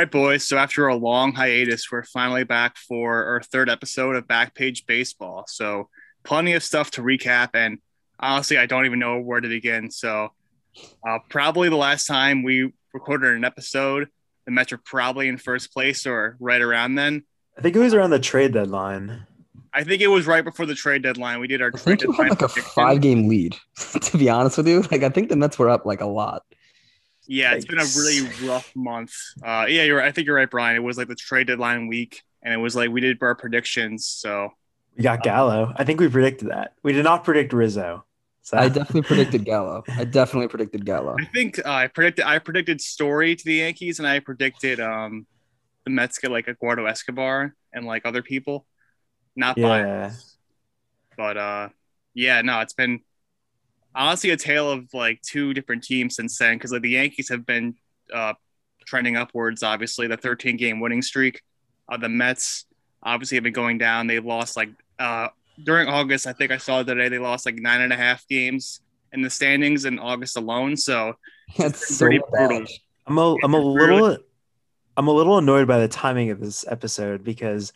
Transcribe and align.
right, 0.00 0.10
boys. 0.10 0.48
So 0.48 0.56
after 0.56 0.88
a 0.88 0.96
long 0.96 1.34
hiatus, 1.34 1.92
we're 1.92 2.04
finally 2.04 2.44
back 2.44 2.78
for 2.78 3.22
our 3.26 3.42
third 3.42 3.68
episode 3.68 4.16
of 4.16 4.26
Backpage 4.26 4.86
Baseball. 4.86 5.44
So 5.46 5.90
plenty 6.22 6.54
of 6.54 6.62
stuff 6.62 6.90
to 6.92 7.02
recap, 7.02 7.50
and 7.52 7.80
honestly, 8.18 8.56
I 8.56 8.64
don't 8.64 8.86
even 8.86 8.98
know 8.98 9.20
where 9.20 9.42
to 9.42 9.48
begin. 9.48 9.90
So 9.90 10.30
uh, 11.06 11.18
probably 11.28 11.68
the 11.68 11.76
last 11.76 12.06
time 12.06 12.42
we 12.42 12.72
recorded 12.94 13.36
an 13.36 13.44
episode, 13.44 14.08
the 14.46 14.52
Mets 14.52 14.72
were 14.72 14.78
probably 14.78 15.28
in 15.28 15.36
first 15.36 15.70
place 15.70 16.06
or 16.06 16.38
right 16.40 16.62
around 16.62 16.94
then. 16.94 17.24
I 17.58 17.60
think 17.60 17.76
it 17.76 17.80
was 17.80 17.92
around 17.92 18.08
the 18.08 18.18
trade 18.18 18.54
deadline. 18.54 19.26
I 19.74 19.84
think 19.84 20.00
it 20.00 20.08
was 20.08 20.26
right 20.26 20.42
before 20.42 20.64
the 20.64 20.74
trade 20.74 21.02
deadline. 21.02 21.40
We 21.40 21.46
did 21.46 21.60
our 21.60 21.68
I 21.68 21.70
trade 21.72 22.00
think 22.00 22.02
you 22.04 22.12
had 22.12 22.30
deadline 22.30 22.48
like 22.48 22.56
a 22.56 22.62
five 22.62 23.02
game 23.02 23.28
lead, 23.28 23.54
to 24.00 24.16
be 24.16 24.30
honest 24.30 24.56
with 24.56 24.66
you. 24.66 24.80
Like 24.90 25.02
I 25.02 25.10
think 25.10 25.28
the 25.28 25.36
Mets 25.36 25.58
were 25.58 25.68
up 25.68 25.84
like 25.84 26.00
a 26.00 26.06
lot. 26.06 26.44
Yeah, 27.30 27.54
it's 27.54 27.64
been 27.64 27.78
a 27.78 27.84
really 27.96 28.28
rough 28.48 28.74
month. 28.74 29.12
Uh, 29.40 29.66
yeah, 29.68 29.84
you're. 29.84 29.98
right. 29.98 30.08
I 30.08 30.10
think 30.10 30.26
you're 30.26 30.34
right, 30.34 30.50
Brian. 30.50 30.74
It 30.74 30.80
was 30.80 30.98
like 30.98 31.06
the 31.06 31.14
trade 31.14 31.46
deadline 31.46 31.86
week, 31.86 32.22
and 32.42 32.52
it 32.52 32.56
was 32.56 32.74
like 32.74 32.90
we 32.90 33.00
did 33.00 33.18
our 33.22 33.36
predictions. 33.36 34.04
So 34.04 34.50
We 34.96 35.04
got 35.04 35.22
Gallo. 35.22 35.72
I 35.76 35.84
think 35.84 36.00
we 36.00 36.08
predicted 36.08 36.48
that. 36.50 36.72
We 36.82 36.92
did 36.92 37.04
not 37.04 37.22
predict 37.22 37.52
Rizzo. 37.52 38.04
So 38.42 38.58
I 38.58 38.68
definitely 38.68 39.02
predicted 39.02 39.44
Gallo. 39.44 39.84
I 39.96 40.04
definitely 40.04 40.48
predicted 40.48 40.84
Gallo. 40.84 41.14
I 41.20 41.24
think 41.26 41.60
uh, 41.64 41.70
I 41.70 41.86
predicted. 41.86 42.24
I 42.24 42.40
predicted 42.40 42.80
Story 42.80 43.36
to 43.36 43.44
the 43.44 43.54
Yankees, 43.54 44.00
and 44.00 44.08
I 44.08 44.18
predicted 44.18 44.80
um, 44.80 45.24
the 45.84 45.90
Mets 45.90 46.18
get 46.18 46.32
like 46.32 46.48
Eduardo 46.48 46.84
Escobar 46.86 47.54
and 47.72 47.86
like 47.86 48.06
other 48.06 48.22
people. 48.22 48.66
Not 49.36 49.56
Yeah. 49.56 49.68
biased, 49.68 50.36
but 51.16 51.36
uh, 51.36 51.68
yeah, 52.12 52.42
no, 52.42 52.58
it's 52.58 52.72
been 52.72 53.00
honestly 53.94 54.30
a 54.30 54.36
tale 54.36 54.70
of 54.70 54.92
like 54.92 55.20
two 55.22 55.54
different 55.54 55.82
teams 55.82 56.16
since 56.16 56.38
then 56.38 56.56
because 56.56 56.72
like 56.72 56.82
the 56.82 56.90
Yankees 56.90 57.28
have 57.28 57.44
been 57.46 57.74
uh, 58.12 58.34
trending 58.86 59.16
upwards. 59.16 59.62
Obviously, 59.62 60.06
the 60.06 60.16
13 60.16 60.56
game 60.56 60.80
winning 60.80 61.02
streak. 61.02 61.42
Uh, 61.88 61.96
the 61.96 62.08
Mets 62.08 62.66
obviously 63.02 63.36
have 63.36 63.44
been 63.44 63.52
going 63.52 63.78
down. 63.78 64.06
They've 64.06 64.24
lost 64.24 64.56
like 64.56 64.70
uh, 64.98 65.28
during 65.64 65.88
August. 65.88 66.26
I 66.26 66.32
think 66.32 66.52
I 66.52 66.58
saw 66.58 66.80
it 66.80 66.84
today 66.84 67.08
they 67.08 67.18
lost 67.18 67.46
like 67.46 67.56
nine 67.56 67.80
and 67.80 67.92
a 67.92 67.96
half 67.96 68.26
games 68.28 68.80
in 69.12 69.22
the 69.22 69.30
standings 69.30 69.84
in 69.84 69.98
August 69.98 70.36
alone. 70.36 70.76
So 70.76 71.14
That's 71.58 71.96
so 71.96 72.06
pretty 72.06 72.20
bad. 72.32 72.48
brutal. 72.48 72.66
I'm 73.06 73.18
a 73.18 73.36
I'm 73.42 73.54
a 73.54 73.58
little 73.58 74.18
I'm 74.96 75.08
a 75.08 75.12
little 75.12 75.38
annoyed 75.38 75.66
by 75.66 75.78
the 75.78 75.88
timing 75.88 76.30
of 76.30 76.40
this 76.40 76.64
episode 76.68 77.24
because 77.24 77.72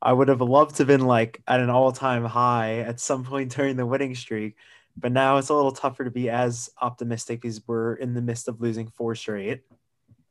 I 0.00 0.12
would 0.12 0.28
have 0.28 0.40
loved 0.40 0.76
to 0.76 0.82
have 0.82 0.86
been 0.86 1.06
like 1.06 1.42
at 1.46 1.60
an 1.60 1.70
all-time 1.70 2.24
high 2.24 2.78
at 2.78 3.00
some 3.00 3.24
point 3.24 3.54
during 3.54 3.76
the 3.76 3.84
winning 3.84 4.14
streak, 4.14 4.56
but 5.00 5.12
now 5.12 5.36
it's 5.36 5.48
a 5.48 5.54
little 5.54 5.72
tougher 5.72 6.04
to 6.04 6.10
be 6.10 6.28
as 6.28 6.70
optimistic 6.80 7.40
because 7.40 7.60
we're 7.66 7.94
in 7.94 8.14
the 8.14 8.22
midst 8.22 8.48
of 8.48 8.60
losing 8.60 8.88
four 8.88 9.14
straight. 9.14 9.62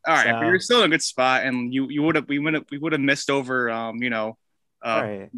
All 0.06 0.14
right, 0.16 0.26
So- 0.26 0.32
but 0.34 0.46
you're 0.46 0.60
still 0.60 0.80
in 0.82 0.86
a 0.86 0.90
good 0.90 1.02
spot, 1.02 1.44
and 1.44 1.74
you 1.74 1.90
you 1.90 2.02
would 2.04 2.16
have 2.16 2.28
we 2.28 2.40
would 2.40 2.54
have 2.54 2.66
we 2.72 2.78
would 2.78 2.92
have 2.94 3.02
missed 3.02 3.30
over 3.30 3.70
um 3.70 4.02
you 4.02 4.10
know 4.10 4.38
uh 4.86 5.02
right. 5.04 5.30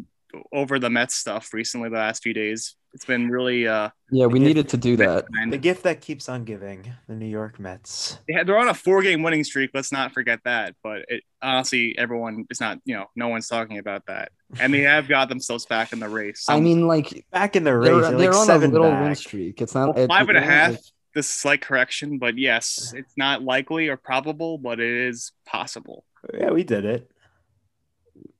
over 0.52 0.78
the 0.78 0.90
Mets 0.90 1.14
stuff 1.14 1.52
recently 1.52 1.88
the 1.88 1.96
last 1.96 2.22
few 2.22 2.34
days. 2.34 2.76
It's 2.92 3.04
been 3.04 3.28
really 3.30 3.68
uh 3.68 3.90
Yeah, 4.10 4.26
we 4.26 4.40
needed 4.40 4.68
to 4.70 4.76
do 4.76 4.96
that. 4.96 5.26
The 5.48 5.58
gift 5.58 5.84
that 5.84 6.00
keeps 6.00 6.28
on 6.28 6.44
giving, 6.44 6.92
the 7.06 7.14
New 7.14 7.26
York 7.26 7.60
Mets. 7.60 8.18
they 8.26 8.34
had, 8.34 8.46
they're 8.48 8.58
on 8.58 8.68
a 8.68 8.74
four 8.74 9.00
game 9.02 9.22
winning 9.22 9.44
streak. 9.44 9.70
Let's 9.72 9.92
not 9.92 10.12
forget 10.12 10.40
that. 10.44 10.74
But 10.82 11.04
it 11.08 11.22
honestly, 11.40 11.94
everyone 11.96 12.46
is 12.50 12.60
not 12.60 12.78
you 12.84 12.96
know 12.96 13.06
no 13.14 13.28
one's 13.28 13.46
talking 13.46 13.78
about 13.78 14.06
that, 14.06 14.32
and 14.58 14.74
they 14.74 14.80
have 14.80 15.06
got 15.08 15.28
themselves 15.28 15.66
back 15.66 15.92
in 15.92 16.00
the 16.00 16.08
race. 16.08 16.46
I 16.48 16.58
mean, 16.58 16.88
like 16.88 17.24
Back 17.30 17.54
in 17.54 17.62
the 17.62 17.76
race, 17.76 17.88
they're, 17.90 18.00
they're, 18.00 18.10
they're 18.18 18.30
like 18.32 18.36
on 18.36 18.42
a 18.42 18.46
seven 18.46 18.70
little 18.72 18.90
back. 18.90 19.04
win 19.04 19.14
streak. 19.14 19.62
It's 19.62 19.74
not 19.74 19.94
Well, 19.94 20.04
it- 20.04 20.10
and 20.10 20.30
a 20.36 20.40
it- 20.40 20.42
half. 20.44 20.76
this 21.14 21.28
slight 21.28 21.60
correction, 21.60 22.18
but 22.18 22.38
yes, 22.38 22.92
it's 22.96 23.16
not 23.16 23.42
likely 23.44 23.86
or 23.88 23.96
probable, 23.96 24.58
but 24.58 24.80
it 24.80 25.08
is 25.08 25.30
possible. 25.46 26.04
Yeah, 26.34 26.50
we 26.50 26.64
did 26.64 26.84
it. 26.84 27.08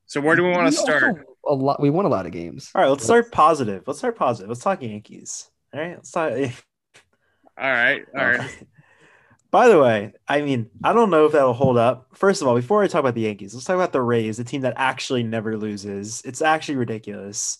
So 0.06 0.20
where 0.20 0.34
do 0.34 0.42
we 0.42 0.50
want 0.50 0.66
to 0.66 0.72
start? 0.72 1.24
Also- 1.42 1.62
A 1.62 1.64
lot. 1.64 1.80
We 1.80 1.90
won 1.90 2.04
a 2.04 2.08
lot 2.08 2.26
of 2.26 2.32
games. 2.32 2.70
All 2.74 2.82
right, 2.82 2.88
let's 2.88 3.04
start 3.04 3.32
positive. 3.32 3.84
Let's 3.86 3.98
start 3.98 4.16
positive. 4.16 4.48
Let's 4.48 4.62
talk 4.62 4.82
Yankees. 4.82 5.50
All 5.72 5.80
right, 5.80 5.96
let's 5.96 6.10
talk. 6.10 6.32
All 6.32 7.70
right, 7.70 8.04
all 8.18 8.26
right. 8.26 8.64
By 9.50 9.66
the 9.66 9.80
way, 9.80 10.12
I 10.28 10.42
mean, 10.42 10.70
I 10.84 10.92
don't 10.92 11.10
know 11.10 11.26
if 11.26 11.32
that'll 11.32 11.52
hold 11.52 11.76
up. 11.76 12.06
First 12.14 12.40
of 12.40 12.46
all, 12.46 12.54
before 12.54 12.84
I 12.84 12.86
talk 12.86 13.00
about 13.00 13.14
the 13.16 13.22
Yankees, 13.22 13.52
let's 13.52 13.66
talk 13.66 13.74
about 13.74 13.92
the 13.92 14.00
Rays, 14.00 14.36
the 14.36 14.44
team 14.44 14.60
that 14.60 14.74
actually 14.76 15.24
never 15.24 15.56
loses. 15.56 16.22
It's 16.24 16.40
actually 16.40 16.76
ridiculous. 16.76 17.58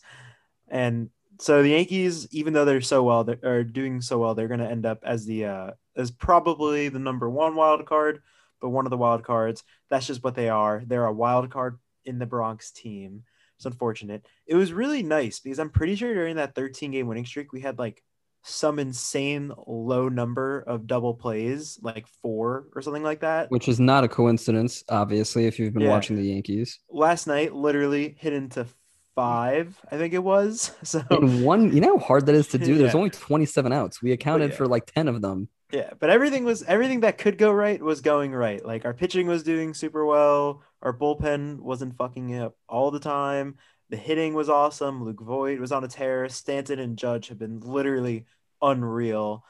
And 0.69 1.11
so 1.41 1.63
the 1.65 1.71
Yankees, 1.71 2.29
even 2.31 2.53
though 2.53 2.65
they're 2.65 2.81
so 2.81 3.03
well, 3.03 3.25
they're 3.25 3.65
doing 3.65 4.01
so 4.03 4.19
well, 4.19 4.37
they're 4.37 4.47
going 4.47 4.61
to 4.61 4.71
end 4.71 4.87
up 4.87 5.01
as 5.03 5.27
the 5.27 5.47
uh, 5.47 5.71
as 5.97 6.13
probably 6.13 6.91
the 6.91 7.01
number 7.01 7.29
one 7.29 7.57
wild 7.57 7.85
card, 7.87 8.23
but 8.61 8.69
one 8.69 8.87
of 8.87 8.91
the 8.91 8.97
wild 8.97 9.25
cards. 9.25 9.65
That's 9.89 10.07
just 10.07 10.23
what 10.23 10.37
they 10.37 10.49
are. 10.49 10.85
They're 10.87 11.07
a 11.07 11.13
wild 11.13 11.51
card 11.51 11.81
in 12.05 12.21
the 12.21 12.27
Bronx 12.27 12.71
team. 12.71 13.25
It's 13.61 13.67
unfortunate. 13.67 14.25
It 14.47 14.55
was 14.55 14.73
really 14.73 15.03
nice 15.03 15.39
because 15.39 15.59
I'm 15.59 15.69
pretty 15.69 15.95
sure 15.95 16.15
during 16.15 16.37
that 16.37 16.55
13 16.55 16.93
game 16.93 17.07
winning 17.07 17.27
streak, 17.27 17.53
we 17.53 17.61
had 17.61 17.79
like 17.79 18.03
some 18.43 18.79
insane 18.79 19.53
low 19.67 20.09
number 20.09 20.61
of 20.61 20.87
double 20.87 21.13
plays, 21.13 21.79
like 21.83 22.07
four 22.23 22.69
or 22.75 22.81
something 22.81 23.03
like 23.03 23.21
that. 23.21 23.51
Which 23.51 23.69
is 23.69 23.79
not 23.79 24.03
a 24.03 24.09
coincidence, 24.09 24.83
obviously, 24.89 25.45
if 25.45 25.59
you've 25.59 25.75
been 25.75 25.83
Yeah. 25.83 25.91
watching 25.91 26.17
the 26.17 26.23
Yankees. 26.23 26.79
Last 26.89 27.27
night, 27.27 27.55
literally 27.55 28.17
hit 28.19 28.33
into 28.33 28.67
five, 29.15 29.79
I 29.91 29.97
think 29.97 30.15
it 30.15 30.23
was. 30.23 30.73
So 30.85 31.01
one, 31.11 31.73
you 31.75 31.81
know 31.81 31.99
how 31.99 32.05
hard 32.05 32.27
that 32.27 32.35
is 32.35 32.49
to 32.49 32.59
do? 32.59 32.79
There's 32.79 32.93
Yeah. 32.95 32.99
only 32.99 33.11
27 33.11 33.73
outs. 33.73 34.03
We 34.03 34.13
accounted 34.13 34.51
yeah. 34.51 34.57
for 34.57 34.67
like 34.67 34.87
10 34.87 35.09
of 35.09 35.21
them. 35.23 35.49
yeah, 35.73 35.91
but 35.99 36.11
everything 36.11 36.45
was 36.45 36.63
everything 36.65 37.01
that 37.01 37.19
could 37.19 37.39
go 37.39 37.53
right 37.53 37.81
was 37.81 38.01
going 38.01 38.33
right. 38.33 38.65
Like 38.65 38.85
our 38.85 38.95
pitching 38.95 39.27
was 39.27 39.43
doing 39.43 39.75
super 39.75 40.05
well. 40.05 40.63
Our 40.83 40.93
bullpen 40.93 41.61
wasn't 41.61 41.97
fucking 41.97 42.37
up 42.37 42.57
all 42.69 42.91
the 42.91 42.99
time. 43.01 43.57
The 43.91 43.97
hitting 43.97 44.35
was 44.35 44.49
awesome. 44.49 45.05
Luke 45.05 45.21
Voit 45.21 45.59
was 45.61 45.73
on 45.73 45.85
a 45.85 45.89
tear. 45.89 46.29
Stanton 46.29 46.79
and 46.79 46.97
Judge 46.97 47.29
have 47.29 47.39
been 47.39 47.61
literally 47.61 48.25
unreal. 48.63 49.45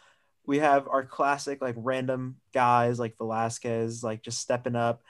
We 0.47 0.59
have 0.59 0.89
our 0.89 1.05
classic 1.05 1.61
like 1.63 1.75
random 1.79 2.37
guys 2.53 2.99
like 2.99 3.17
Velazquez 3.19 4.03
like 4.03 4.23
just 4.23 4.41
stepping 4.41 4.77
up, 4.77 5.03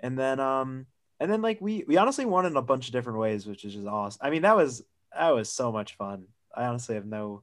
and 0.00 0.18
then 0.18 0.40
um 0.40 0.86
and 1.20 1.30
then 1.30 1.42
like 1.42 1.60
we 1.60 1.84
we 1.86 1.96
honestly 1.96 2.24
won 2.24 2.46
in 2.46 2.56
a 2.56 2.62
bunch 2.62 2.86
of 2.88 2.92
different 2.92 3.18
ways, 3.18 3.46
which 3.46 3.64
is 3.64 3.74
just 3.74 3.86
awesome. 3.86 4.20
I 4.22 4.30
mean 4.30 4.42
that 4.42 4.56
was 4.56 4.82
that 5.16 5.30
was 5.30 5.50
so 5.50 5.72
much 5.72 5.96
fun. 5.96 6.26
I 6.54 6.66
honestly 6.66 6.94
have 6.94 7.06
no 7.06 7.42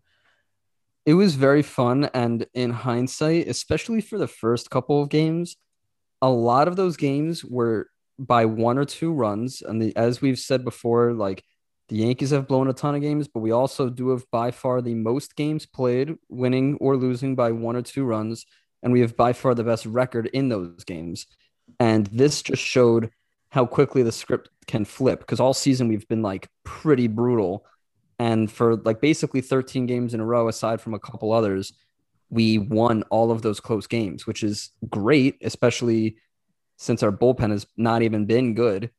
It 1.06 1.14
was 1.14 1.36
very 1.36 1.62
fun. 1.62 2.10
And 2.14 2.48
in 2.54 2.72
hindsight, 2.72 3.48
especially 3.48 4.02
for 4.02 4.18
the 4.18 4.28
first 4.28 4.70
couple 4.70 5.02
of 5.02 5.10
games, 5.10 5.58
a 6.22 6.30
lot 6.30 6.68
of 6.68 6.76
those 6.76 6.98
games 6.98 7.44
were 7.46 7.90
by 8.18 8.46
one 8.46 8.78
or 8.78 8.86
two 8.86 9.12
runs. 9.14 9.62
And 9.62 9.82
the, 9.82 9.96
as 9.96 10.22
we've 10.22 10.40
said 10.40 10.64
before, 10.64 11.14
like 11.14 11.44
the 11.90 11.98
Yankees 11.98 12.32
have 12.32 12.48
blown 12.48 12.68
a 12.68 12.74
ton 12.74 12.96
of 12.96 13.02
games, 13.02 13.28
but 13.28 13.42
we 13.42 13.52
also 13.52 13.90
do 13.90 14.10
have 14.10 14.26
by 14.32 14.50
far 14.52 14.82
the 14.82 14.96
most 14.96 15.36
games 15.36 15.66
played, 15.68 16.16
winning 16.30 16.78
or 16.82 16.98
losing 16.98 17.36
by 17.36 17.52
one 17.52 17.76
or 17.76 17.84
two 17.84 18.06
runs. 18.06 18.46
And 18.82 18.92
we 18.94 19.02
have 19.02 19.16
by 19.16 19.34
far 19.34 19.54
the 19.54 19.64
best 19.64 19.86
record 19.86 20.28
in 20.28 20.50
those 20.50 20.84
games. 20.84 21.28
And 21.80 22.08
this 22.08 22.42
just 22.42 22.64
showed 22.64 23.12
how 23.50 23.66
quickly 23.66 24.04
the 24.04 24.12
script 24.12 24.50
can 24.68 24.86
flip 24.86 25.20
because 25.20 25.40
all 25.40 25.54
season 25.54 25.88
we've 25.88 26.08
been 26.08 26.22
like 26.22 26.48
pretty 26.64 27.08
brutal. 27.08 27.66
And 28.18 28.52
for 28.52 28.78
like 28.78 29.02
basically 29.02 29.42
13 29.42 29.86
games 29.86 30.14
in 30.14 30.20
a 30.20 30.26
row, 30.26 30.48
aside 30.48 30.82
from 30.82 30.94
a 30.94 31.00
couple 31.00 31.32
others, 31.32 31.74
we 32.30 32.58
won 32.58 33.04
all 33.04 33.32
of 33.32 33.42
those 33.42 33.60
close 33.60 33.88
games, 33.88 34.26
which 34.26 34.44
is 34.44 34.72
great, 34.90 35.38
especially 35.42 36.18
since 36.78 37.04
our 37.04 37.12
bullpen 37.12 37.52
has 37.52 37.68
not 37.78 38.02
even 38.02 38.26
been 38.26 38.54
good. 38.54 38.92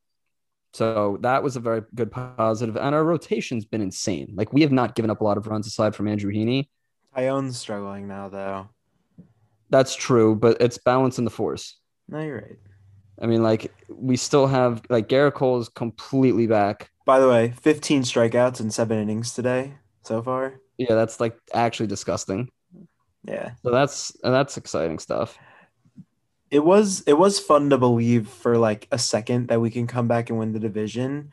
So 0.73 1.19
that 1.23 1.43
was 1.43 1.57
a 1.57 1.61
very 1.61 1.83
good 1.95 2.11
positive. 2.11 2.77
And 2.77 2.95
our 2.95 3.05
rotation's 3.05 3.65
been 3.65 3.81
insane. 3.81 4.33
Like 4.35 4.53
we 4.53 4.61
have 4.63 4.73
not 4.73 4.95
given 4.95 5.11
up 5.11 5.21
a 5.21 5.25
lot 5.25 5.39
of 5.39 5.47
runs 5.47 5.67
aside 5.67 5.95
from 5.95 6.09
Andrew 6.09 6.33
Heaney. 6.33 6.69
Taillon's 7.17 7.59
struggling 7.59 8.07
now 8.07 8.29
though. 8.29 8.69
That's 9.71 9.97
true, 9.97 10.37
but 10.37 10.59
it's 10.61 10.79
balance 10.79 11.19
in 11.19 11.25
the 11.25 11.31
force. 11.31 11.79
No, 12.09 12.21
you're 12.21 12.37
right. 12.37 12.59
I 13.21 13.27
mean, 13.27 13.43
like 13.43 13.73
we 13.89 14.17
still 14.17 14.47
have 14.47 14.83
like 14.91 15.09
Gerrit 15.09 15.35
Cole 15.35 15.61
is 15.61 15.69
completely 15.69 16.47
back. 16.47 16.91
By 17.05 17.21
the 17.21 17.29
way, 17.29 17.55
15 17.61 18.03
strikeouts 18.03 18.61
in 18.61 18.71
seven 18.71 18.99
innings 18.99 19.33
today 19.33 19.75
so 20.03 20.23
far. 20.23 20.61
Yeah, 20.77 20.95
that's 20.95 21.21
like 21.21 21.39
actually 21.55 21.87
disgusting. 21.87 22.51
Yeah. 23.25 23.53
So 23.63 23.71
that's 23.71 24.13
that's 24.23 24.57
exciting 24.57 24.99
stuff. 24.99 25.39
It 26.51 26.65
was 26.65 27.03
it 27.03 27.15
was 27.15 27.41
fun 27.41 27.71
to 27.71 27.79
believe 27.79 28.29
for 28.29 28.57
like 28.57 28.87
a 28.93 28.99
second 28.99 29.49
that 29.49 29.61
we 29.61 29.71
can 29.71 29.87
come 29.87 30.09
back 30.09 30.31
and 30.31 30.39
win 30.39 30.53
the 30.53 30.61
division. 30.61 31.33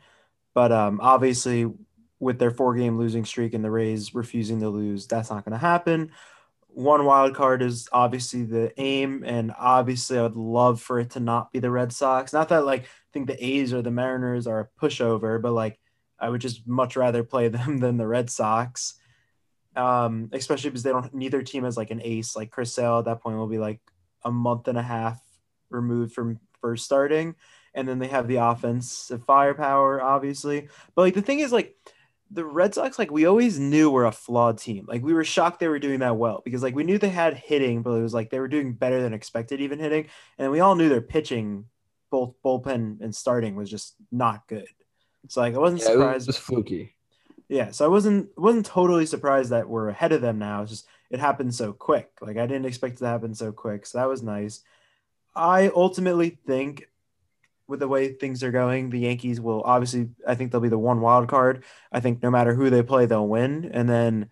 But 0.54 0.72
um 0.72 1.00
obviously 1.02 1.70
with 2.18 2.38
their 2.38 2.50
four 2.50 2.74
game 2.74 2.98
losing 2.98 3.24
streak 3.24 3.54
and 3.54 3.64
the 3.64 3.70
Rays 3.70 4.14
refusing 4.14 4.60
to 4.60 4.68
lose, 4.68 5.06
that's 5.06 5.30
not 5.30 5.44
gonna 5.44 5.58
happen. 5.58 6.10
One 6.74 7.04
wild 7.04 7.34
card 7.34 7.62
is 7.62 7.88
obviously 7.92 8.42
the 8.44 8.72
aim, 8.80 9.22
and 9.24 9.52
obviously 9.56 10.18
I 10.18 10.22
would 10.22 10.36
love 10.36 10.80
for 10.80 10.98
it 10.98 11.10
to 11.10 11.20
not 11.20 11.52
be 11.52 11.60
the 11.60 11.70
Red 11.70 11.92
Sox. 11.92 12.32
Not 12.32 12.48
that 12.48 12.64
like 12.64 12.82
I 12.82 13.10
think 13.12 13.28
the 13.28 13.44
A's 13.44 13.72
or 13.72 13.80
the 13.80 13.92
Mariners 13.92 14.46
are 14.46 14.60
a 14.60 14.80
pushover, 14.80 15.40
but 15.40 15.52
like 15.52 15.78
I 16.18 16.28
would 16.28 16.40
just 16.40 16.66
much 16.66 16.96
rather 16.96 17.22
play 17.22 17.48
them 17.48 17.78
than 17.78 17.96
the 17.96 18.06
Red 18.06 18.28
Sox. 18.30 18.94
Um, 19.76 20.30
especially 20.32 20.70
because 20.70 20.84
they 20.84 20.90
don't 20.90 21.12
neither 21.14 21.42
team 21.42 21.64
has 21.64 21.76
like 21.76 21.90
an 21.90 22.00
ace. 22.02 22.36
Like 22.36 22.50
Chris 22.50 22.74
Sale 22.74 22.98
at 22.98 23.04
that 23.06 23.22
point 23.22 23.36
will 23.36 23.48
be 23.48 23.58
like 23.58 23.80
a 24.24 24.30
month 24.30 24.68
and 24.68 24.78
a 24.78 24.82
half 24.82 25.20
removed 25.70 26.12
from 26.12 26.40
first 26.60 26.84
starting, 26.84 27.36
and 27.74 27.86
then 27.86 27.98
they 27.98 28.08
have 28.08 28.26
the 28.26 28.36
offensive 28.36 29.24
firepower, 29.24 30.02
obviously. 30.02 30.68
But 30.94 31.02
like 31.02 31.14
the 31.14 31.22
thing 31.22 31.40
is, 31.40 31.52
like 31.52 31.76
the 32.30 32.44
Red 32.44 32.74
Sox, 32.74 32.98
like 32.98 33.10
we 33.10 33.26
always 33.26 33.58
knew 33.58 33.90
were 33.90 34.06
a 34.06 34.12
flawed 34.12 34.58
team. 34.58 34.86
Like 34.88 35.02
we 35.02 35.14
were 35.14 35.24
shocked 35.24 35.60
they 35.60 35.68
were 35.68 35.78
doing 35.78 36.00
that 36.00 36.16
well 36.16 36.42
because 36.44 36.62
like 36.62 36.74
we 36.74 36.84
knew 36.84 36.98
they 36.98 37.08
had 37.08 37.34
hitting, 37.34 37.82
but 37.82 37.90
it 37.92 38.02
was 38.02 38.14
like 38.14 38.30
they 38.30 38.40
were 38.40 38.48
doing 38.48 38.72
better 38.72 39.02
than 39.02 39.14
expected, 39.14 39.60
even 39.60 39.78
hitting. 39.78 40.08
And 40.38 40.50
we 40.50 40.60
all 40.60 40.74
knew 40.74 40.88
their 40.88 41.00
pitching, 41.00 41.66
both 42.10 42.34
bullpen 42.44 43.00
and 43.00 43.14
starting, 43.14 43.56
was 43.56 43.70
just 43.70 43.94
not 44.10 44.46
good. 44.48 44.66
So 45.28 45.40
like 45.40 45.54
I 45.54 45.58
wasn't 45.58 45.82
Yeah, 45.82 46.10
it 46.10 46.26
was 46.26 46.36
fluky. 46.36 46.94
Yeah, 47.48 47.70
so 47.70 47.84
I 47.84 47.88
wasn't 47.88 48.28
wasn't 48.36 48.66
totally 48.66 49.06
surprised 49.06 49.50
that 49.50 49.68
we're 49.68 49.88
ahead 49.88 50.12
of 50.12 50.22
them 50.22 50.38
now. 50.38 50.62
It's 50.62 50.70
just 50.70 50.86
it 51.10 51.20
happened 51.20 51.54
so 51.54 51.72
quick. 51.72 52.10
Like 52.20 52.36
I 52.36 52.46
didn't 52.46 52.66
expect 52.66 52.96
it 52.96 52.98
to 53.00 53.06
happen 53.06 53.34
so 53.34 53.52
quick. 53.52 53.86
So 53.86 53.98
that 53.98 54.08
was 54.08 54.22
nice. 54.22 54.62
I 55.36 55.68
ultimately 55.74 56.38
think 56.46 56.88
with 57.66 57.80
the 57.80 57.88
way 57.88 58.12
things 58.12 58.42
are 58.42 58.50
going, 58.50 58.90
the 58.90 59.00
Yankees 59.00 59.40
will 59.40 59.62
obviously 59.64 60.08
I 60.26 60.34
think 60.34 60.52
they'll 60.52 60.60
be 60.60 60.68
the 60.68 60.78
one 60.78 61.00
wild 61.00 61.28
card. 61.28 61.64
I 61.92 62.00
think 62.00 62.22
no 62.22 62.30
matter 62.30 62.54
who 62.54 62.70
they 62.70 62.82
play, 62.82 63.06
they'll 63.06 63.28
win. 63.28 63.70
And 63.72 63.88
then 63.88 64.28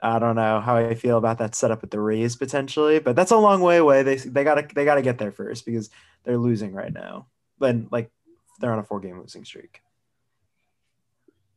I 0.00 0.18
don't 0.18 0.36
know 0.36 0.60
how 0.60 0.76
I 0.76 0.94
feel 0.94 1.18
about 1.18 1.38
that 1.38 1.54
setup 1.54 1.82
with 1.82 1.90
the 1.90 2.00
Rays 2.00 2.36
potentially, 2.36 2.98
but 2.98 3.14
that's 3.14 3.30
a 3.30 3.36
long 3.36 3.60
way 3.60 3.76
away. 3.76 4.02
They 4.02 4.16
they 4.16 4.44
gotta 4.44 4.66
they 4.74 4.84
gotta 4.84 5.02
get 5.02 5.18
there 5.18 5.32
first 5.32 5.64
because 5.64 5.90
they're 6.24 6.38
losing 6.38 6.72
right 6.72 6.92
now. 6.92 7.26
Then 7.58 7.88
like 7.90 8.10
they're 8.60 8.72
on 8.72 8.78
a 8.78 8.84
four 8.84 9.00
game 9.00 9.20
losing 9.20 9.44
streak. 9.44 9.80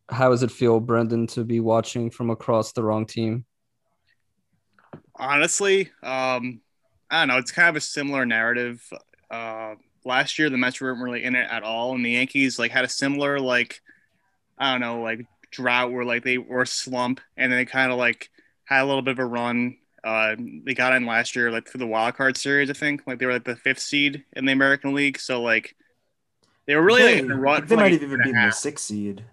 How 0.08 0.30
does 0.30 0.44
it 0.44 0.52
feel, 0.52 0.80
Brendan, 0.80 1.26
to 1.28 1.44
be 1.44 1.60
watching 1.60 2.12
from 2.12 2.30
across 2.30 2.74
the 2.74 2.84
wrong 2.84 3.08
team? 3.08 3.46
honestly, 5.18 5.92
um, 6.04 6.62
I 7.10 7.22
don't 7.22 7.28
know. 7.30 7.38
It's 7.38 7.52
kind 7.52 7.70
of 7.70 7.76
a 7.76 7.82
similar 7.82 8.26
narrative. 8.26 8.88
Uh, 9.30 9.76
last 10.06 10.40
year, 10.40 10.50
the 10.50 10.58
Mets 10.58 10.80
weren't 10.80 11.02
really 11.02 11.24
in 11.24 11.36
it 11.36 11.48
at 11.50 11.64
all, 11.64 11.96
and 11.96 12.06
the 12.06 12.12
Yankees 12.12 12.60
like 12.60 12.72
had 12.72 12.86
a 12.86 12.90
similar 12.90 13.40
like, 13.40 13.82
I 14.58 14.72
don't 14.72 14.82
know, 14.82 15.02
like 15.02 15.26
drought 15.52 15.92
where 15.92 16.06
like 16.06 16.24
they 16.24 16.38
were 16.38 16.62
a 16.62 16.68
slump, 16.68 17.20
and 17.36 17.52
then 17.52 17.60
they 17.60 17.66
kind 17.66 17.92
of 17.92 17.98
like 17.98 18.30
had 18.66 18.84
a 18.84 18.86
little 18.86 19.02
bit 19.02 19.14
of 19.14 19.20
a 19.20 19.26
run. 19.26 19.78
Uh, 20.04 20.36
they 20.38 20.76
got 20.76 20.94
in 20.94 21.06
last 21.06 21.36
year 21.36 21.52
like 21.52 21.68
through 21.68 21.80
the 21.80 21.88
wild 21.88 22.16
card 22.16 22.38
series, 22.38 22.70
I 22.70 22.74
think. 22.74 23.02
Like 23.08 23.20
they 23.20 23.26
were 23.26 23.34
like 23.34 23.44
the 23.44 23.56
fifth 23.56 23.80
seed 23.80 24.24
in 24.34 24.46
the 24.46 24.52
American 24.52 24.94
League, 24.94 25.20
so 25.20 25.42
like 25.42 25.76
they 26.68 26.76
were 26.76 26.84
really 26.84 27.04
like, 27.04 27.24
in 27.24 27.32
a 27.32 27.36
run. 27.36 27.66
they 27.66 27.76
might 27.76 27.92
like, 27.92 27.94
even 27.94 28.10
year 28.10 28.22
and 28.22 28.30
a 28.30 28.34
been 28.34 28.46
the 28.46 28.52
sixth 28.52 28.86
seed. 28.86 29.24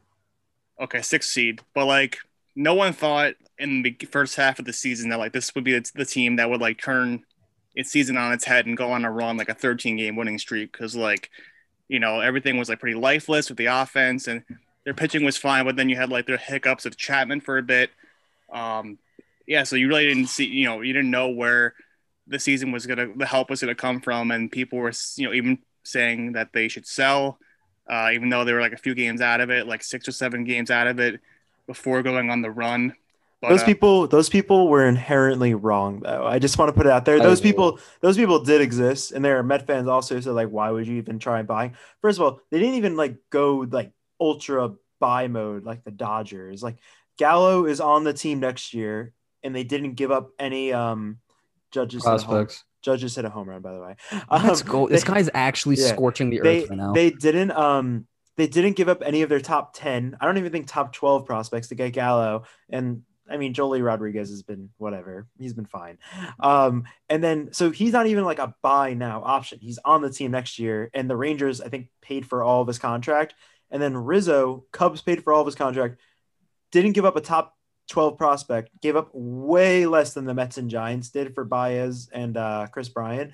Okay, 0.81 1.03
sixth 1.03 1.31
seed, 1.31 1.61
but 1.75 1.87
like 1.87 2.19
no 2.57 2.75
one 2.75 2.93
thought 2.93 3.35
in 3.59 3.83
the 3.83 3.97
first 4.11 4.37
half 4.37 4.59
of 4.59 4.65
the 4.65 4.73
season 4.73 5.11
that 5.11 5.19
like 5.19 5.33
this 5.33 5.55
would 5.55 5.65
be 5.65 5.79
the, 5.79 5.91
the 5.95 6.05
team 6.05 6.37
that 6.37 6.51
would 6.51 6.61
like 6.61 6.81
turn 6.81 7.23
its 7.75 7.91
season 7.91 8.17
on 8.17 8.33
its 8.33 8.45
head 8.45 8.67
and 8.67 8.77
go 8.77 8.93
on 8.93 9.05
a 9.05 9.11
run 9.11 9.37
like 9.37 9.49
a 9.49 9.55
13 9.55 9.97
game 9.97 10.17
winning 10.17 10.39
streak 10.39 10.73
because 10.73 10.95
like 10.95 11.31
you 11.89 11.99
know 11.99 12.21
everything 12.21 12.59
was 12.59 12.69
like 12.69 12.81
pretty 12.81 12.99
lifeless 12.99 13.49
with 13.49 13.59
the 13.59 13.67
offense 13.67 14.29
and 14.29 14.45
their 14.85 14.95
pitching 14.95 15.25
was 15.25 15.37
fine, 15.37 15.65
but 15.65 15.77
then 15.77 15.89
you 15.89 15.97
had 15.97 16.11
like 16.11 16.27
their 16.27 16.37
hiccups 16.37 16.87
of 16.87 16.97
Chapman 16.97 17.41
for 17.41 17.59
a 17.59 17.63
bit. 17.63 17.91
Um, 18.53 18.99
yeah, 19.47 19.63
so 19.65 19.77
you 19.77 19.89
really 19.89 20.07
didn't 20.07 20.27
see, 20.27 20.47
you 20.47 20.67
know, 20.67 20.81
you 20.81 20.93
didn't 20.93 21.11
know 21.11 21.29
where 21.29 21.75
the 22.27 22.39
season 22.39 22.73
was 22.73 22.87
gonna, 22.87 23.09
the 23.17 23.27
help 23.27 23.51
was 23.51 23.61
gonna 23.61 23.75
come 23.75 24.01
from, 24.01 24.31
and 24.31 24.51
people 24.51 24.79
were, 24.79 24.93
you 25.17 25.27
know, 25.27 25.35
even 25.35 25.59
saying 25.85 26.33
that 26.33 26.53
they 26.53 26.69
should 26.69 26.87
sell, 26.87 27.39
uh, 27.89 28.11
even 28.13 28.29
though 28.29 28.45
they 28.45 28.53
were 28.53 28.61
like 28.61 28.73
a 28.73 28.77
few 28.79 28.95
games 28.95 29.21
out 29.21 29.41
of 29.41 29.51
it, 29.51 29.67
like 29.67 29.83
six 29.83 30.09
or 30.09 30.13
seven 30.13 30.45
games 30.45 30.71
out 30.71 30.87
of 30.87 30.99
it 30.99 31.21
before 31.67 32.03
going 32.03 32.31
on 32.31 32.43
the 32.43 32.51
run. 32.51 32.95
But, 33.43 33.49
those 33.49 33.63
uh, 33.63 33.67
people, 33.67 34.07
those 34.07 34.29
people 34.29 34.69
were 34.69 34.87
inherently 34.87 35.53
wrong, 35.53 36.01
though. 36.01 36.25
I 36.25 36.39
just 36.39 36.59
want 36.59 36.69
to 36.69 36.73
put 36.73 36.87
it 36.87 36.93
out 36.93 37.05
there. 37.05 37.19
Those 37.19 37.41
people, 37.41 37.81
those 38.01 38.17
people 38.17 38.43
did 38.45 38.61
exist, 38.61 39.11
and 39.11 39.25
there 39.25 39.37
are 39.37 39.43
Met 39.43 39.67
fans 39.67 39.89
also. 39.89 40.21
So, 40.21 40.33
like, 40.33 40.49
why 40.49 40.71
would 40.71 40.87
you 40.87 40.97
even 40.99 41.19
try 41.19 41.43
buying? 41.43 41.75
First 42.01 42.19
of 42.21 42.25
all, 42.25 42.41
they 42.51 42.61
didn't 42.61 42.77
even 42.77 42.97
like 42.97 43.17
go 43.31 43.67
like 43.69 43.91
ultra 44.21 44.71
buy 45.01 45.27
mode 45.27 45.65
like 45.65 45.83
the 45.83 45.91
Dodgers. 45.91 46.63
Like, 46.63 46.77
Gallo 47.19 47.67
is 47.67 47.81
on 47.81 48.05
the 48.05 48.13
team 48.13 48.39
next 48.39 48.75
year, 48.75 49.13
and 49.43 49.55
they 49.55 49.65
didn't 49.65 49.95
give 49.95 50.13
up 50.13 50.31
any 50.39 50.73
um 50.73 51.19
judges. 51.73 52.05
hit 52.05 52.09
Prospects. 52.09 52.63
Judges 52.81 53.17
hit 53.17 53.25
a 53.25 53.29
home 53.31 53.49
run, 53.49 53.61
by 53.61 53.73
the 53.73 53.81
way. 53.81 53.97
Let's 54.31 54.63
Um, 54.63 54.69
go. 54.69 54.89
This 54.89 55.03
they- 55.03 55.13
guy's 55.15 55.31
actually 55.35 55.77
yeah, 55.77 55.89
scorching 55.89 56.31
the 56.31 56.39
they 56.41 56.63
earth 56.63 56.71
right 56.71 56.79
now. 56.79 56.93
they 56.93 57.11
didn't 57.11 57.51
um 57.53 58.07
they 58.37 58.47
didn't 58.47 58.77
give 58.77 58.89
up 58.89 59.03
any 59.05 59.23
of 59.23 59.29
their 59.29 59.41
top 59.41 59.75
10 59.75 60.17
i 60.21 60.25
don't 60.25 60.39
even 60.39 60.51
think 60.51 60.67
top 60.67 60.93
12 60.95 61.27
prospects 61.27 61.69
to 61.69 61.75
get 61.75 61.93
gallo 61.93 62.45
and 62.71 63.03
i 63.33 63.37
mean 63.37 63.55
joely 63.55 63.85
rodriguez 63.85 64.31
has 64.31 64.43
been 64.43 64.71
whatever. 64.79 65.27
He's 65.39 65.55
been 65.55 65.67
fine. 65.67 65.99
Um 66.41 66.85
and 67.09 67.23
then 67.23 67.53
so 67.53 67.71
he's 67.71 67.93
not 67.93 68.07
even 68.07 68.25
like 68.25 68.39
a 68.39 68.55
buy 68.63 68.95
now 68.95 69.23
option. 69.25 69.59
He's 69.61 69.79
on 69.85 70.03
the 70.03 70.11
team 70.11 70.31
next 70.31 70.59
year 70.59 70.91
and 70.95 71.09
the 71.09 71.17
rangers 71.17 71.61
i 71.61 71.69
think 71.69 71.89
paid 72.01 72.27
for 72.27 72.43
all 72.43 72.63
of 72.63 72.69
his 72.69 72.79
contract. 72.79 73.35
And 73.71 73.83
then 73.83 73.97
rizzo 73.97 74.65
cubs 74.73 75.03
paid 75.03 75.25
for 75.25 75.33
all 75.33 75.41
of 75.41 75.47
his 75.47 75.55
contract 75.55 76.01
didn't 76.71 76.93
give 76.93 77.05
up 77.05 77.17
a 77.17 77.21
top 77.21 77.57
12 77.89 78.17
prospect 78.17 78.71
gave 78.81 78.97
up 78.97 79.11
way 79.13 79.87
less 79.87 80.15
than 80.15 80.25
the 80.25 80.35
mets 80.35 80.59
and 80.59 80.71
giants 80.71 81.11
did 81.11 81.35
for 81.35 81.45
baez 81.45 82.09
and 82.13 82.37
uh 82.37 82.67
kris 82.73 82.89
bryant. 82.89 83.33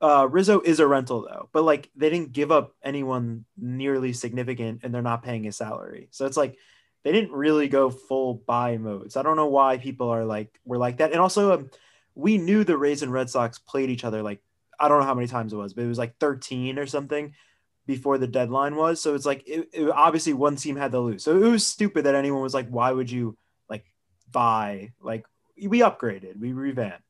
Uh, 0.00 0.28
Rizzo 0.30 0.60
is 0.60 0.78
a 0.78 0.86
rental 0.86 1.22
though, 1.22 1.48
but 1.52 1.64
like 1.64 1.90
they 1.96 2.08
didn't 2.08 2.32
give 2.32 2.52
up 2.52 2.74
anyone 2.84 3.44
nearly 3.56 4.12
significant, 4.12 4.80
and 4.84 4.94
they're 4.94 5.02
not 5.02 5.24
paying 5.24 5.42
his 5.42 5.56
salary. 5.56 6.08
So 6.12 6.24
it's 6.26 6.36
like 6.36 6.56
they 7.04 7.12
didn't 7.12 7.32
really 7.32 7.68
go 7.68 7.90
full 7.90 8.34
buy 8.34 8.76
mode. 8.76 9.12
So 9.12 9.20
I 9.20 9.22
don't 9.22 9.36
know 9.36 9.46
why 9.46 9.78
people 9.78 10.08
are 10.10 10.24
like 10.24 10.58
we're 10.64 10.78
like 10.78 10.98
that. 10.98 11.12
And 11.12 11.20
also, 11.20 11.52
um, 11.52 11.70
we 12.14 12.38
knew 12.38 12.64
the 12.64 12.76
Rays 12.76 13.02
and 13.02 13.12
Red 13.12 13.30
Sox 13.30 13.58
played 13.58 13.90
each 13.90 14.04
other 14.04 14.22
like 14.22 14.40
I 14.80 14.88
don't 14.88 15.00
know 15.00 15.06
how 15.06 15.14
many 15.14 15.26
times 15.28 15.52
it 15.52 15.56
was, 15.56 15.74
but 15.74 15.84
it 15.84 15.88
was 15.88 15.98
like 15.98 16.18
13 16.18 16.78
or 16.78 16.86
something 16.86 17.34
before 17.86 18.18
the 18.18 18.26
deadline 18.28 18.76
was. 18.76 19.00
So 19.00 19.14
it's 19.14 19.26
like 19.26 19.42
it, 19.48 19.68
it- 19.72 19.90
obviously 19.90 20.32
one 20.34 20.56
team 20.56 20.76
had 20.76 20.92
to 20.92 21.00
lose. 21.00 21.24
So 21.24 21.36
it 21.42 21.48
was 21.50 21.66
stupid 21.66 22.04
that 22.04 22.14
anyone 22.14 22.42
was 22.42 22.54
like, 22.54 22.68
why 22.68 22.92
would 22.92 23.10
you 23.10 23.36
like 23.68 23.84
buy? 24.30 24.92
Like 25.00 25.24
we 25.60 25.80
upgraded, 25.80 26.38
we 26.38 26.52
revamped. 26.52 27.02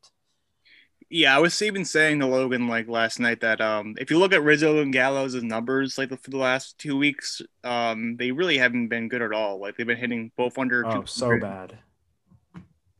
Yeah, 1.10 1.34
I 1.34 1.38
was 1.38 1.60
even 1.62 1.86
saying 1.86 2.20
to 2.20 2.26
Logan 2.26 2.68
like 2.68 2.86
last 2.86 3.18
night 3.18 3.40
that 3.40 3.62
um, 3.62 3.94
if 3.98 4.10
you 4.10 4.18
look 4.18 4.34
at 4.34 4.42
Rizzo 4.42 4.82
and 4.82 4.92
Gallo's 4.92 5.34
numbers 5.34 5.96
like 5.96 6.10
for 6.10 6.30
the 6.30 6.36
last 6.36 6.76
two 6.78 6.98
weeks, 6.98 7.40
um, 7.64 8.16
they 8.18 8.30
really 8.30 8.58
haven't 8.58 8.88
been 8.88 9.08
good 9.08 9.22
at 9.22 9.32
all. 9.32 9.58
Like 9.58 9.76
they've 9.76 9.86
been 9.86 9.96
hitting 9.96 10.30
both 10.36 10.58
under. 10.58 10.84
Oh, 10.86 10.90
200. 10.90 11.08
so 11.08 11.40
bad. 11.40 11.78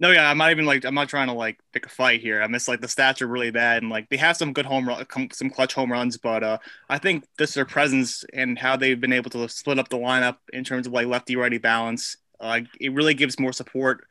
No, 0.00 0.12
yeah, 0.12 0.31
I'm 0.31 0.38
not 0.38 0.52
even 0.52 0.64
like 0.64 0.84
I'm 0.84 0.94
not 0.94 1.08
trying 1.08 1.26
to 1.26 1.32
like 1.32 1.58
pick 1.72 1.84
a 1.84 1.88
fight 1.88 2.20
here. 2.20 2.40
I'm 2.40 2.52
just 2.52 2.69
like 2.69 2.81
the 2.81 2.87
stats 2.87 3.20
are 3.20 3.26
really 3.26 3.50
bad, 3.50 3.82
and 3.82 3.90
like 3.90 4.08
they 4.08 4.16
have 4.16 4.37
some 4.37 4.52
good 4.52 4.66
home 4.66 4.88
run, 4.88 5.04
some 5.32 5.50
clutch 5.50 5.75
home 5.75 5.90
runs, 5.90 6.16
but 6.16 6.44
uh, 6.44 6.58
I 6.88 6.99
think 6.99 7.25
this 7.37 7.54
their 7.54 7.64
presence 7.64 8.25
and 8.32 8.59
how 8.59 8.76
they've 8.76 9.00
been 9.00 9.12
able 9.12 9.30
to 9.30 9.49
split 9.49 9.78
up 9.78 9.88
the 9.88 9.99
lineup 9.99 10.37
in 10.52 10.62
terms 10.62 10.87
of 10.87 10.92
like 10.92 11.09
lefty 11.09 11.35
righty 11.35 11.59
balance. 11.59 12.16
Uh, 12.38 12.61
it 12.80 12.92
really 12.92 13.14
gives 13.14 13.40
more 13.40 13.52
support. 13.52 14.06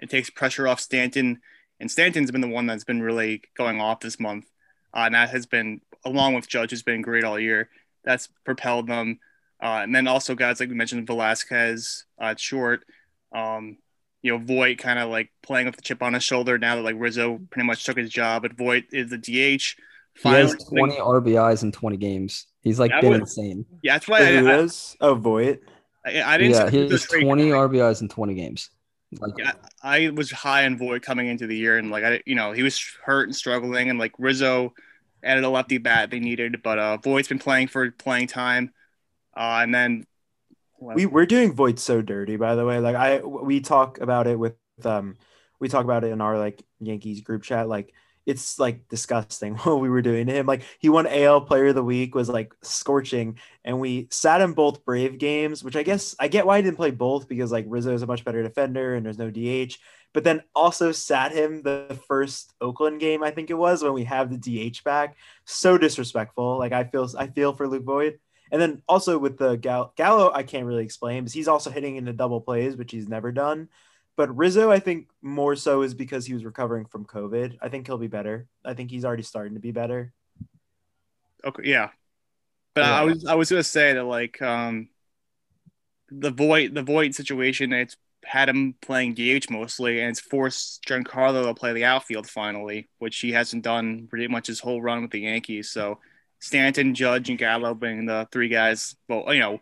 It 0.00 0.08
takes 0.08 0.30
pressure 0.30 0.66
off 0.66 0.80
Stanton, 0.80 1.40
and 1.80 1.90
Stanton's 1.90 2.30
been 2.30 2.40
the 2.40 2.48
one 2.48 2.66
that's 2.66 2.84
been 2.84 3.02
really 3.02 3.42
going 3.56 3.80
off 3.80 4.00
this 4.00 4.18
month, 4.20 4.46
uh, 4.94 5.00
and 5.06 5.14
that 5.14 5.30
has 5.30 5.46
been 5.46 5.80
along 6.04 6.34
with 6.34 6.48
Judge 6.48 6.70
has 6.70 6.82
been 6.82 7.02
great 7.02 7.24
all 7.24 7.38
year. 7.38 7.68
That's 8.04 8.28
propelled 8.44 8.86
them, 8.86 9.18
uh, 9.62 9.80
and 9.82 9.94
then 9.94 10.06
also 10.06 10.34
guys 10.34 10.60
like 10.60 10.68
we 10.68 10.74
mentioned 10.74 11.06
Velazquez 11.06 12.04
uh, 12.20 12.24
at 12.26 12.40
short. 12.40 12.84
Um, 13.34 13.78
you 14.22 14.32
know, 14.32 14.38
Voit 14.38 14.78
kind 14.78 14.98
of 14.98 15.10
like 15.10 15.30
playing 15.42 15.66
with 15.66 15.76
the 15.76 15.82
chip 15.82 16.02
on 16.02 16.14
his 16.14 16.24
shoulder 16.24 16.58
now 16.58 16.76
that 16.76 16.82
like 16.82 16.96
Rizzo 16.98 17.38
pretty 17.50 17.66
much 17.66 17.84
took 17.84 17.96
his 17.96 18.10
job, 18.10 18.42
but 18.42 18.54
Voit 18.54 18.84
is 18.92 19.10
the 19.10 19.18
DH. 19.18 19.26
He 20.22 20.28
has 20.30 20.54
Finally, 20.70 20.96
20 20.96 20.96
RBIs 20.96 21.62
in 21.62 21.72
20 21.72 21.96
games. 21.98 22.46
He's 22.62 22.78
like 22.80 22.90
been 23.00 23.10
would- 23.10 23.20
insane. 23.20 23.66
yeah, 23.82 23.94
that's 23.94 24.08
why 24.08 24.20
Wait, 24.20 24.38
who 24.38 24.48
I, 24.48 24.58
is? 24.60 24.96
Oh, 25.00 25.14
Voit. 25.14 25.60
I, 26.04 26.22
I 26.22 26.38
didn't. 26.38 26.54
Yeah, 26.54 26.70
he 26.70 26.82
Rizzo 26.82 26.94
has 26.94 27.22
20. 27.22 27.50
RBIs 27.50 28.00
in 28.00 28.08
20 28.08 28.34
games. 28.34 28.70
Like, 29.20 29.32
Yeah, 29.38 29.52
I 29.82 30.10
was 30.10 30.30
high 30.30 30.64
on 30.66 30.78
Voit 30.78 31.02
coming 31.02 31.28
into 31.28 31.46
the 31.46 31.56
year, 31.56 31.78
and 31.78 31.90
like 31.90 32.04
I, 32.04 32.22
you 32.26 32.34
know, 32.34 32.52
he 32.52 32.62
was 32.62 32.78
hurt 33.04 33.28
and 33.28 33.36
struggling, 33.36 33.90
and 33.90 33.98
like 33.98 34.12
Rizzo 34.18 34.74
added 35.22 35.44
a 35.44 35.48
lefty 35.50 35.78
bat 35.78 36.10
they 36.10 36.20
needed, 36.20 36.62
but 36.62 36.78
uh, 36.78 36.96
Voit's 36.98 37.28
been 37.28 37.38
playing 37.38 37.68
for 37.68 37.90
playing 37.90 38.28
time, 38.28 38.72
uh, 39.36 39.60
and 39.62 39.74
then 39.74 40.06
we 40.80 41.06
we're 41.06 41.26
doing 41.26 41.52
Voit 41.52 41.78
so 41.78 42.02
dirty, 42.02 42.36
by 42.36 42.54
the 42.54 42.64
way. 42.64 42.78
Like 42.80 42.96
I 42.96 43.20
we 43.20 43.60
talk 43.60 44.00
about 44.00 44.26
it 44.26 44.38
with 44.38 44.54
um 44.84 45.16
we 45.58 45.68
talk 45.68 45.84
about 45.84 46.04
it 46.04 46.12
in 46.12 46.20
our 46.20 46.38
like 46.38 46.62
Yankees 46.80 47.20
group 47.22 47.42
chat. 47.42 47.68
Like 47.68 47.92
it's 48.26 48.58
like 48.58 48.88
disgusting 48.88 49.54
what 49.58 49.80
we 49.80 49.88
were 49.88 50.02
doing 50.02 50.26
to 50.26 50.32
him. 50.32 50.46
Like 50.46 50.62
he 50.78 50.88
won 50.88 51.06
AL 51.06 51.42
Player 51.42 51.68
of 51.68 51.76
the 51.76 51.82
Week, 51.82 52.14
was 52.14 52.28
like 52.28 52.52
scorching, 52.62 53.38
and 53.64 53.80
we 53.80 54.08
sat 54.10 54.40
him 54.40 54.52
both 54.52 54.84
Brave 54.84 55.18
games, 55.18 55.64
which 55.64 55.76
I 55.76 55.82
guess 55.82 56.14
I 56.18 56.28
get 56.28 56.46
why 56.46 56.56
he 56.56 56.62
didn't 56.62 56.76
play 56.76 56.90
both 56.90 57.28
because 57.28 57.52
like 57.52 57.64
Rizzo 57.68 57.94
is 57.94 58.02
a 58.02 58.06
much 58.06 58.24
better 58.24 58.42
defender 58.42 58.94
and 58.94 59.06
there's 59.06 59.18
no 59.18 59.30
DH. 59.30 59.78
But 60.12 60.24
then 60.24 60.42
also 60.54 60.92
sat 60.92 61.32
him 61.32 61.62
the 61.62 61.98
first 62.08 62.54
Oakland 62.60 63.00
game, 63.00 63.22
I 63.22 63.30
think 63.30 63.50
it 63.50 63.54
was 63.54 63.82
when 63.82 63.92
we 63.92 64.04
have 64.04 64.30
the 64.30 64.70
DH 64.70 64.82
back. 64.82 65.16
So 65.44 65.78
disrespectful. 65.78 66.58
Like 66.58 66.72
I 66.72 66.84
feel 66.84 67.08
I 67.16 67.28
feel 67.28 67.54
for 67.54 67.68
Luke 67.68 67.84
Voit. 67.84 68.18
And 68.50 68.62
then 68.62 68.82
also 68.88 69.18
with 69.18 69.38
the 69.38 69.56
Gal- 69.56 69.92
Gallo, 69.96 70.30
I 70.32 70.42
can't 70.42 70.66
really 70.66 70.84
explain 70.84 71.24
because 71.24 71.32
he's 71.32 71.48
also 71.48 71.70
hitting 71.70 71.96
into 71.96 72.12
double 72.12 72.40
plays, 72.40 72.76
which 72.76 72.92
he's 72.92 73.08
never 73.08 73.32
done. 73.32 73.68
But 74.16 74.34
Rizzo, 74.34 74.70
I 74.70 74.78
think 74.78 75.08
more 75.20 75.54
so 75.56 75.82
is 75.82 75.92
because 75.94 76.24
he 76.26 76.32
was 76.32 76.44
recovering 76.44 76.86
from 76.86 77.04
COVID. 77.04 77.58
I 77.60 77.68
think 77.68 77.86
he'll 77.86 77.98
be 77.98 78.06
better. 78.06 78.48
I 78.64 78.74
think 78.74 78.90
he's 78.90 79.04
already 79.04 79.22
starting 79.22 79.54
to 79.54 79.60
be 79.60 79.72
better. 79.72 80.12
Okay, 81.44 81.62
yeah. 81.70 81.90
But 82.74 82.84
Yeah. 82.84 83.00
I 83.00 83.04
was 83.04 83.24
I 83.26 83.34
was 83.34 83.50
gonna 83.50 83.62
say 83.62 83.92
that 83.94 84.04
like 84.04 84.40
um 84.42 84.88
the 86.10 86.30
Voit 86.30 86.72
the 86.74 86.82
Voit 86.82 87.14
situation 87.14 87.72
it's 87.72 87.96
had 88.24 88.48
him 88.48 88.74
playing 88.80 89.14
DH 89.14 89.50
mostly 89.50 90.00
and 90.00 90.10
it's 90.10 90.20
forced 90.20 90.84
Giancarlo 90.84 91.44
to 91.44 91.54
play 91.54 91.72
the 91.72 91.84
outfield 91.84 92.28
finally, 92.28 92.88
which 92.98 93.18
he 93.20 93.32
hasn't 93.32 93.62
done 93.64 94.08
pretty 94.08 94.28
much 94.28 94.48
his 94.48 94.60
whole 94.60 94.82
run 94.82 95.02
with 95.02 95.10
the 95.12 95.20
Yankees. 95.20 95.70
So 95.70 96.00
Stanton, 96.40 96.94
Judge, 96.94 97.30
and 97.30 97.38
Gallo 97.38 97.74
being 97.74 98.06
the 98.06 98.28
three 98.32 98.48
guys, 98.48 98.96
well, 99.08 99.32
you 99.32 99.40
know, 99.40 99.60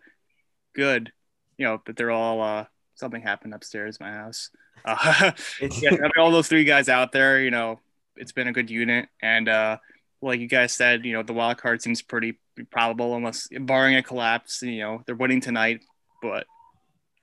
good, 0.75 1.13
you 1.59 1.67
know, 1.67 1.81
but 1.85 1.97
they're 1.97 2.11
all 2.11 2.41
uh 2.41 2.65
something 2.95 3.23
happened 3.23 3.55
upstairs 3.55 3.99
in 3.99 4.07
my 4.07 4.13
house. 4.13 4.51
Uh, 4.87 5.31
yeah, 5.81 5.97
all 6.19 6.31
those 6.31 6.47
three 6.49 6.65
guys 6.65 6.91
out 6.91 7.11
there, 7.11 7.41
you 7.41 7.51
know, 7.51 7.81
it's 8.17 8.33
been 8.33 8.49
a 8.49 8.53
good 8.53 8.69
unit. 8.69 9.09
And 9.23 9.49
uh, 9.49 9.79
like 10.21 10.41
you 10.41 10.47
guys 10.47 10.75
said, 10.75 11.07
you 11.07 11.15
know, 11.15 11.23
the 11.23 11.33
wild 11.33 11.57
card 11.57 11.81
seems 11.81 12.03
pretty 12.03 12.39
probable 12.71 13.15
unless 13.17 13.49
barring 13.61 13.97
a 13.97 14.03
collapse. 14.03 14.61
You 14.61 14.81
know, 14.81 15.03
they're 15.07 15.15
winning 15.15 15.41
tonight, 15.41 15.81
but 16.21 16.47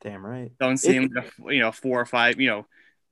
damn 0.02 0.26
right. 0.26 0.52
don't 0.60 0.78
seem 0.78 1.10
you 1.48 1.60
know 1.60 1.72
four 1.72 2.02
or 2.02 2.06
five. 2.06 2.40
You 2.40 2.50
know, 2.50 2.68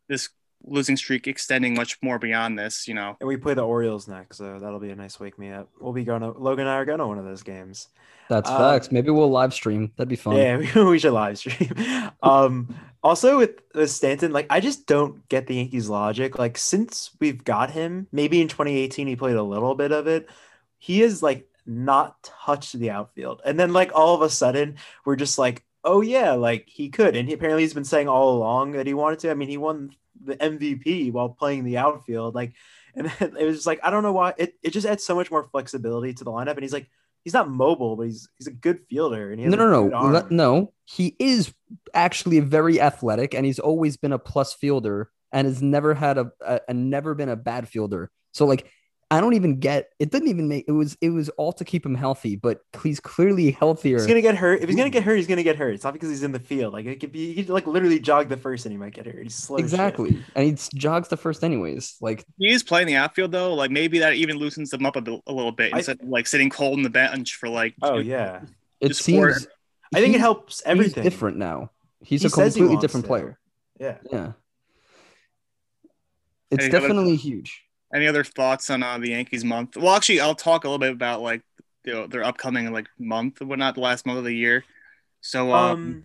this 0.08 0.30
losing 0.64 0.98
streak 0.98 1.28
extending 1.28 1.74
much 1.74 1.98
more 2.02 2.20
beyond 2.20 2.58
this. 2.60 2.88
You 2.88 2.94
know, 2.94 3.18
And 3.20 3.28
we 3.28 3.38
play 3.38 3.54
the 3.54 3.66
Orioles 3.66 4.08
next, 4.08 4.38
so 4.38 4.60
that'll 4.60 4.80
be 4.80 4.92
a 4.92 4.96
nice 4.96 5.20
wake 5.20 5.38
me 5.40 5.52
up. 5.52 5.70
We'll 5.80 5.94
be 5.94 6.04
going 6.04 6.22
to 6.22 6.32
Logan 6.32 6.68
and 6.68 6.70
I 6.70 6.76
are 6.78 6.86
going 6.86 7.00
to 7.00 7.08
one 7.08 7.18
of 7.20 7.26
those 7.26 7.44
games. 7.44 7.88
That's 8.30 8.50
Um, 8.50 8.58
facts. 8.58 8.92
Maybe 8.92 9.10
we'll 9.10 9.32
live 9.32 9.54
stream. 9.54 9.92
That'd 9.98 10.10
be 10.10 10.16
fun. 10.16 10.36
Yeah, 10.36 10.58
we, 10.58 10.84
we 10.90 11.00
should 11.00 11.14
live 11.14 11.38
stream. 11.38 11.74
Um, 12.22 12.76
also 13.02 13.38
with, 13.38 13.62
with 13.74 13.90
Stanton, 13.90 14.32
like 14.34 14.48
I 14.50 14.60
just 14.60 14.86
don't 14.86 15.28
get 15.30 15.48
the 15.48 15.56
Yankees 15.56 15.90
logic. 15.90 16.38
Like 16.38 16.58
since 16.58 17.12
we've 17.20 17.44
got 17.44 17.72
him, 17.72 18.08
maybe 18.12 18.42
in 18.42 18.48
2018 18.48 19.08
he 19.08 19.16
played 19.16 19.36
a 19.38 19.44
little 19.44 19.74
bit 19.76 19.92
of 19.92 20.08
it. 20.08 20.30
He 20.78 21.02
is 21.02 21.24
like 21.24 21.48
not 21.66 22.22
touched 22.24 22.78
the 22.78 22.92
outfield, 22.92 23.42
and 23.46 23.60
then 23.60 23.74
like 23.74 23.92
all 23.96 24.16
of 24.16 24.22
a 24.22 24.30
sudden 24.30 24.78
we're 25.06 25.16
just 25.16 25.38
like, 25.40 25.64
oh 25.84 26.02
yeah, 26.02 26.34
like 26.34 26.66
he 26.68 26.90
could. 26.90 27.16
And 27.16 27.28
he, 27.28 27.34
apparently 27.34 27.64
he's 27.64 27.74
been 27.74 27.86
saying 27.86 28.08
all 28.10 28.36
along 28.38 28.74
that 28.74 28.88
he 28.88 28.94
wanted 28.94 29.20
to. 29.20 29.32
I 29.32 29.34
mean, 29.34 29.50
he 29.50 29.58
won 29.58 29.92
the 30.24 30.36
MVP 30.36 31.12
while 31.12 31.30
playing 31.30 31.64
the 31.64 31.78
outfield. 31.78 32.36
Like, 32.36 32.54
and 32.96 33.08
it 33.20 33.46
was 33.46 33.58
just 33.58 33.68
like 33.68 33.80
I 33.84 33.90
don't 33.90 34.04
know 34.04 34.14
why 34.14 34.34
it, 34.38 34.56
it 34.64 34.72
just 34.72 34.88
adds 34.88 35.04
so 35.04 35.16
much 35.16 35.30
more 35.30 35.44
flexibility 35.44 36.14
to 36.14 36.24
the 36.24 36.32
lineup. 36.32 36.54
And 36.54 36.64
he's 36.64 36.74
like 36.74 36.90
he's 37.24 37.34
not 37.34 37.50
mobile, 37.50 37.96
but 37.96 38.04
he's 38.04 38.28
he's 38.38 38.48
a 38.48 38.52
good 38.52 38.82
fielder. 38.90 39.32
And 39.32 39.40
he 39.40 39.46
has 39.46 39.52
No, 39.56 39.58
no, 39.58 39.88
no, 39.88 40.28
no. 40.30 40.74
He 40.86 41.16
is 41.20 41.54
actually 41.94 42.40
very 42.40 42.82
athletic, 42.82 43.34
and 43.34 43.46
he's 43.46 43.60
always 43.60 43.98
been 43.98 44.12
a 44.12 44.20
plus 44.20 44.54
fielder, 44.54 45.12
and 45.32 45.46
has 45.46 45.62
never 45.62 45.94
had 45.94 46.18
a, 46.18 46.32
a, 46.42 46.62
a 46.70 46.74
never 46.74 47.14
been 47.14 47.30
a 47.30 47.36
bad 47.36 47.68
fielder. 47.68 48.10
So 48.34 48.46
like, 48.46 48.72
I 49.12 49.22
don't 49.22 49.34
even 49.34 49.60
get. 49.60 49.90
It 49.98 50.12
didn't 50.12 50.28
even 50.28 50.48
make. 50.48 50.66
It 50.68 50.72
was 50.72 50.96
it 51.02 51.10
was 51.10 51.30
all 51.30 51.52
to 51.54 51.66
keep 51.66 51.84
him 51.84 51.96
healthy, 51.96 52.36
but 52.36 52.62
he's 52.84 53.00
clearly 53.00 53.50
healthier. 53.50 53.98
He's 53.98 54.06
gonna 54.06 54.22
get 54.22 54.36
hurt. 54.36 54.62
If 54.62 54.70
he's 54.70 54.78
gonna 54.78 54.92
get 54.92 55.02
hurt, 55.04 55.16
he's 55.16 55.26
gonna 55.26 55.42
get 55.42 55.56
hurt. 55.56 55.74
It's 55.74 55.84
not 55.84 55.94
because 55.94 56.10
he's 56.10 56.22
in 56.22 56.32
the 56.32 56.40
field. 56.40 56.74
Like 56.74 56.86
it 56.86 57.00
could 57.00 57.12
be, 57.12 57.34
he 57.34 57.44
could 57.44 57.52
like 57.52 57.66
literally 57.66 58.00
jog 58.00 58.30
the 58.30 58.38
first 58.38 58.66
and 58.68 58.72
he 58.72 58.78
might 58.78 58.94
get 58.94 59.08
hurt. 59.08 59.24
He's 59.24 59.34
slow. 59.34 59.58
as 59.58 59.62
shit. 59.62 59.66
exactly, 59.74 60.24
and 60.36 60.46
he 60.46 60.56
jogs 60.78 61.08
the 61.08 61.18
first 61.18 61.44
anyways. 61.44 61.98
Like 62.02 62.24
he 62.38 62.50
is 62.52 62.62
playing 62.62 62.86
the 62.86 62.98
outfield 62.98 63.32
though. 63.32 63.56
Like 63.56 63.72
maybe 63.72 63.98
that 64.00 64.14
even 64.14 64.38
loosens 64.38 64.70
them 64.70 64.86
up 64.86 64.96
a, 64.96 65.02
bit, 65.02 65.20
a 65.26 65.34
little 65.34 65.52
bit 65.52 65.74
I- 65.74 65.78
instead 65.78 66.00
of 66.02 66.08
like 66.08 66.28
sitting 66.28 66.52
cold 66.52 66.78
on 66.78 66.84
the 66.84 66.90
bench 66.92 67.36
for 67.36 67.50
like. 67.50 67.74
Oh 67.82 68.02
two- 68.04 68.08
yeah, 68.08 68.42
it 68.80 68.90
Just 68.90 69.00
for- 69.02 69.34
seems. 69.34 69.48
I 69.92 70.02
think 70.02 70.14
it 70.14 70.20
helps 70.22 70.62
everything. 70.68 71.04
He's 71.04 71.12
different 71.14 71.38
now. 71.38 71.72
He's 72.04 72.22
He 72.22 72.28
a 72.28 72.30
says 72.30 72.54
he 72.54 72.60
completely 72.62 72.80
different 72.80 73.06
to. 73.06 73.08
player. 73.08 73.40
Yeah. 73.80 73.98
Yeah. 74.12 74.32
It's 76.52 76.70
definitely 76.70 77.16
huge. 77.16 77.64
Any 77.94 78.08
other 78.08 78.24
thoughts 78.24 78.70
on 78.70 78.84
uh, 78.84 78.98
the 79.00 79.10
Yankees 79.10 79.44
month? 79.44 79.76
Well, 79.78 79.96
actually, 79.96 80.20
I'll 80.20 80.36
talk 80.36 80.64
a 80.64 80.68
little 80.68 80.80
bit 80.80 80.92
about 80.92 81.22
like 81.22 81.42
you 81.86 81.94
know, 81.94 82.08
their 82.08 82.24
upcoming 82.24 82.72
like 82.72 82.88
month, 83.00 83.42
well, 83.42 83.58
not 83.58 83.76
the 83.76 83.82
last 83.82 84.06
month 84.06 84.20
of 84.20 84.26
the 84.26 84.34
year. 84.36 84.64
So 85.22 85.54
um, 85.54 85.72
Um, 85.72 86.04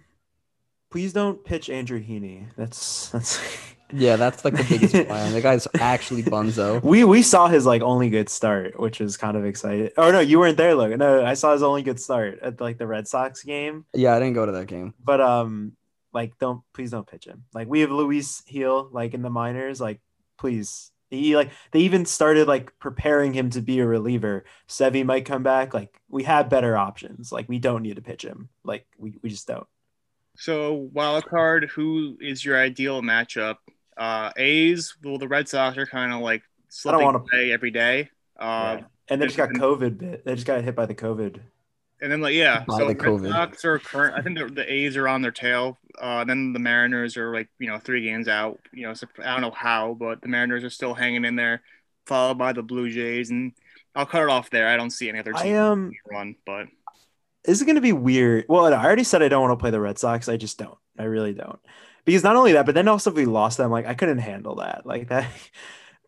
please 0.90 1.12
don't 1.12 1.44
pitch 1.44 1.68
Andrew 1.68 2.00
Heaney. 2.02 2.46
That's 2.56 3.10
that's. 3.10 3.40
Yeah, 3.92 4.16
that's 4.16 4.44
like 4.44 4.54
the 4.56 4.64
biggest 4.64 4.94
plan. 5.06 5.32
The 5.34 5.40
guy's 5.40 5.68
actually 5.78 6.24
bunzo. 6.24 6.82
we 6.82 7.04
we 7.04 7.22
saw 7.22 7.46
his 7.46 7.64
like 7.64 7.80
only 7.82 8.08
good 8.08 8.28
start, 8.28 8.80
which 8.80 8.98
was 8.98 9.16
kind 9.16 9.36
of 9.36 9.44
exciting. 9.44 9.90
Oh 9.96 10.10
no, 10.10 10.18
you 10.18 10.40
weren't 10.40 10.56
there, 10.56 10.74
Logan. 10.74 10.98
No, 10.98 11.24
I 11.24 11.34
saw 11.34 11.52
his 11.52 11.62
only 11.62 11.82
good 11.82 12.00
start 12.00 12.40
at 12.40 12.60
like 12.60 12.78
the 12.78 12.88
Red 12.88 13.06
Sox 13.06 13.44
game. 13.44 13.84
Yeah, 13.94 14.16
I 14.16 14.18
didn't 14.18 14.34
go 14.34 14.46
to 14.46 14.52
that 14.52 14.66
game. 14.66 14.94
But 15.04 15.20
um, 15.20 15.76
like 16.12 16.36
don't 16.40 16.62
please 16.72 16.90
don't 16.90 17.06
pitch 17.06 17.26
him. 17.26 17.44
Like 17.54 17.68
we 17.68 17.80
have 17.82 17.90
Luis 17.92 18.40
Gil 18.40 18.88
like 18.90 19.14
in 19.14 19.22
the 19.22 19.30
minors. 19.30 19.80
Like 19.80 20.00
please, 20.38 20.90
he 21.10 21.36
like 21.36 21.50
they 21.70 21.80
even 21.80 22.04
started 22.06 22.48
like 22.48 22.76
preparing 22.78 23.32
him 23.32 23.50
to 23.50 23.60
be 23.60 23.78
a 23.80 23.86
reliever. 23.86 24.44
Sevi 24.68 25.04
might 25.04 25.24
come 25.24 25.42
back. 25.42 25.72
Like 25.74 26.00
we 26.08 26.24
have 26.24 26.48
better 26.50 26.76
options. 26.76 27.30
Like 27.32 27.48
we 27.48 27.58
don't 27.58 27.82
need 27.82 27.96
to 27.96 28.02
pitch 28.02 28.22
him. 28.24 28.48
Like 28.64 28.86
we, 28.98 29.14
we 29.22 29.30
just 29.30 29.46
don't. 29.46 29.66
so 30.36 30.88
wild 30.92 31.26
card, 31.26 31.70
who 31.74 32.16
is 32.20 32.44
your 32.44 32.58
ideal 32.60 33.02
matchup? 33.02 33.56
Uh, 33.96 34.32
A's. 34.36 34.96
Well, 35.04 35.18
the 35.18 35.28
Red 35.28 35.48
Sox 35.48 35.78
are 35.78 35.86
kind 35.86 36.12
of 36.12 36.20
like 36.20 36.42
slipping 36.68 37.04
wanna- 37.04 37.18
away 37.32 37.52
every 37.52 37.70
day. 37.70 38.10
Uh, 38.38 38.78
Yeah. 38.80 38.86
And 39.08 39.20
they 39.20 39.26
just 39.26 39.36
got 39.36 39.50
COVID 39.50 39.98
bit. 39.98 40.24
They 40.24 40.34
just 40.34 40.46
got 40.46 40.64
hit 40.64 40.74
by 40.74 40.86
the 40.86 40.94
COVID. 40.94 41.38
And 42.00 42.10
then 42.10 42.20
like 42.20 42.34
yeah, 42.34 42.64
By 42.66 42.78
so 42.78 42.88
the 42.88 42.94
Red 42.94 42.98
COVID. 42.98 43.28
Sox 43.30 43.64
are 43.64 43.78
current. 43.78 44.14
I 44.16 44.22
think 44.22 44.38
the, 44.38 44.46
the 44.46 44.72
A's 44.72 44.96
are 44.96 45.08
on 45.08 45.22
their 45.22 45.30
tail. 45.30 45.78
Uh, 45.98 46.24
then 46.24 46.52
the 46.52 46.58
Mariners 46.58 47.16
are 47.16 47.32
like 47.32 47.48
you 47.58 47.68
know 47.68 47.78
three 47.78 48.02
games 48.02 48.28
out. 48.28 48.60
You 48.72 48.88
know, 48.88 48.94
so 48.94 49.06
I 49.20 49.32
don't 49.32 49.40
know 49.40 49.50
how, 49.50 49.94
but 49.94 50.20
the 50.20 50.28
Mariners 50.28 50.64
are 50.64 50.70
still 50.70 50.94
hanging 50.94 51.24
in 51.24 51.36
there, 51.36 51.62
followed 52.06 52.38
by 52.38 52.52
the 52.52 52.62
Blue 52.62 52.90
Jays. 52.90 53.30
And 53.30 53.52
I'll 53.94 54.06
cut 54.06 54.22
it 54.22 54.28
off 54.28 54.50
there. 54.50 54.68
I 54.68 54.76
don't 54.76 54.90
see 54.90 55.08
any 55.08 55.20
other 55.20 55.34
I 55.34 55.42
team 55.42 55.56
um 55.56 55.92
run, 56.10 56.36
but 56.44 56.66
this 57.44 57.58
is 57.58 57.64
going 57.64 57.76
to 57.76 57.80
be 57.80 57.92
weird. 57.92 58.46
Well, 58.48 58.72
I 58.72 58.84
already 58.84 59.04
said 59.04 59.22
I 59.22 59.28
don't 59.28 59.42
want 59.42 59.52
to 59.52 59.62
play 59.62 59.70
the 59.70 59.80
Red 59.80 59.98
Sox. 59.98 60.28
I 60.28 60.36
just 60.36 60.58
don't. 60.58 60.78
I 60.98 61.04
really 61.04 61.34
don't. 61.34 61.58
Because 62.04 62.22
not 62.24 62.36
only 62.36 62.52
that, 62.52 62.66
but 62.66 62.74
then 62.74 62.88
also 62.88 63.10
if 63.10 63.16
we 63.16 63.24
lost 63.26 63.58
them, 63.58 63.70
like 63.70 63.86
I 63.86 63.94
couldn't 63.94 64.18
handle 64.18 64.56
that. 64.56 64.82
Like 64.86 65.08
that. 65.08 65.28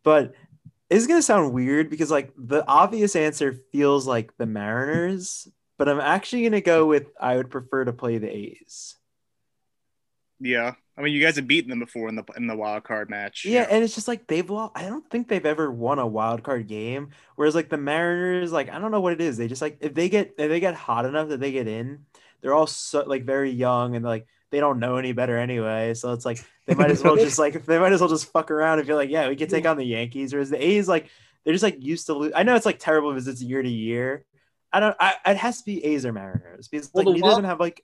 But 0.03 0.35
it's 0.89 1.07
going 1.07 1.19
to 1.19 1.23
sound 1.23 1.53
weird 1.53 1.91
because 1.91 2.11
like 2.11 2.33
the 2.37 2.67
obvious 2.67 3.17
answer 3.17 3.61
feels 3.73 4.07
like 4.07 4.37
the 4.37 4.47
Mariners, 4.47 5.49
but 5.79 5.89
I'm 5.89 6.01
actually 6.01 6.43
going 6.43 6.53
to 6.53 6.61
go 6.61 6.87
with 6.87 7.07
I 7.21 7.37
would 7.37 7.51
prefer 7.51 7.85
to 7.85 7.93
play 7.93 8.19
the 8.19 8.35
A's. 8.35 8.97
yeah, 10.41 10.75
I 10.97 11.03
mean 11.03 11.15
you 11.15 11.23
guys 11.23 11.37
have 11.37 11.47
beaten 11.47 11.71
them 11.71 11.79
before 11.81 12.09
in 12.09 12.17
the 12.17 12.25
in 12.37 12.47
the 12.47 12.57
wild 12.57 12.85
card 12.85 13.09
match. 13.11 13.45
Yeah, 13.45 13.67
and 13.71 13.83
it's 13.85 13.95
just 13.95 14.09
like 14.09 14.27
they've 14.27 14.49
lost. 14.49 14.73
I 14.75 14.83
don't 14.83 15.09
think 15.11 15.29
they've 15.29 15.45
ever 15.47 15.71
won 15.71 15.99
a 15.99 16.07
wild 16.07 16.43
card 16.43 16.67
game. 16.69 17.11
Whereas 17.37 17.55
like 17.55 17.69
the 17.69 17.77
Mariners, 17.79 18.53
like 18.53 18.71
I 18.71 18.79
don't 18.79 18.91
know 18.91 19.01
what 19.01 19.13
it 19.13 19.21
is. 19.21 19.37
They 19.37 19.49
just 19.49 19.63
like 19.63 19.79
if 19.81 19.95
they 19.95 20.09
get 20.09 20.35
if 20.39 20.49
they 20.49 20.61
get 20.61 20.75
hot 20.75 21.07
enough 21.07 21.29
that 21.29 21.41
they 21.41 21.53
get 21.53 21.69
in, 21.69 22.07
they're 22.41 22.55
all 22.55 22.67
so 22.67 23.05
like 23.07 23.25
very 23.25 23.51
young 23.51 23.97
and 23.97 24.05
like 24.05 24.27
they 24.51 24.61
don't 24.61 24.79
know 24.81 24.97
any 24.97 25.13
better 25.13 25.39
anyway. 25.39 25.95
So 25.95 26.13
it's 26.13 26.25
like 26.25 26.45
they 26.67 26.75
might 26.75 26.91
as 26.91 27.03
well 27.03 27.17
just 27.17 27.39
like 27.39 27.65
they 27.65 27.79
might 27.79 27.93
as 27.93 28.01
well 28.01 28.11
just 28.11 28.33
fuck 28.33 28.51
around 28.51 28.79
and 28.79 28.87
feel 28.87 28.97
like 28.97 29.11
yeah 29.11 29.29
we 29.29 29.37
can 29.37 29.49
take 29.49 29.67
on 29.67 29.77
the 29.79 29.85
Yankees. 29.87 30.33
Whereas 30.33 30.51
the 30.51 30.63
A's 30.65 30.89
like 30.89 31.09
they're 31.45 31.55
just 31.55 31.63
like 31.63 31.77
used 31.83 32.07
to 32.07 32.15
lose. 32.15 32.33
I 32.35 32.43
know 32.43 32.57
it's 32.57 32.67
like 32.67 32.79
terrible 32.79 33.13
because 33.13 33.29
it's 33.29 33.43
year 33.43 33.63
to 33.63 33.69
year. 33.69 34.25
I 34.77 34.81
don't. 34.81 34.97
I 35.01 35.15
it 35.25 35.39
has 35.39 35.61
to 35.61 35.65
be 35.65 35.83
A's 35.87 36.05
or 36.05 36.13
Mariners 36.13 36.69
because 36.69 36.91
Well, 36.93 37.05
like 37.05 37.07
the 37.07 37.13
neither 37.15 37.23
wild- 37.23 37.39
of 37.39 37.43
them 37.43 37.49
have 37.49 37.61
like. 37.61 37.83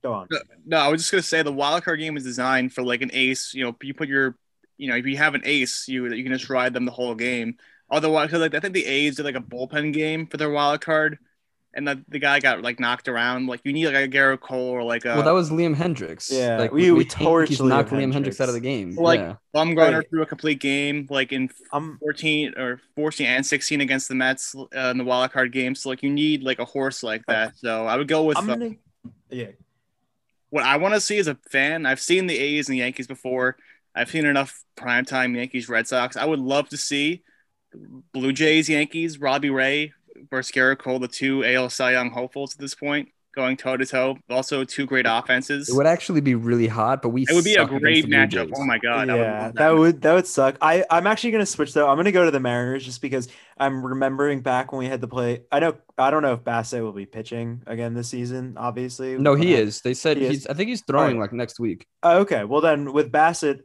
Go 0.00 0.12
on. 0.12 0.28
No, 0.64 0.76
I 0.76 0.86
was 0.88 1.00
just 1.00 1.10
gonna 1.10 1.22
say 1.22 1.42
the 1.42 1.52
wild 1.52 1.82
card 1.82 1.98
game 1.98 2.16
is 2.16 2.22
designed 2.22 2.72
for 2.72 2.82
like 2.84 3.02
an 3.02 3.10
ace. 3.12 3.52
You 3.52 3.64
know, 3.64 3.76
you 3.82 3.94
put 3.94 4.06
your, 4.06 4.36
you 4.76 4.88
know, 4.88 4.94
if 4.94 5.06
you 5.06 5.16
have 5.16 5.34
an 5.34 5.42
ace, 5.44 5.88
you 5.88 6.06
you 6.12 6.22
can 6.22 6.32
just 6.32 6.48
ride 6.48 6.72
them 6.72 6.84
the 6.84 6.92
whole 6.92 7.16
game. 7.16 7.56
Otherwise, 7.90 8.28
because 8.28 8.42
like 8.42 8.54
I 8.54 8.60
think 8.60 8.74
the 8.74 8.86
A's 8.86 9.16
did 9.16 9.24
like 9.24 9.34
a 9.34 9.40
bullpen 9.40 9.92
game 9.92 10.28
for 10.28 10.36
their 10.36 10.50
wild 10.50 10.82
card, 10.82 11.18
and 11.76 11.86
the, 11.88 12.02
the 12.08 12.18
guy 12.18 12.40
got 12.40 12.62
like 12.62 12.78
knocked 12.80 13.08
around. 13.08 13.46
Like 13.46 13.60
you 13.64 13.72
need 13.72 13.86
like 13.86 13.94
a 13.96 14.08
Gerrit 14.08 14.40
Cole 14.40 14.68
or 14.70 14.82
like 14.82 15.04
a 15.04 15.14
well, 15.14 15.22
that 15.22 15.32
was 15.32 15.50
Liam 15.50 15.74
Hendriks. 15.74 16.30
Yeah, 16.32 16.58
like 16.58 16.72
we- 16.72 16.90
we 16.92 16.98
Yankees 17.00 17.14
torched 17.14 17.66
knocked 17.68 17.90
Liam 17.90 18.12
Liam 18.12 18.14
Hendriks 18.14 18.40
out 18.40 18.48
of 18.48 18.54
the 18.54 18.60
Hendriks. 18.60 18.62
game. 18.62 18.94
Like- 18.96 19.20
yeah. 19.20 19.34
Bumgarner 19.54 19.98
Right. 19.98 20.10
threw 20.10 20.22
a 20.22 20.26
complete 20.26 20.60
game 20.60 21.06
like 21.10 21.30
in 21.32 21.48
I'm 21.72 21.98
14 21.98 22.54
or 22.56 22.80
14 22.96 23.26
and 23.26 23.46
16 23.46 23.80
against 23.80 24.08
the 24.08 24.14
Mets 24.14 24.54
uh, 24.56 24.66
in 24.90 24.98
the 24.98 25.04
wild 25.04 25.30
card 25.32 25.52
game. 25.52 25.74
So 25.74 25.88
like 25.88 26.02
you 26.02 26.10
need 26.10 26.42
like 26.42 26.58
a 26.58 26.64
horse 26.64 27.02
like 27.02 27.24
that. 27.26 27.56
So 27.56 27.86
I 27.86 27.96
would 27.96 28.08
go 28.08 28.24
with 28.24 28.36
I'm 28.38 28.50
uh, 28.50 28.54
gonna. 28.56 28.70
Yeah. 29.30 29.48
what 30.50 30.64
I 30.64 30.76
want 30.76 30.94
to 30.94 31.00
see 31.00 31.18
as 31.18 31.26
a 31.28 31.36
fan. 31.50 31.86
I've 31.86 32.00
seen 32.00 32.26
the 32.26 32.36
A's 32.38 32.68
and 32.68 32.74
the 32.74 32.78
Yankees 32.80 33.06
before. 33.06 33.56
I've 33.94 34.10
seen 34.10 34.26
enough 34.26 34.62
primetime 34.76 35.36
Yankees 35.36 35.68
Red 35.68 35.86
Sox. 35.86 36.16
I 36.16 36.24
would 36.24 36.40
love 36.40 36.68
to 36.70 36.76
see 36.76 37.22
Blue 38.12 38.32
Jays 38.32 38.68
Yankees 38.68 39.18
Robbie 39.20 39.50
Ray 39.50 39.92
versus 40.30 40.52
Gerrit 40.52 40.78
Cole, 40.78 40.98
the 40.98 41.08
two 41.08 41.44
AL 41.44 41.70
Cy 41.70 41.92
Young 41.92 42.10
hopefuls 42.10 42.54
at 42.54 42.60
this 42.60 42.74
point, 42.74 43.08
going 43.34 43.56
toe 43.56 43.76
to 43.76 43.84
toe. 43.84 44.16
Also, 44.30 44.64
two 44.64 44.86
great 44.86 45.06
offenses. 45.08 45.68
It 45.68 45.74
would 45.74 45.86
actually 45.86 46.20
be 46.20 46.34
really 46.34 46.68
hot, 46.68 47.02
but 47.02 47.08
we 47.10 47.22
It 47.22 47.32
would 47.34 47.44
be 47.44 47.54
a 47.56 47.66
great 47.66 48.06
matchup. 48.06 48.50
Oh 48.54 48.64
my 48.64 48.78
god! 48.78 49.10
I 49.10 49.14
would 49.14 49.20
yeah, 49.22 49.50
that 49.54 49.70
would 49.70 50.02
that 50.02 50.12
would 50.14 50.26
suck. 50.26 50.56
I 50.60 50.84
I'm 50.90 51.06
actually 51.06 51.32
gonna 51.32 51.46
switch 51.46 51.72
though. 51.74 51.88
I'm 51.88 51.96
gonna 51.96 52.12
go 52.12 52.24
to 52.24 52.30
the 52.30 52.40
Mariners 52.40 52.84
just 52.84 53.02
because 53.02 53.28
I'm 53.58 53.84
remembering 53.84 54.40
back 54.40 54.72
when 54.72 54.78
we 54.80 54.86
had 54.86 55.00
the 55.00 55.08
play. 55.08 55.42
I 55.52 55.60
know 55.60 55.76
I 55.98 56.10
don't 56.10 56.22
know 56.22 56.32
if 56.34 56.40
Bassitt 56.40 56.82
will 56.82 56.92
be 56.92 57.06
pitching 57.06 57.62
again 57.66 57.94
this 57.94 58.08
season. 58.08 58.54
Obviously, 58.56 59.16
No, 59.18 59.34
he 59.34 59.54
Uh, 59.54 59.58
is. 59.58 59.80
They 59.80 59.94
said 59.94 60.16
He 60.16 60.24
is? 60.26 60.30
he's. 60.30 60.46
I 60.48 60.54
think 60.54 60.68
he's 60.68 60.82
throwing 60.82 61.14
Alright. 61.16 61.30
like 61.30 61.32
next 61.32 61.60
week. 61.60 61.86
Oh, 62.02 62.18
okay, 62.20 62.44
well 62.44 62.60
then 62.60 62.92
with 62.92 63.12
Bassitt, 63.12 63.60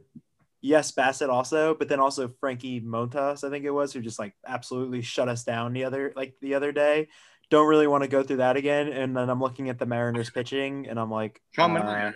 yes, 0.60 0.92
Bassitt 0.92 1.28
also, 1.28 1.74
but 1.74 1.88
then 1.88 2.00
also 2.00 2.28
Frankie 2.28 2.80
Montas, 2.80 3.44
I 3.44 3.50
think 3.50 3.64
it 3.64 3.70
was, 3.70 3.92
who 3.92 4.00
just 4.00 4.18
like 4.18 4.34
absolutely 4.46 5.02
shut 5.02 5.28
us 5.28 5.44
down 5.44 5.72
the 5.72 5.84
other 5.84 6.12
like 6.16 6.34
the 6.40 6.54
other 6.54 6.72
day. 6.72 7.08
Don't 7.50 7.66
really 7.68 7.88
want 7.88 8.04
to 8.04 8.08
go 8.08 8.22
through 8.22 8.36
that 8.38 8.56
again. 8.56 8.88
And 8.88 9.16
then 9.16 9.28
I'm 9.28 9.40
looking 9.40 9.68
at 9.70 9.78
the 9.78 9.86
Mariners 9.86 10.30
pitching, 10.34 10.86
and 10.88 10.98
I'm 11.00 11.10
like, 11.10 11.40
Sean 11.52 11.76
uh, 11.76 12.12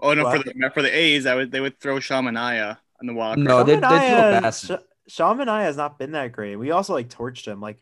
Oh 0.00 0.12
no, 0.14 0.24
what? 0.24 0.38
for 0.38 0.42
the 0.44 0.70
for 0.74 0.82
the 0.82 0.94
A's, 0.94 1.26
I 1.26 1.34
would 1.34 1.50
they 1.50 1.60
would 1.60 1.78
throw 1.80 2.00
Sean 2.00 2.24
Manaea 2.24 2.78
on 3.00 3.06
the 3.06 3.14
wild 3.14 3.38
No, 3.38 3.64
card. 3.64 3.66
they- 3.66 3.74
they 3.76 3.80
throw 3.80 4.40
Bassitt. 4.40 4.80
Sh- 4.80 5.12
Sean 5.12 5.38
Manaea 5.38 5.62
has 5.62 5.76
not 5.76 5.98
been 5.98 6.12
that 6.12 6.32
great. 6.32 6.56
We 6.56 6.70
also 6.72 6.92
like 6.94 7.08
torched 7.08 7.46
him. 7.46 7.60
Like 7.60 7.78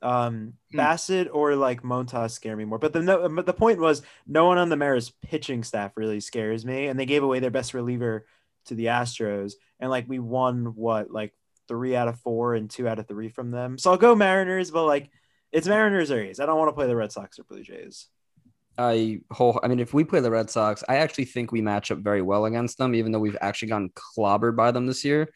um 0.00 0.54
Hmm. 0.72 0.78
Bassitt 0.80 1.28
or 1.32 1.54
like 1.54 1.82
Montas 1.82 2.32
scare 2.32 2.56
me 2.56 2.64
more. 2.64 2.78
But 2.78 2.92
the 2.92 3.02
no, 3.02 3.28
but 3.28 3.46
the 3.46 3.52
point 3.52 3.78
was 3.78 4.02
no 4.26 4.46
one 4.46 4.58
on 4.58 4.68
the 4.68 4.76
Mariners 4.76 5.10
pitching 5.10 5.62
staff 5.62 5.92
really 5.96 6.20
scares 6.20 6.64
me. 6.64 6.86
And 6.86 6.98
they 6.98 7.06
gave 7.06 7.22
away 7.22 7.38
their 7.40 7.50
best 7.50 7.74
reliever 7.74 8.26
to 8.66 8.74
the 8.74 8.86
Astros. 8.86 9.52
And 9.80 9.90
like 9.90 10.08
we 10.08 10.18
won 10.18 10.74
what 10.76 11.10
like 11.10 11.32
three 11.68 11.94
out 11.96 12.08
of 12.08 12.18
four 12.20 12.54
and 12.54 12.68
two 12.70 12.86
out 12.88 12.98
of 12.98 13.06
three 13.08 13.28
from 13.28 13.50
them. 13.50 13.78
So 13.78 13.90
I'll 13.90 13.96
go 13.96 14.14
Mariners, 14.14 14.70
but 14.70 14.84
like 14.86 15.10
it's 15.50 15.66
Mariners 15.66 16.10
or 16.10 16.20
A's. 16.20 16.40
I 16.40 16.46
don't 16.46 16.58
want 16.58 16.68
to 16.68 16.72
play 16.74 16.86
the 16.86 16.96
Red 16.96 17.12
Sox 17.12 17.38
or 17.38 17.44
Blue 17.44 17.62
Jays. 17.62 18.06
I 18.78 19.20
whole 19.30 19.60
I 19.62 19.68
mean, 19.68 19.80
if 19.80 19.92
we 19.92 20.04
play 20.04 20.20
the 20.20 20.30
Red 20.30 20.48
Sox, 20.50 20.82
I 20.88 20.96
actually 20.96 21.26
think 21.26 21.52
we 21.52 21.60
match 21.60 21.90
up 21.90 21.98
very 21.98 22.22
well 22.22 22.46
against 22.46 22.78
them, 22.78 22.94
even 22.94 23.12
though 23.12 23.18
we've 23.18 23.36
actually 23.40 23.68
gotten 23.68 23.90
clobbered 23.90 24.56
by 24.56 24.70
them 24.70 24.86
this 24.86 25.04
year. 25.04 25.28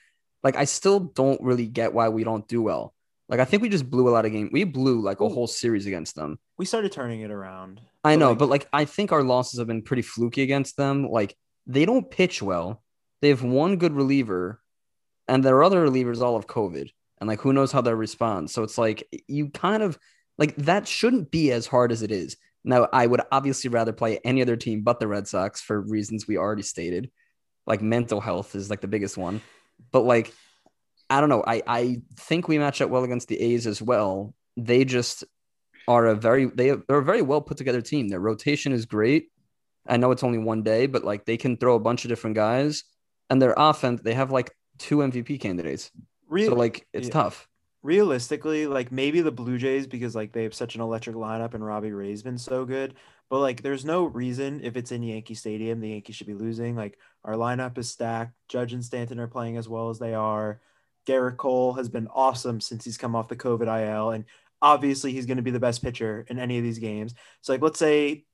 Like 0.42 0.56
I 0.56 0.64
still 0.64 1.00
don't 1.00 1.40
really 1.42 1.66
get 1.66 1.92
why 1.92 2.08
we 2.08 2.24
don't 2.24 2.46
do 2.48 2.62
well. 2.62 2.94
Like 3.28 3.40
I 3.40 3.44
think 3.44 3.62
we 3.62 3.68
just 3.68 3.90
blew 3.90 4.08
a 4.08 4.10
lot 4.12 4.24
of 4.24 4.32
games. 4.32 4.50
We 4.52 4.64
blew 4.64 5.02
like 5.02 5.20
a 5.20 5.28
whole 5.28 5.48
series 5.48 5.86
against 5.86 6.14
them. 6.14 6.38
We 6.56 6.64
started 6.64 6.92
turning 6.92 7.20
it 7.20 7.30
around. 7.30 7.80
I 8.04 8.16
know, 8.16 8.30
like- 8.30 8.38
but 8.38 8.48
like 8.48 8.68
I 8.72 8.84
think 8.84 9.12
our 9.12 9.22
losses 9.22 9.58
have 9.58 9.66
been 9.68 9.82
pretty 9.82 10.02
fluky 10.02 10.42
against 10.42 10.76
them. 10.76 11.06
Like 11.08 11.36
they 11.66 11.84
don't 11.84 12.10
pitch 12.10 12.40
well. 12.40 12.82
They 13.26 13.30
have 13.30 13.42
one 13.42 13.74
good 13.78 13.92
reliever, 13.92 14.62
and 15.26 15.42
their 15.42 15.64
other 15.64 15.84
relievers 15.84 16.20
all 16.20 16.36
have 16.36 16.46
COVID. 16.46 16.90
And 17.18 17.26
like 17.26 17.40
who 17.40 17.52
knows 17.52 17.72
how 17.72 17.80
they'll 17.80 17.94
respond. 17.94 18.52
So 18.52 18.62
it's 18.62 18.78
like 18.78 19.02
you 19.26 19.48
kind 19.48 19.82
of 19.82 19.98
like 20.38 20.54
that 20.58 20.86
shouldn't 20.86 21.32
be 21.32 21.50
as 21.50 21.66
hard 21.66 21.90
as 21.90 22.02
it 22.02 22.12
is. 22.12 22.36
Now 22.62 22.86
I 22.92 23.04
would 23.04 23.22
obviously 23.32 23.68
rather 23.68 23.92
play 23.92 24.20
any 24.24 24.42
other 24.42 24.54
team 24.54 24.82
but 24.82 25.00
the 25.00 25.08
Red 25.08 25.26
Sox 25.26 25.60
for 25.60 25.80
reasons 25.80 26.28
we 26.28 26.36
already 26.36 26.62
stated. 26.62 27.10
Like 27.66 27.82
mental 27.82 28.20
health 28.20 28.54
is 28.54 28.70
like 28.70 28.80
the 28.80 28.86
biggest 28.86 29.16
one. 29.16 29.42
But 29.90 30.02
like 30.02 30.32
I 31.10 31.18
don't 31.18 31.28
know. 31.28 31.42
I, 31.44 31.62
I 31.66 32.02
think 32.14 32.46
we 32.46 32.58
match 32.58 32.80
up 32.80 32.90
well 32.90 33.02
against 33.02 33.26
the 33.26 33.40
A's 33.40 33.66
as 33.66 33.82
well. 33.82 34.36
They 34.56 34.84
just 34.84 35.24
are 35.88 36.06
a 36.06 36.14
very 36.14 36.44
they 36.44 36.76
they're 36.86 36.98
a 36.98 37.04
very 37.04 37.22
well 37.22 37.40
put 37.40 37.56
together 37.56 37.80
team. 37.80 38.06
Their 38.06 38.20
rotation 38.20 38.70
is 38.70 38.86
great. 38.86 39.32
I 39.84 39.96
know 39.96 40.12
it's 40.12 40.22
only 40.22 40.38
one 40.38 40.62
day, 40.62 40.86
but 40.86 41.02
like 41.02 41.24
they 41.24 41.36
can 41.36 41.56
throw 41.56 41.74
a 41.74 41.80
bunch 41.80 42.04
of 42.04 42.08
different 42.08 42.36
guys, 42.36 42.84
and 43.30 43.40
their 43.40 43.54
offense 43.56 44.00
they 44.02 44.14
have 44.14 44.30
like 44.30 44.50
two 44.78 44.98
MVP 44.98 45.40
candidates. 45.40 45.90
Real, 46.28 46.50
So 46.50 46.54
like 46.54 46.86
it's 46.92 47.08
yeah. 47.08 47.12
tough. 47.12 47.48
realistically, 47.82 48.66
like 48.66 48.90
maybe 48.92 49.20
the 49.20 49.30
Blue 49.32 49.58
Jays 49.58 49.86
because 49.86 50.14
like 50.14 50.32
they 50.32 50.42
have 50.44 50.54
such 50.54 50.74
an 50.74 50.80
electric 50.80 51.16
lineup 51.16 51.54
and 51.54 51.64
Robbie 51.64 51.92
Ray's 51.92 52.22
been 52.22 52.38
so 52.38 52.64
good. 52.64 52.94
But 53.30 53.40
like 53.40 53.62
there's 53.62 53.84
no 53.84 54.04
reason 54.04 54.60
if 54.62 54.76
it's 54.76 54.92
in 54.92 55.02
Yankee 55.02 55.34
Stadium, 55.34 55.80
the 55.80 55.90
Yankees 55.90 56.16
should 56.16 56.26
be 56.26 56.34
losing. 56.34 56.76
Like 56.76 56.98
our 57.24 57.34
lineup 57.34 57.78
is 57.78 57.90
stacked. 57.90 58.34
Judge 58.48 58.72
and 58.72 58.84
Stanton 58.84 59.18
are 59.20 59.28
playing 59.28 59.56
as 59.56 59.68
well 59.68 59.90
as 59.90 59.98
they 59.98 60.14
are. 60.14 60.60
Gerrit 61.06 61.36
Cole 61.36 61.72
has 61.74 61.88
been 61.88 62.08
awesome 62.08 62.60
since 62.60 62.84
he's 62.84 62.98
come 62.98 63.14
off 63.16 63.28
the 63.28 63.36
COVID 63.36 63.66
IL. 63.66 64.10
And 64.10 64.24
obviously 64.62 65.12
he's 65.12 65.26
going 65.26 65.36
to 65.38 65.42
be 65.42 65.50
the 65.52 65.60
best 65.60 65.82
pitcher 65.82 66.24
in 66.28 66.38
any 66.38 66.58
of 66.58 66.64
these 66.64 66.78
games. 66.78 67.14
So 67.42 67.52
like 67.52 67.62
let's 67.62 67.78
say 67.78 68.24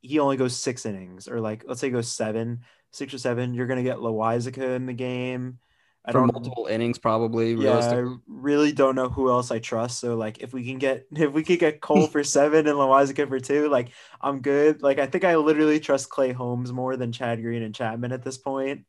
he 0.00 0.18
only 0.18 0.36
goes 0.36 0.56
six 0.56 0.86
innings, 0.86 1.28
or 1.28 1.40
like 1.40 1.64
let's 1.66 1.80
say 1.80 1.88
he 1.88 1.92
goes 1.92 2.12
seven, 2.12 2.60
six 2.94 3.14
or 3.14 3.18
seven, 3.18 3.54
you're 3.54 3.66
gonna 3.66 3.82
get 3.82 3.98
Loaisiga 3.98 4.76
in 4.76 4.86
the 4.86 4.92
game. 4.92 5.58
I 6.06 6.12
For 6.12 6.20
multiple 6.26 6.66
innings, 6.66 6.98
probably. 6.98 7.54
yeah, 7.54 7.78
I 7.78 8.14
really 8.26 8.72
don't 8.72 8.94
know 8.94 9.08
who 9.08 9.30
else 9.30 9.50
I 9.50 9.58
trust. 9.58 10.00
So 10.00 10.16
like 10.16 10.38
if 10.42 10.52
we 10.52 10.64
can 10.64 10.78
get 10.78 11.06
if 11.12 11.32
we 11.32 11.42
could 11.42 11.58
get 11.58 11.80
Cole 11.80 12.06
for 12.08 12.22
seven 12.22 12.66
and 12.66 12.76
Loaisiga 12.76 13.28
for 13.28 13.40
two, 13.40 13.68
like 13.68 13.90
I'm 14.20 14.40
good. 14.40 14.82
Like 14.82 14.98
I 14.98 15.06
think 15.06 15.24
I 15.24 15.36
literally 15.36 15.80
trust 15.80 16.10
Clay 16.10 16.32
Holmes 16.32 16.72
more 16.72 16.96
than 16.96 17.12
Chad 17.12 17.40
Green 17.42 17.62
and 17.62 17.74
Chapman 17.74 18.12
at 18.12 18.22
this 18.22 18.38
point. 18.38 18.84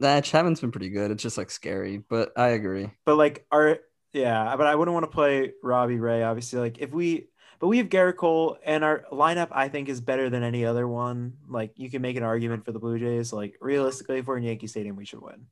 That 0.00 0.24
Chapman's 0.24 0.60
been 0.60 0.70
pretty 0.70 0.90
good. 0.90 1.10
It's 1.10 1.22
just 1.22 1.38
like 1.38 1.50
scary, 1.50 1.98
but 1.98 2.32
I 2.36 2.48
agree. 2.48 2.90
But 3.04 3.16
like 3.16 3.46
our 3.50 3.78
yeah, 4.12 4.56
but 4.56 4.66
I 4.66 4.74
wouldn't 4.74 4.94
want 4.94 5.04
to 5.04 5.10
play 5.14 5.52
Robbie 5.62 5.98
Ray, 5.98 6.22
obviously. 6.22 6.60
Like 6.60 6.78
if 6.78 6.90
we 6.92 7.28
but 7.58 7.68
we 7.68 7.78
have 7.78 7.88
Gerrit 7.88 8.16
Cole 8.16 8.58
and 8.64 8.84
our 8.84 9.04
lineup 9.12 9.48
I 9.50 9.68
think 9.68 9.88
is 9.88 10.00
better 10.00 10.30
than 10.30 10.42
any 10.42 10.64
other 10.64 10.86
one. 10.86 11.34
Like 11.48 11.72
you 11.76 11.90
can 11.90 12.02
make 12.02 12.16
an 12.16 12.22
argument 12.22 12.64
for 12.64 12.72
the 12.72 12.78
Blue 12.78 12.98
Jays. 12.98 13.32
Like 13.32 13.56
realistically, 13.60 14.18
if 14.18 14.26
we're 14.26 14.38
in 14.38 14.44
Yankee 14.44 14.66
Stadium, 14.66 14.96
we 14.96 15.04
should 15.04 15.20
win. 15.20 15.46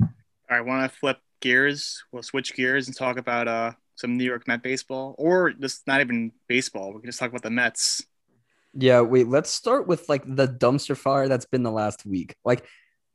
All 0.00 0.08
right, 0.48 0.64
want 0.64 0.90
to 0.90 0.98
flip 0.98 1.18
gears? 1.40 2.02
We'll 2.12 2.22
switch 2.22 2.54
gears 2.54 2.86
and 2.86 2.96
talk 2.96 3.18
about 3.18 3.48
uh 3.48 3.72
some 3.96 4.16
New 4.16 4.24
York 4.24 4.48
Met 4.48 4.62
baseball, 4.62 5.14
or 5.18 5.52
just 5.52 5.86
not 5.86 6.00
even 6.00 6.32
baseball. 6.48 6.92
We 6.92 7.00
can 7.00 7.08
just 7.08 7.18
talk 7.18 7.28
about 7.28 7.42
the 7.42 7.50
Mets. 7.50 8.04
Yeah, 8.72 9.00
wait, 9.00 9.28
let's 9.28 9.50
start 9.50 9.86
with 9.86 10.08
like 10.08 10.24
the 10.24 10.48
dumpster 10.48 10.96
fire 10.96 11.28
that's 11.28 11.44
been 11.44 11.62
the 11.62 11.70
last 11.70 12.06
week. 12.06 12.36
Like 12.44 12.64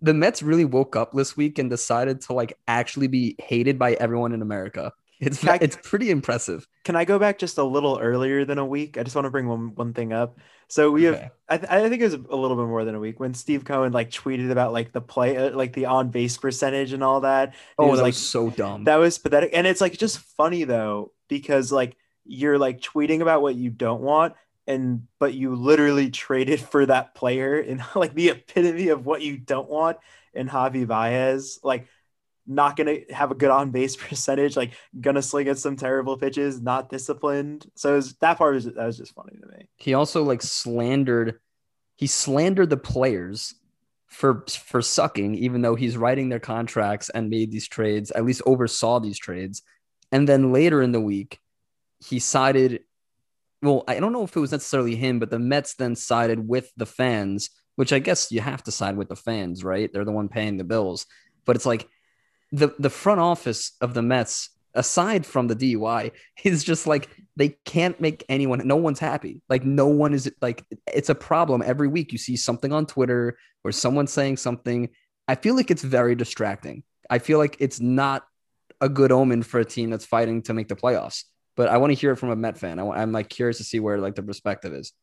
the 0.01 0.13
Mets 0.13 0.43
really 0.43 0.65
woke 0.65 0.95
up 0.95 1.13
this 1.13 1.35
week 1.35 1.57
and 1.57 1.69
decided 1.69 2.21
to 2.21 2.33
like 2.33 2.57
actually 2.67 3.07
be 3.07 3.35
hated 3.39 3.79
by 3.79 3.93
everyone 3.93 4.33
in 4.33 4.41
America. 4.41 4.91
It's 5.25 5.45
I- 5.45 5.57
it's 5.61 5.77
pretty 5.83 6.09
impressive. 6.11 6.67
Can 6.83 6.95
I 6.95 7.05
go 7.05 7.17
back 7.19 7.39
just 7.39 7.57
a 7.57 7.63
little 7.63 7.97
earlier 7.99 8.45
than 8.45 8.57
a 8.57 8.65
week? 8.65 8.97
I 8.97 9.03
just 9.03 9.15
want 9.15 9.25
to 9.25 9.31
bring 9.31 9.47
one 9.47 9.73
one 9.75 9.93
thing 9.93 10.13
up. 10.13 10.37
So 10.67 10.91
we 10.91 11.03
have 11.03 11.31
I, 11.49 11.57
th- 11.57 11.69
I 11.71 11.89
think 11.89 12.01
it 12.01 12.05
was 12.05 12.13
a 12.15 12.35
little 12.35 12.57
bit 12.57 12.65
more 12.67 12.85
than 12.85 12.95
a 12.95 12.99
week 12.99 13.19
when 13.19 13.33
Steve 13.33 13.65
Cohen 13.65 13.91
like 13.93 14.09
tweeted 14.11 14.51
about 14.51 14.73
like 14.73 14.91
the 14.91 15.01
play 15.01 15.37
uh, 15.37 15.51
like 15.55 15.73
the 15.73 15.85
on 15.85 16.09
base 16.09 16.37
percentage 16.37 16.93
and 16.93 17.03
all 17.03 17.21
that. 17.21 17.53
He 17.53 17.57
Oh, 17.77 17.87
was 17.87 17.99
that 17.99 18.03
like 18.03 18.09
was 18.09 18.29
so 18.29 18.49
dumb. 18.49 18.83
that 18.85 18.95
was 18.97 19.17
pathetic 19.17 19.51
and 19.53 19.67
it's 19.67 19.81
like 19.81 19.93
just 19.97 20.19
funny 20.19 20.63
though 20.63 21.11
because 21.27 21.71
like 21.71 21.95
you're 22.25 22.57
like 22.57 22.81
tweeting 22.81 23.21
about 23.21 23.41
what 23.41 23.55
you 23.55 23.69
don't 23.69 24.01
want 24.01 24.33
and 24.67 25.03
but 25.19 25.33
you 25.35 25.55
literally 25.55 26.09
traded 26.09 26.59
for 26.59 26.85
that 26.87 27.13
player 27.15 27.59
and 27.59 27.83
like 27.95 28.13
the 28.15 28.29
epitome 28.29 28.87
of 28.89 29.05
what 29.05 29.21
you 29.21 29.37
don't 29.37 29.69
want 29.69 29.97
in 30.33 30.47
Javi 30.49 30.85
Baez 30.87 31.59
like 31.63 31.87
not 32.47 32.75
gonna 32.75 32.97
have 33.09 33.31
a 33.31 33.35
good 33.35 33.51
on 33.51 33.71
base 33.71 33.95
percentage 33.95 34.55
like 34.55 34.73
gonna 34.99 35.21
sling 35.21 35.47
at 35.47 35.57
some 35.57 35.75
terrible 35.75 36.17
pitches 36.17 36.61
not 36.61 36.89
disciplined. 36.89 37.65
So 37.75 37.95
was, 37.95 38.15
that 38.15 38.37
part 38.37 38.55
was 38.55 38.65
that 38.65 38.85
was 38.85 38.97
just 38.97 39.13
funny 39.13 39.37
to 39.39 39.47
me. 39.47 39.67
He 39.77 39.93
also 39.93 40.23
like 40.23 40.41
slandered 40.41 41.39
he 41.95 42.07
slandered 42.07 42.69
the 42.69 42.77
players 42.77 43.55
for 44.07 44.45
for 44.47 44.81
sucking 44.81 45.35
even 45.35 45.61
though 45.61 45.75
he's 45.75 45.97
writing 45.97 46.29
their 46.29 46.39
contracts 46.39 47.09
and 47.09 47.29
made 47.29 47.51
these 47.51 47.67
trades 47.67 48.11
at 48.11 48.25
least 48.25 48.41
oversaw 48.45 48.99
these 48.99 49.19
trades. 49.19 49.63
And 50.11 50.29
then 50.29 50.53
later 50.53 50.81
in 50.81 50.91
the 50.91 51.01
week 51.01 51.39
he 51.99 52.19
sided 52.19 52.81
well 53.61 53.83
i 53.87 53.99
don't 53.99 54.13
know 54.13 54.23
if 54.23 54.35
it 54.35 54.39
was 54.39 54.51
necessarily 54.51 54.95
him 54.95 55.17
but 55.17 55.29
the 55.29 55.39
mets 55.39 55.75
then 55.75 55.95
sided 55.95 56.47
with 56.47 56.71
the 56.75 56.85
fans 56.85 57.49
which 57.75 57.93
i 57.93 57.99
guess 57.99 58.31
you 58.31 58.41
have 58.41 58.61
to 58.61 58.71
side 58.71 58.97
with 58.97 59.09
the 59.09 59.15
fans 59.15 59.63
right? 59.63 59.91
They're 59.91 60.05
the 60.05 60.11
one 60.11 60.29
paying 60.29 60.57
the 60.57 60.63
bills. 60.63 61.05
But 61.45 61.55
it's 61.55 61.65
like 61.65 61.87
the 62.55 62.73
the 62.79 62.89
front 62.89 63.19
office 63.19 63.73
of 63.81 63.93
the 63.93 64.01
mets 64.01 64.49
aside 64.73 65.25
from 65.25 65.47
the 65.47 65.55
DUI 65.55 66.11
is 66.43 66.63
just 66.63 66.87
like 66.87 67.09
they 67.35 67.49
can't 67.65 67.99
make 67.99 68.23
anyone 68.29 68.65
no 68.65 68.77
one's 68.77 68.99
happy. 68.99 69.41
Like 69.49 69.65
no 69.65 69.87
one 69.87 70.13
is 70.13 70.31
like 70.41 70.63
it's 70.91 71.09
a 71.09 71.15
problem 71.15 71.61
every 71.65 71.87
week. 71.87 72.11
You 72.11 72.17
see 72.17 72.35
something 72.35 72.71
on 72.71 72.85
twitter 72.85 73.37
or 73.63 73.71
someone 73.71 74.07
saying 74.07 74.37
something. 74.37 74.89
I 75.27 75.35
feel 75.35 75.55
like 75.55 75.71
it's 75.71 75.83
very 75.83 76.15
distracting. 76.15 76.83
I 77.09 77.19
feel 77.19 77.39
like 77.39 77.57
it's 77.59 77.79
not 77.79 78.23
a 78.81 78.89
good 78.89 79.11
omen 79.11 79.43
for 79.43 79.59
a 79.59 79.65
team 79.65 79.89
that's 79.89 80.05
fighting 80.05 80.41
to 80.43 80.53
make 80.53 80.67
the 80.67 80.75
playoffs. 80.75 81.23
But 81.55 81.69
i 81.69 81.77
want 81.77 81.91
to 81.91 81.99
hear 81.99 82.11
it 82.11 82.17
from 82.17 82.31
a 82.31 82.35
met 82.35 82.57
fan. 82.57 82.79
I, 82.79 83.01
am 83.01 83.11
like 83.11 83.29
curious 83.29 83.57
to 83.57 83.63
see 83.63 83.79
where 83.79 83.97
like 83.97 84.15
the 84.15 84.23
perspective 84.23 84.73
is. 84.73 84.93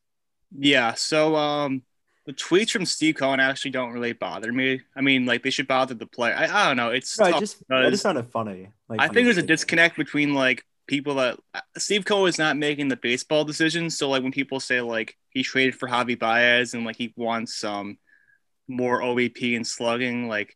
Yeah. 0.57 0.93
So 0.93 1.35
um, 1.35 1.81
the 2.25 2.33
tweets 2.33 2.71
from 2.71 2.85
Steve 2.85 3.15
Cohen 3.15 3.39
actually 3.39 3.71
don't 3.71 3.91
really 3.91 4.13
bother 4.13 4.51
me. 4.51 4.81
I 4.95 5.01
mean, 5.01 5.25
like 5.25 5.43
they 5.43 5.49
should 5.49 5.67
bother 5.67 5.93
the 5.93 6.07
player. 6.07 6.33
I, 6.33 6.45
I 6.45 6.67
don't 6.67 6.77
know. 6.77 6.89
It's 6.89 7.17
just 7.39 7.57
I 7.69 7.89
just 7.89 8.03
found 8.03 8.17
it 8.17 8.31
funny 8.31 8.69
like 8.87 9.01
I 9.01 9.07
think 9.07 9.25
there's 9.25 9.37
a 9.37 9.43
disconnect 9.43 9.97
between 9.97 10.33
like 10.33 10.65
people 10.87 11.15
that 11.15 11.39
Steve 11.77 12.05
Cohen 12.05 12.29
is 12.29 12.37
not 12.37 12.57
making 12.57 12.87
the 12.87 12.97
baseball 12.97 13.43
decisions. 13.43 13.97
So 13.97 14.09
like 14.09 14.23
when 14.23 14.31
people 14.31 14.59
say 14.59 14.81
like 14.81 15.17
he 15.29 15.43
traded 15.43 15.75
for 15.75 15.87
Javi 15.87 16.17
Baez 16.17 16.73
and 16.73 16.85
like 16.85 16.95
he 16.95 17.13
wants 17.17 17.63
um 17.63 17.97
more 18.67 19.01
OBP 19.01 19.55
and 19.55 19.67
slugging, 19.67 20.27
like 20.27 20.55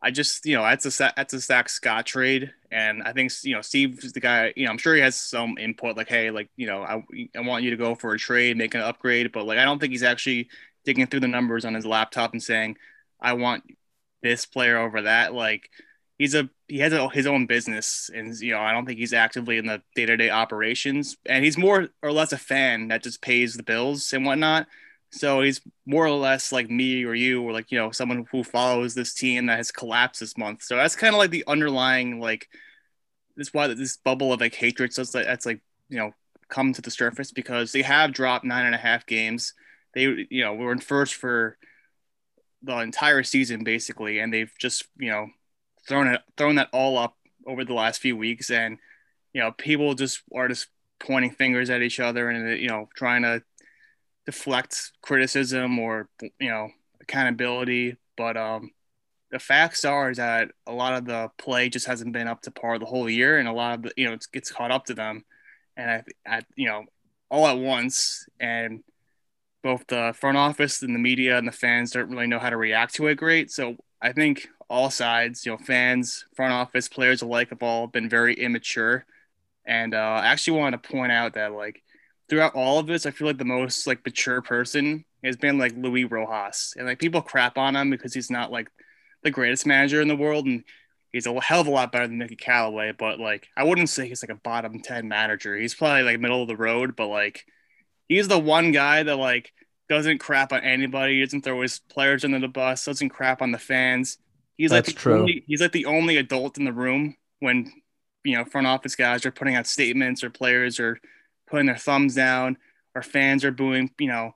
I 0.00 0.10
just 0.10 0.46
you 0.46 0.56
know 0.56 0.62
that's 0.62 1.00
a 1.00 1.12
that's 1.16 1.34
a 1.34 1.40
Zack 1.40 1.68
Scott 1.68 2.06
trade, 2.06 2.52
and 2.70 3.02
I 3.02 3.12
think 3.12 3.32
you 3.42 3.54
know 3.54 3.62
Steve's 3.62 4.12
the 4.12 4.20
guy. 4.20 4.52
You 4.54 4.66
know 4.66 4.70
I'm 4.70 4.78
sure 4.78 4.94
he 4.94 5.00
has 5.00 5.16
some 5.16 5.58
input 5.58 5.96
like 5.96 6.08
hey 6.08 6.30
like 6.30 6.50
you 6.56 6.66
know 6.66 6.82
I 6.82 7.02
I 7.36 7.40
want 7.40 7.64
you 7.64 7.70
to 7.70 7.76
go 7.76 7.94
for 7.94 8.14
a 8.14 8.18
trade, 8.18 8.56
make 8.56 8.74
an 8.74 8.80
upgrade, 8.80 9.32
but 9.32 9.44
like 9.44 9.58
I 9.58 9.64
don't 9.64 9.80
think 9.80 9.92
he's 9.92 10.04
actually 10.04 10.48
digging 10.88 11.06
through 11.06 11.20
the 11.20 11.28
numbers 11.28 11.64
on 11.64 11.74
his 11.74 11.86
laptop 11.86 12.32
and 12.32 12.42
saying 12.42 12.76
I 13.20 13.34
want 13.34 13.64
this 14.22 14.46
player 14.46 14.78
over 14.78 15.02
that 15.02 15.32
like 15.34 15.70
he's 16.18 16.34
a 16.34 16.48
he 16.66 16.78
has 16.78 16.92
a, 16.92 17.08
his 17.10 17.26
own 17.26 17.46
business 17.46 18.10
and 18.12 18.34
you 18.40 18.52
know 18.52 18.60
i 18.60 18.72
don't 18.72 18.86
think 18.86 18.98
he's 18.98 19.12
actively 19.12 19.58
in 19.58 19.66
the 19.66 19.80
day-to-day 19.94 20.30
operations 20.30 21.16
and 21.26 21.44
he's 21.44 21.56
more 21.56 21.88
or 22.02 22.12
less 22.12 22.32
a 22.32 22.38
fan 22.38 22.88
that 22.88 23.02
just 23.02 23.22
pays 23.22 23.54
the 23.54 23.62
bills 23.62 24.12
and 24.12 24.26
whatnot 24.26 24.66
So 25.10 25.40
he's 25.42 25.60
more 25.86 26.06
or 26.06 26.10
less 26.16 26.52
like 26.52 26.68
me 26.70 27.04
or 27.04 27.14
you, 27.14 27.42
or 27.42 27.52
like, 27.52 27.72
you 27.72 27.78
know, 27.78 27.90
someone 27.92 28.26
who 28.30 28.44
follows 28.44 28.94
this 28.94 29.14
team 29.14 29.46
that 29.46 29.56
has 29.56 29.70
collapsed 29.72 30.20
this 30.20 30.36
month. 30.36 30.62
So 30.62 30.76
that's 30.76 30.96
kind 30.96 31.14
of 31.14 31.18
like 31.18 31.30
the 31.30 31.44
underlying, 31.46 32.20
like, 32.20 32.48
this 33.36 33.54
why 33.54 33.68
this 33.68 33.96
bubble 33.96 34.32
of 34.32 34.40
like 34.40 34.54
hatred. 34.54 34.92
So 34.92 35.02
that's, 35.02 35.12
that's 35.12 35.46
like, 35.46 35.60
you 35.88 35.98
know, 35.98 36.12
come 36.48 36.72
to 36.74 36.82
the 36.82 36.90
surface 36.90 37.32
because 37.32 37.72
they 37.72 37.82
have 37.82 38.12
dropped 38.12 38.44
nine 38.44 38.66
and 38.66 38.74
a 38.74 38.78
half 38.78 39.06
games. 39.06 39.54
They, 39.94 40.26
you 40.30 40.42
know, 40.44 40.54
were 40.54 40.72
in 40.72 40.80
first 40.80 41.14
for 41.14 41.56
the 42.62 42.78
entire 42.78 43.22
season 43.22 43.64
basically, 43.64 44.18
and 44.18 44.32
they've 44.32 44.52
just, 44.58 44.84
you 44.98 45.10
know, 45.10 45.28
thrown 45.86 46.08
it, 46.08 46.20
thrown 46.36 46.56
that 46.56 46.68
all 46.72 46.98
up 46.98 47.16
over 47.46 47.64
the 47.64 47.74
last 47.74 48.00
few 48.00 48.16
weeks. 48.16 48.50
And, 48.50 48.78
you 49.32 49.40
know, 49.40 49.52
people 49.52 49.94
just 49.94 50.22
are 50.34 50.48
just 50.48 50.68
pointing 51.00 51.30
fingers 51.30 51.70
at 51.70 51.82
each 51.82 52.00
other 52.00 52.28
and, 52.28 52.60
you 52.60 52.68
know, 52.68 52.88
trying 52.94 53.22
to 53.22 53.42
deflect 54.28 54.92
criticism 55.00 55.78
or 55.78 56.06
you 56.38 56.50
know 56.50 56.68
accountability 57.00 57.96
but 58.14 58.36
um 58.36 58.70
the 59.30 59.38
facts 59.38 59.86
are 59.86 60.12
that 60.12 60.50
a 60.66 60.72
lot 60.72 60.92
of 60.92 61.06
the 61.06 61.30
play 61.38 61.70
just 61.70 61.86
hasn't 61.86 62.12
been 62.12 62.28
up 62.28 62.42
to 62.42 62.50
par 62.50 62.78
the 62.78 62.84
whole 62.84 63.08
year 63.08 63.38
and 63.38 63.48
a 63.48 63.52
lot 63.52 63.76
of 63.76 63.82
the 63.84 63.92
you 63.96 64.06
know 64.06 64.12
it 64.12 64.26
gets 64.30 64.52
caught 64.52 64.70
up 64.70 64.84
to 64.84 64.92
them 64.92 65.24
and 65.78 65.90
I, 65.90 66.02
I 66.26 66.42
you 66.56 66.66
know 66.68 66.84
all 67.30 67.46
at 67.46 67.56
once 67.56 68.26
and 68.38 68.84
both 69.62 69.86
the 69.88 70.14
front 70.18 70.36
office 70.36 70.82
and 70.82 70.94
the 70.94 70.98
media 71.00 71.36
and 71.38 71.46
the 71.46 71.52
fans 71.52 71.92
don't 71.92 72.10
really 72.10 72.26
know 72.26 72.38
how 72.38 72.50
to 72.50 72.56
react 72.56 72.94
to 72.94 73.06
it 73.08 73.16
great. 73.16 73.50
So 73.50 73.76
i 74.00 74.12
think 74.12 74.46
all 74.70 74.90
sides 74.90 75.44
you 75.44 75.50
know 75.50 75.58
fans 75.58 76.24
front 76.36 76.52
office 76.52 76.88
players 76.88 77.20
alike 77.20 77.50
have 77.50 77.62
all 77.62 77.86
been 77.86 78.08
very 78.08 78.34
immature. 78.34 79.04
And 79.66 79.94
uh, 79.94 80.20
i 80.22 80.26
actually 80.26 80.58
wanted 80.58 80.82
to 80.82 80.88
point 80.88 81.12
out 81.12 81.34
that 81.34 81.52
like 81.52 81.82
throughout 82.28 82.54
all 82.54 82.78
of 82.78 82.86
this, 82.86 83.06
I 83.06 83.10
feel 83.10 83.26
like 83.26 83.38
the 83.38 83.44
most 83.44 83.86
like 83.86 84.04
mature 84.04 84.42
person 84.42 85.04
has 85.24 85.36
been 85.36 85.58
like 85.58 85.74
Luis 85.76 86.10
Rojas, 86.10 86.74
and 86.76 86.86
like 86.86 86.98
people 86.98 87.22
crap 87.22 87.58
on 87.58 87.76
him 87.76 87.90
because 87.90 88.14
he's 88.14 88.30
not 88.30 88.52
like 88.52 88.68
the 89.22 89.30
greatest 89.30 89.66
manager 89.66 90.00
in 90.00 90.08
the 90.08 90.16
world, 90.16 90.46
and 90.46 90.64
he's 91.12 91.26
a 91.26 91.40
hell 91.40 91.60
of 91.60 91.66
a 91.66 91.70
lot 91.70 91.92
better 91.92 92.06
than 92.06 92.18
Mickey 92.18 92.36
Callaway. 92.36 92.92
But 92.92 93.18
like, 93.18 93.48
I 93.56 93.64
wouldn't 93.64 93.88
say 93.88 94.08
he's 94.08 94.22
like 94.22 94.36
a 94.36 94.40
bottom 94.40 94.80
ten 94.82 95.08
manager. 95.08 95.56
He's 95.56 95.74
probably 95.74 96.02
like 96.02 96.20
middle 96.20 96.42
of 96.42 96.48
the 96.48 96.56
road, 96.56 96.96
but 96.96 97.08
like, 97.08 97.46
he's 98.08 98.28
the 98.28 98.38
one 98.38 98.72
guy 98.72 99.02
that 99.02 99.16
like 99.16 99.52
doesn't 99.88 100.18
crap 100.18 100.52
on 100.52 100.60
anybody, 100.60 101.22
doesn't 101.24 101.42
throw 101.42 101.60
his 101.62 101.80
players 101.90 102.24
under 102.24 102.38
the 102.38 102.48
bus, 102.48 102.84
doesn't 102.84 103.10
crap 103.10 103.40
on 103.40 103.52
the 103.52 103.58
fans. 103.58 104.18
He's 104.56 104.70
That's 104.70 104.88
like 104.88 104.96
the 104.96 105.00
true. 105.00 105.20
Only, 105.20 105.44
he's 105.46 105.60
like 105.60 105.72
the 105.72 105.86
only 105.86 106.16
adult 106.16 106.58
in 106.58 106.64
the 106.64 106.72
room 106.72 107.16
when 107.40 107.72
you 108.24 108.36
know 108.36 108.44
front 108.44 108.66
office 108.66 108.96
guys 108.96 109.24
are 109.24 109.30
putting 109.30 109.54
out 109.54 109.66
statements 109.66 110.24
or 110.24 110.30
players 110.30 110.80
are 110.80 110.98
putting 111.46 111.66
their 111.66 111.76
thumbs 111.76 112.14
down 112.14 112.58
or 112.94 113.02
fans 113.02 113.44
are 113.44 113.52
booing. 113.52 113.90
You 113.98 114.08
know, 114.08 114.34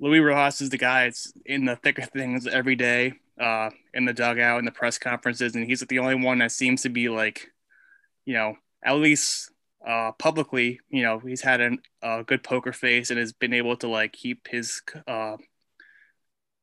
Luis 0.00 0.20
Rojas 0.20 0.60
is 0.60 0.70
the 0.70 0.78
guy 0.78 1.04
that's 1.04 1.32
in 1.46 1.64
the 1.64 1.76
thick 1.76 1.98
of 1.98 2.10
things 2.10 2.46
every 2.46 2.74
day, 2.74 3.14
uh, 3.40 3.70
in 3.94 4.04
the 4.04 4.12
dugout, 4.12 4.58
in 4.58 4.64
the 4.64 4.72
press 4.72 4.98
conferences, 4.98 5.54
and 5.54 5.64
he's 5.64 5.80
like 5.80 5.88
the 5.88 6.00
only 6.00 6.16
one 6.16 6.38
that 6.38 6.52
seems 6.52 6.82
to 6.82 6.88
be 6.88 7.08
like, 7.08 7.48
you 8.24 8.34
know, 8.34 8.56
at 8.84 8.96
least 8.96 9.51
uh, 9.86 10.12
publicly, 10.12 10.80
you 10.90 11.02
know, 11.02 11.18
he's 11.18 11.42
had 11.42 11.60
an, 11.60 11.78
a 12.02 12.22
good 12.24 12.42
poker 12.42 12.72
face 12.72 13.10
and 13.10 13.18
has 13.18 13.32
been 13.32 13.52
able 13.52 13.76
to 13.76 13.88
like 13.88 14.12
keep 14.12 14.48
his. 14.48 14.82
Uh, 15.06 15.36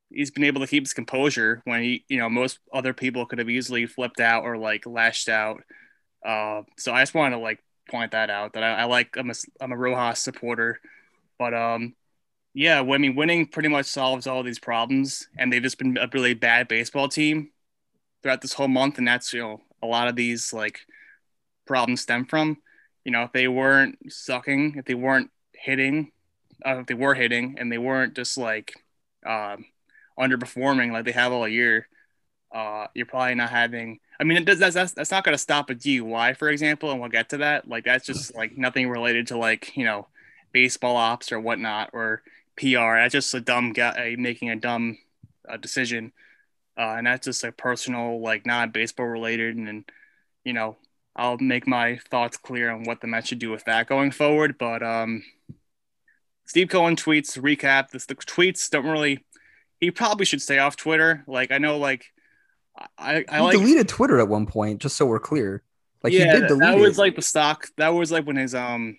he's 0.09 0.31
been 0.31 0.43
able 0.43 0.61
to 0.61 0.67
keep 0.67 0.83
his 0.83 0.93
composure 0.93 1.61
when 1.65 1.83
he, 1.83 2.05
you 2.07 2.17
know, 2.17 2.29
most 2.29 2.59
other 2.73 2.93
people 2.93 3.25
could 3.25 3.39
have 3.39 3.49
easily 3.49 3.85
flipped 3.85 4.19
out 4.19 4.43
or 4.43 4.57
like 4.57 4.85
lashed 4.85 5.29
out. 5.29 5.61
Uh, 6.25 6.63
so 6.77 6.93
I 6.93 7.01
just 7.01 7.13
wanted 7.13 7.35
to 7.35 7.41
like 7.41 7.59
point 7.89 8.11
that 8.11 8.29
out 8.29 8.53
that 8.53 8.63
I, 8.63 8.81
I 8.81 8.83
like. 8.85 9.15
I'm 9.17 9.29
a 9.29 9.33
I'm 9.59 9.71
a 9.71 9.77
Rojas 9.77 10.19
supporter, 10.19 10.79
but 11.37 11.53
um, 11.53 11.95
yeah, 12.53 12.81
I 12.81 12.97
mean, 12.97 13.15
winning 13.15 13.47
pretty 13.47 13.69
much 13.69 13.85
solves 13.85 14.27
all 14.27 14.43
these 14.43 14.59
problems, 14.59 15.27
and 15.37 15.51
they've 15.51 15.61
just 15.61 15.77
been 15.77 15.97
a 15.97 16.09
really 16.13 16.33
bad 16.33 16.67
baseball 16.67 17.07
team 17.07 17.51
throughout 18.21 18.41
this 18.41 18.53
whole 18.53 18.67
month, 18.67 18.97
and 18.97 19.07
that's 19.07 19.33
you 19.33 19.41
know 19.41 19.61
a 19.81 19.87
lot 19.87 20.07
of 20.07 20.15
these 20.15 20.53
like 20.53 20.79
problems 21.65 22.01
stem 22.01 22.25
from. 22.25 22.57
You 23.05 23.11
know, 23.11 23.23
if 23.23 23.31
they 23.31 23.47
weren't 23.47 24.11
sucking, 24.11 24.75
if 24.77 24.85
they 24.85 24.93
weren't 24.93 25.31
hitting, 25.53 26.11
uh, 26.65 26.79
if 26.79 26.87
they 26.87 26.93
were 26.93 27.15
hitting, 27.15 27.55
and 27.57 27.71
they 27.71 27.77
weren't 27.77 28.15
just 28.15 28.37
like 28.37 28.73
um, 29.25 29.65
underperforming 30.19 30.91
like 30.91 31.05
they 31.05 31.11
have 31.11 31.31
all 31.31 31.47
year, 31.47 31.87
uh, 32.51 32.87
you're 32.93 33.05
probably 33.05 33.35
not 33.35 33.49
having. 33.49 33.99
I 34.19 34.23
mean, 34.23 34.37
it 34.37 34.45
does, 34.45 34.59
that's, 34.59 34.75
that's 34.75 34.91
that's 34.93 35.11
not 35.11 35.23
going 35.23 35.33
to 35.33 35.39
stop 35.39 35.69
a 35.69 35.75
DUI, 35.75 36.35
for 36.35 36.49
example, 36.49 36.91
and 36.91 36.99
we'll 36.99 37.09
get 37.09 37.29
to 37.29 37.37
that. 37.37 37.67
Like 37.67 37.85
that's 37.85 38.05
just 38.05 38.35
like 38.35 38.57
nothing 38.57 38.89
related 38.89 39.27
to 39.27 39.37
like 39.37 39.75
you 39.77 39.85
know 39.85 40.07
baseball 40.51 40.97
ops 40.97 41.31
or 41.31 41.39
whatnot 41.39 41.91
or 41.93 42.21
PR. 42.57 42.95
That's 42.97 43.13
just 43.13 43.33
a 43.33 43.41
dumb 43.41 43.73
guy 43.73 44.15
making 44.17 44.49
a 44.49 44.55
dumb 44.55 44.97
uh, 45.47 45.57
decision, 45.57 46.11
uh, 46.77 46.95
and 46.97 47.07
that's 47.07 47.25
just 47.25 47.43
a 47.43 47.51
personal 47.51 48.21
like 48.21 48.45
not 48.45 48.73
baseball 48.73 49.05
related. 49.05 49.55
And, 49.55 49.69
and 49.69 49.91
you 50.43 50.53
know, 50.53 50.77
I'll 51.19 51.37
make 51.37 51.67
my 51.67 51.99
thoughts 52.09 52.37
clear 52.37 52.71
on 52.71 52.85
what 52.85 53.01
the 53.01 53.07
Mets 53.07 53.27
should 53.27 53.39
do 53.39 53.51
with 53.51 53.65
that 53.65 53.87
going 53.87 54.11
forward. 54.11 54.57
But 54.57 54.81
um, 54.81 55.21
Steve 56.45 56.69
Cohen 56.69 56.95
tweets 56.95 57.37
recap. 57.37 57.89
This 57.89 58.05
the 58.05 58.15
tweets 58.15 58.69
don't 58.69 58.85
really. 58.85 59.25
He 59.81 59.91
probably 59.91 60.25
should 60.25 60.41
stay 60.41 60.59
off 60.59 60.77
Twitter. 60.77 61.25
Like 61.27 61.51
I 61.51 61.57
know, 61.57 61.77
like 61.77 62.05
I, 62.97 63.25
I 63.27 63.35
he 63.37 63.41
like 63.41 63.57
deleted 63.57 63.89
Twitter 63.89 64.19
at 64.19 64.29
one 64.29 64.45
point, 64.45 64.79
just 64.79 64.95
so 64.95 65.05
we're 65.05 65.19
clear. 65.19 65.61
Like 66.03 66.13
yeah, 66.13 66.33
he 66.33 66.39
did 66.39 66.47
delete 66.47 66.61
that 66.61 66.77
was 66.77 66.97
it. 66.97 67.01
like 67.01 67.15
the 67.17 67.21
stock. 67.21 67.67
That 67.75 67.89
was 67.89 68.11
like 68.13 68.25
when 68.25 68.37
his 68.37 68.55
um, 68.55 68.97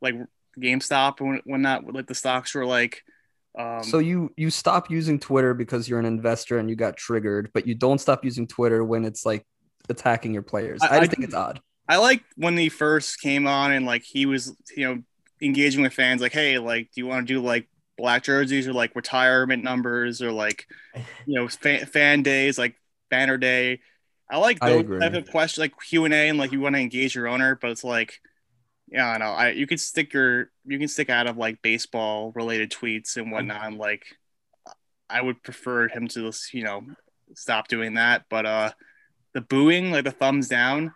like 0.00 0.14
GameStop 0.58 1.20
when 1.20 1.42
when 1.44 1.62
that 1.62 1.84
like 1.92 2.06
the 2.06 2.14
stocks 2.14 2.54
were 2.54 2.64
like. 2.64 3.02
Um, 3.58 3.82
so 3.82 3.98
you 3.98 4.32
you 4.38 4.48
stop 4.48 4.90
using 4.90 5.18
Twitter 5.18 5.52
because 5.52 5.88
you're 5.88 5.98
an 5.98 6.06
investor 6.06 6.58
and 6.58 6.70
you 6.70 6.76
got 6.76 6.96
triggered, 6.96 7.50
but 7.52 7.66
you 7.66 7.74
don't 7.74 8.00
stop 8.00 8.24
using 8.24 8.46
Twitter 8.46 8.82
when 8.82 9.04
it's 9.04 9.26
like 9.26 9.44
attacking 9.88 10.32
your 10.34 10.42
players. 10.42 10.80
I, 10.82 10.86
I- 10.96 11.00
just 11.00 11.12
I- 11.12 11.14
think 11.14 11.24
it's 11.24 11.34
odd. 11.34 11.60
I 11.88 11.96
like 11.96 12.22
when 12.36 12.56
he 12.56 12.68
first 12.68 13.20
came 13.20 13.48
on 13.48 13.72
and 13.72 13.84
like 13.84 14.04
he 14.04 14.24
was 14.24 14.54
you 14.76 14.86
know 14.86 15.02
engaging 15.42 15.82
with 15.82 15.92
fans 15.92 16.20
like 16.20 16.30
hey 16.32 16.56
like 16.58 16.84
do 16.94 17.00
you 17.00 17.06
want 17.08 17.26
to 17.26 17.34
do 17.34 17.40
like 17.40 17.66
black 17.98 18.22
jerseys 18.22 18.68
or 18.68 18.72
like 18.72 18.94
retirement 18.94 19.64
numbers 19.64 20.22
or 20.22 20.30
like 20.30 20.66
you 21.26 21.34
know 21.34 21.48
fan, 21.48 21.84
fan 21.86 22.22
days 22.22 22.58
like 22.58 22.76
banner 23.10 23.36
day 23.38 23.80
I 24.30 24.38
like 24.38 24.58
I 24.60 24.70
those 24.70 24.80
agree. 24.82 25.00
type 25.00 25.14
of 25.14 25.28
questions 25.30 25.58
like 25.58 25.72
Q 25.88 26.04
and 26.04 26.14
A 26.14 26.28
and 26.28 26.38
like 26.38 26.52
you 26.52 26.60
want 26.60 26.76
to 26.76 26.80
engage 26.80 27.16
your 27.16 27.26
owner 27.26 27.58
but 27.60 27.72
it's 27.72 27.82
like 27.82 28.20
yeah 28.86 29.08
I 29.10 29.18
know 29.18 29.24
I 29.32 29.50
you 29.50 29.66
can 29.66 29.78
stick 29.78 30.12
your 30.12 30.52
you 30.64 30.78
can 30.78 30.86
stick 30.86 31.10
out 31.10 31.26
of 31.26 31.38
like 31.38 31.60
baseball 31.60 32.30
related 32.36 32.70
tweets 32.70 33.16
and 33.16 33.32
whatnot 33.32 33.64
and 33.66 33.78
like 33.78 34.04
I 35.08 35.20
would 35.20 35.42
prefer 35.42 35.88
him 35.88 36.06
to 36.06 36.28
just 36.28 36.54
you 36.54 36.62
know 36.62 36.82
stop 37.34 37.66
doing 37.66 37.94
that 37.94 38.26
but 38.30 38.46
uh 38.46 38.70
the 39.34 39.40
booing 39.40 39.90
like 39.90 40.04
the 40.04 40.10
thumbs 40.10 40.48
down 40.48 40.92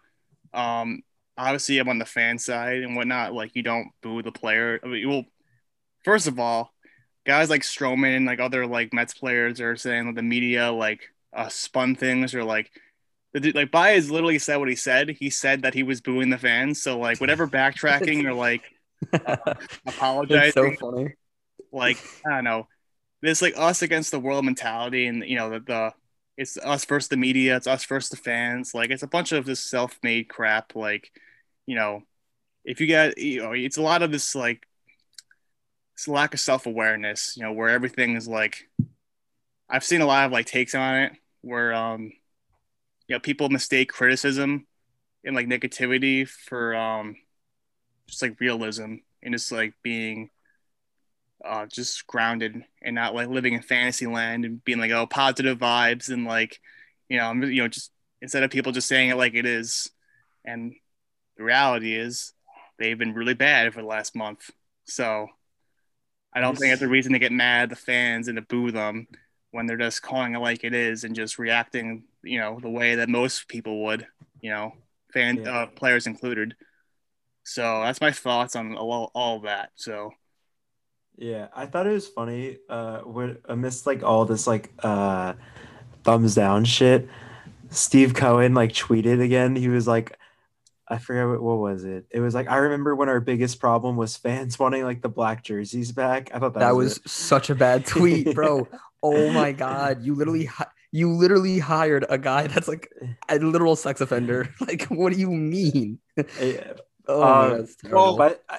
um, 0.54 1.02
obviously, 1.36 1.78
I'm 1.78 1.88
on 1.88 1.98
the 1.98 2.06
fan 2.06 2.38
side 2.38 2.82
and 2.82 2.96
whatnot. 2.96 3.34
Like, 3.34 3.54
you 3.54 3.62
don't 3.62 3.90
boo 4.02 4.22
the 4.22 4.32
player. 4.32 4.80
I 4.82 4.86
mean, 4.86 5.08
well, 5.08 5.24
first 6.04 6.28
of 6.28 6.38
all, 6.38 6.72
guys 7.26 7.50
like 7.50 7.62
Stroman 7.62 8.16
and 8.16 8.26
like 8.26 8.40
other 8.40 8.66
like 8.66 8.92
Mets 8.92 9.14
players 9.14 9.60
are 9.60 9.76
saying 9.76 10.06
that 10.06 10.14
the 10.14 10.22
media 10.22 10.70
like 10.70 11.10
uh, 11.32 11.48
spun 11.48 11.96
things 11.96 12.34
or 12.34 12.44
like 12.44 12.70
the 13.32 13.40
dude- 13.40 13.54
like 13.54 13.70
Baez 13.70 14.10
literally 14.10 14.38
said 14.38 14.56
what 14.56 14.68
he 14.68 14.76
said. 14.76 15.10
He 15.10 15.28
said 15.28 15.62
that 15.62 15.74
he 15.74 15.82
was 15.82 16.00
booing 16.00 16.30
the 16.30 16.38
fans. 16.38 16.80
So 16.80 16.98
like 16.98 17.20
whatever 17.20 17.48
backtracking 17.48 18.24
or 18.24 18.34
like 18.34 18.62
That's 19.10 19.66
apologizing, 19.86 20.76
so 20.78 20.92
funny. 20.92 21.14
like 21.72 21.98
I 22.24 22.36
don't 22.36 22.44
know, 22.44 22.68
this 23.22 23.42
like 23.42 23.54
us 23.56 23.82
against 23.82 24.12
the 24.12 24.20
world 24.20 24.44
mentality, 24.44 25.06
and 25.06 25.24
you 25.24 25.36
know 25.36 25.50
the, 25.50 25.60
the 25.60 25.92
it's 26.36 26.56
us 26.58 26.84
versus 26.84 27.08
the 27.08 27.16
media, 27.16 27.56
it's 27.56 27.66
us 27.66 27.84
versus 27.84 28.10
the 28.10 28.16
fans. 28.16 28.74
Like 28.74 28.90
it's 28.90 29.02
a 29.02 29.08
bunch 29.08 29.32
of 29.32 29.44
this 29.44 29.60
self-made 29.60 30.28
crap. 30.28 30.74
Like 30.74 31.10
you 31.66 31.76
know, 31.76 32.02
if 32.64 32.80
you 32.80 32.88
got 32.88 33.18
you 33.18 33.42
know, 33.42 33.52
it's 33.52 33.76
a 33.76 33.82
lot 33.82 34.02
of 34.02 34.10
this 34.10 34.34
like 34.34 34.66
it's 35.94 36.08
lack 36.08 36.34
of 36.34 36.40
self-awareness. 36.40 37.36
You 37.36 37.44
know, 37.44 37.52
where 37.52 37.68
everything 37.68 38.16
is 38.16 38.26
like, 38.28 38.68
I've 39.68 39.84
seen 39.84 40.00
a 40.00 40.06
lot 40.06 40.26
of 40.26 40.32
like 40.32 40.46
takes 40.46 40.74
on 40.74 40.96
it 40.96 41.12
where 41.42 41.72
um, 41.74 42.12
you 43.08 43.14
know, 43.14 43.20
people 43.20 43.48
mistake 43.48 43.92
criticism 43.92 44.66
and 45.24 45.36
like 45.36 45.46
negativity 45.46 46.28
for 46.28 46.74
um, 46.74 47.16
just 48.06 48.22
like 48.22 48.40
realism 48.40 48.96
and 49.22 49.34
just 49.34 49.52
like 49.52 49.74
being 49.82 50.30
uh, 51.44 51.66
just 51.66 52.06
grounded 52.06 52.64
and 52.82 52.94
not 52.94 53.14
like 53.14 53.28
living 53.28 53.54
in 53.54 53.62
fantasy 53.62 54.06
land 54.06 54.44
and 54.44 54.64
being 54.64 54.78
like 54.78 54.90
oh 54.90 55.06
positive 55.06 55.58
vibes 55.58 56.08
and 56.10 56.24
like 56.24 56.60
you 57.08 57.18
know 57.18 57.32
you 57.32 57.62
know 57.62 57.68
just 57.68 57.90
instead 58.22 58.42
of 58.42 58.50
people 58.50 58.72
just 58.72 58.88
saying 58.88 59.10
it 59.10 59.16
like 59.16 59.34
it 59.34 59.46
is 59.46 59.90
and 60.44 60.74
the 61.36 61.44
reality 61.44 61.94
is 61.94 62.32
they've 62.78 62.98
been 62.98 63.14
really 63.14 63.34
bad 63.34 63.72
for 63.74 63.80
the 63.80 63.86
last 63.86 64.14
month. 64.16 64.50
So 64.86 65.28
I 66.32 66.40
don't 66.40 66.56
think 66.58 66.72
it's 66.72 66.82
a 66.82 66.88
reason 66.88 67.12
to 67.12 67.18
get 67.18 67.32
mad 67.32 67.64
at 67.64 67.70
the 67.70 67.76
fans 67.76 68.28
and 68.28 68.36
to 68.36 68.42
boo 68.42 68.70
them 68.72 69.06
when 69.52 69.66
they're 69.66 69.76
just 69.76 70.02
calling 70.02 70.34
it 70.34 70.40
like 70.40 70.64
it 70.64 70.74
is 70.74 71.04
and 71.04 71.14
just 71.14 71.38
reacting 71.38 72.04
you 72.22 72.38
know 72.38 72.58
the 72.60 72.70
way 72.70 72.96
that 72.96 73.08
most 73.08 73.48
people 73.48 73.84
would 73.84 74.06
you 74.40 74.50
know 74.50 74.74
fan 75.12 75.36
Yeah. 75.36 75.50
uh, 75.62 75.66
players 75.66 76.06
included. 76.06 76.56
So 77.44 77.82
that's 77.82 78.00
my 78.00 78.10
thoughts 78.10 78.56
on 78.56 78.74
all, 78.74 79.10
all 79.14 79.36
of 79.36 79.42
that. 79.42 79.70
So 79.74 80.12
Yeah, 81.16 81.48
I 81.54 81.66
thought 81.66 81.86
it 81.86 81.92
was 81.92 82.08
funny. 82.08 82.58
Uh, 82.68 82.98
when 83.00 83.38
amidst 83.46 83.86
like 83.86 84.02
all 84.02 84.24
this 84.24 84.46
like 84.46 84.72
uh, 84.82 85.34
thumbs 86.02 86.34
down 86.34 86.64
shit, 86.64 87.08
Steve 87.70 88.14
Cohen 88.14 88.54
like 88.54 88.72
tweeted 88.72 89.20
again. 89.22 89.54
He 89.56 89.68
was 89.68 89.86
like, 89.86 90.18
I 90.88 90.98
forget 90.98 91.26
what, 91.28 91.40
what 91.42 91.58
was 91.58 91.84
it. 91.84 92.06
It 92.10 92.20
was 92.20 92.34
like 92.34 92.48
I 92.50 92.56
remember 92.56 92.94
when 92.96 93.08
our 93.08 93.20
biggest 93.20 93.60
problem 93.60 93.96
was 93.96 94.16
fans 94.16 94.58
wanting 94.58 94.84
like 94.84 95.02
the 95.02 95.08
black 95.08 95.44
jerseys 95.44 95.92
back. 95.92 96.30
I 96.34 96.38
thought 96.38 96.54
that, 96.54 96.60
That 96.60 96.74
was, 96.76 97.00
was 97.02 97.12
such 97.12 97.48
a 97.50 97.54
bad 97.54 97.86
tweet, 97.86 98.34
bro. 98.34 98.66
oh 99.02 99.30
my 99.32 99.52
god, 99.52 100.02
you 100.02 100.14
literally 100.14 100.46
hi- 100.46 100.66
you 100.90 101.10
literally 101.12 101.58
hired 101.58 102.06
a 102.08 102.18
guy 102.18 102.46
that's 102.48 102.68
like 102.68 102.88
a 103.28 103.38
literal 103.38 103.76
sex 103.76 104.00
offender. 104.00 104.48
Like, 104.60 104.84
what 104.86 105.12
do 105.12 105.18
you 105.18 105.30
mean? 105.30 105.98
Yeah, 106.16 106.74
Oh, 107.06 107.22
Um, 107.22 107.58
that's 107.58 107.76
terrible. 107.76 108.16
but 108.16 108.42
I, 108.48 108.58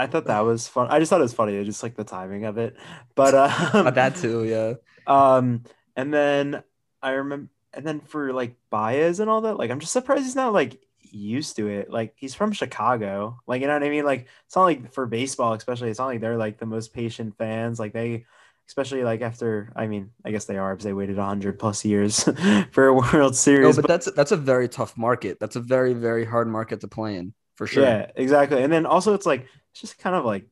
I 0.00 0.06
thought 0.06 0.26
that 0.26 0.40
was 0.40 0.68
fun. 0.68 0.88
I 0.90 0.98
just 0.98 1.10
thought 1.10 1.20
it 1.20 1.24
was 1.24 1.34
funny, 1.34 1.62
just 1.64 1.82
like 1.82 1.96
the 1.96 2.04
timing 2.04 2.44
of 2.46 2.58
it. 2.58 2.76
But 3.14 3.34
um, 3.34 3.86
Uh, 3.86 3.90
that 3.90 4.16
too, 4.16 4.44
yeah. 4.44 4.74
Um, 5.06 5.64
and 5.96 6.12
then 6.12 6.62
I 7.02 7.12
remember, 7.12 7.50
and 7.72 7.86
then 7.86 8.00
for 8.00 8.32
like 8.32 8.56
Baez 8.70 9.20
and 9.20 9.30
all 9.30 9.42
that, 9.42 9.56
like 9.56 9.70
I'm 9.70 9.80
just 9.80 9.92
surprised 9.92 10.24
he's 10.24 10.36
not 10.36 10.52
like 10.52 10.80
used 11.00 11.56
to 11.56 11.68
it. 11.68 11.90
Like 11.90 12.14
he's 12.16 12.34
from 12.34 12.52
Chicago, 12.52 13.38
like 13.46 13.60
you 13.60 13.66
know 13.66 13.74
what 13.74 13.82
I 13.84 13.90
mean. 13.90 14.04
Like 14.04 14.28
it's 14.46 14.56
not 14.56 14.64
like 14.64 14.92
for 14.92 15.06
baseball, 15.06 15.52
especially. 15.54 15.90
It's 15.90 15.98
not 15.98 16.06
like 16.06 16.20
they're 16.20 16.36
like 16.36 16.58
the 16.58 16.66
most 16.66 16.92
patient 16.92 17.36
fans. 17.38 17.78
Like 17.78 17.92
they, 17.92 18.26
especially 18.68 19.02
like 19.04 19.20
after. 19.22 19.72
I 19.76 19.86
mean, 19.86 20.10
I 20.24 20.30
guess 20.32 20.46
they 20.46 20.58
are 20.58 20.74
because 20.74 20.84
they 20.84 20.92
waited 20.92 21.18
hundred 21.18 21.58
plus 21.58 21.84
years 21.84 22.24
for 22.72 22.86
a 22.88 22.94
World 22.94 23.34
No, 23.60 23.72
Series. 23.72 23.72
but 23.72 23.86
that's 23.86 24.10
that's 24.12 24.32
a 24.32 24.36
very 24.36 24.68
tough 24.68 24.96
market. 24.96 25.38
That's 25.40 25.56
a 25.56 25.60
very 25.60 25.92
very 25.94 26.24
hard 26.24 26.48
market 26.48 26.80
to 26.80 26.88
play 26.88 27.16
in 27.16 27.34
for 27.56 27.66
sure. 27.66 27.82
Yeah, 27.84 28.10
exactly. 28.14 28.62
And 28.62 28.72
then 28.72 28.86
also 28.86 29.14
it's 29.14 29.26
like 29.26 29.46
it's 29.72 29.80
just 29.80 29.98
kind 29.98 30.16
of 30.16 30.24
like 30.24 30.46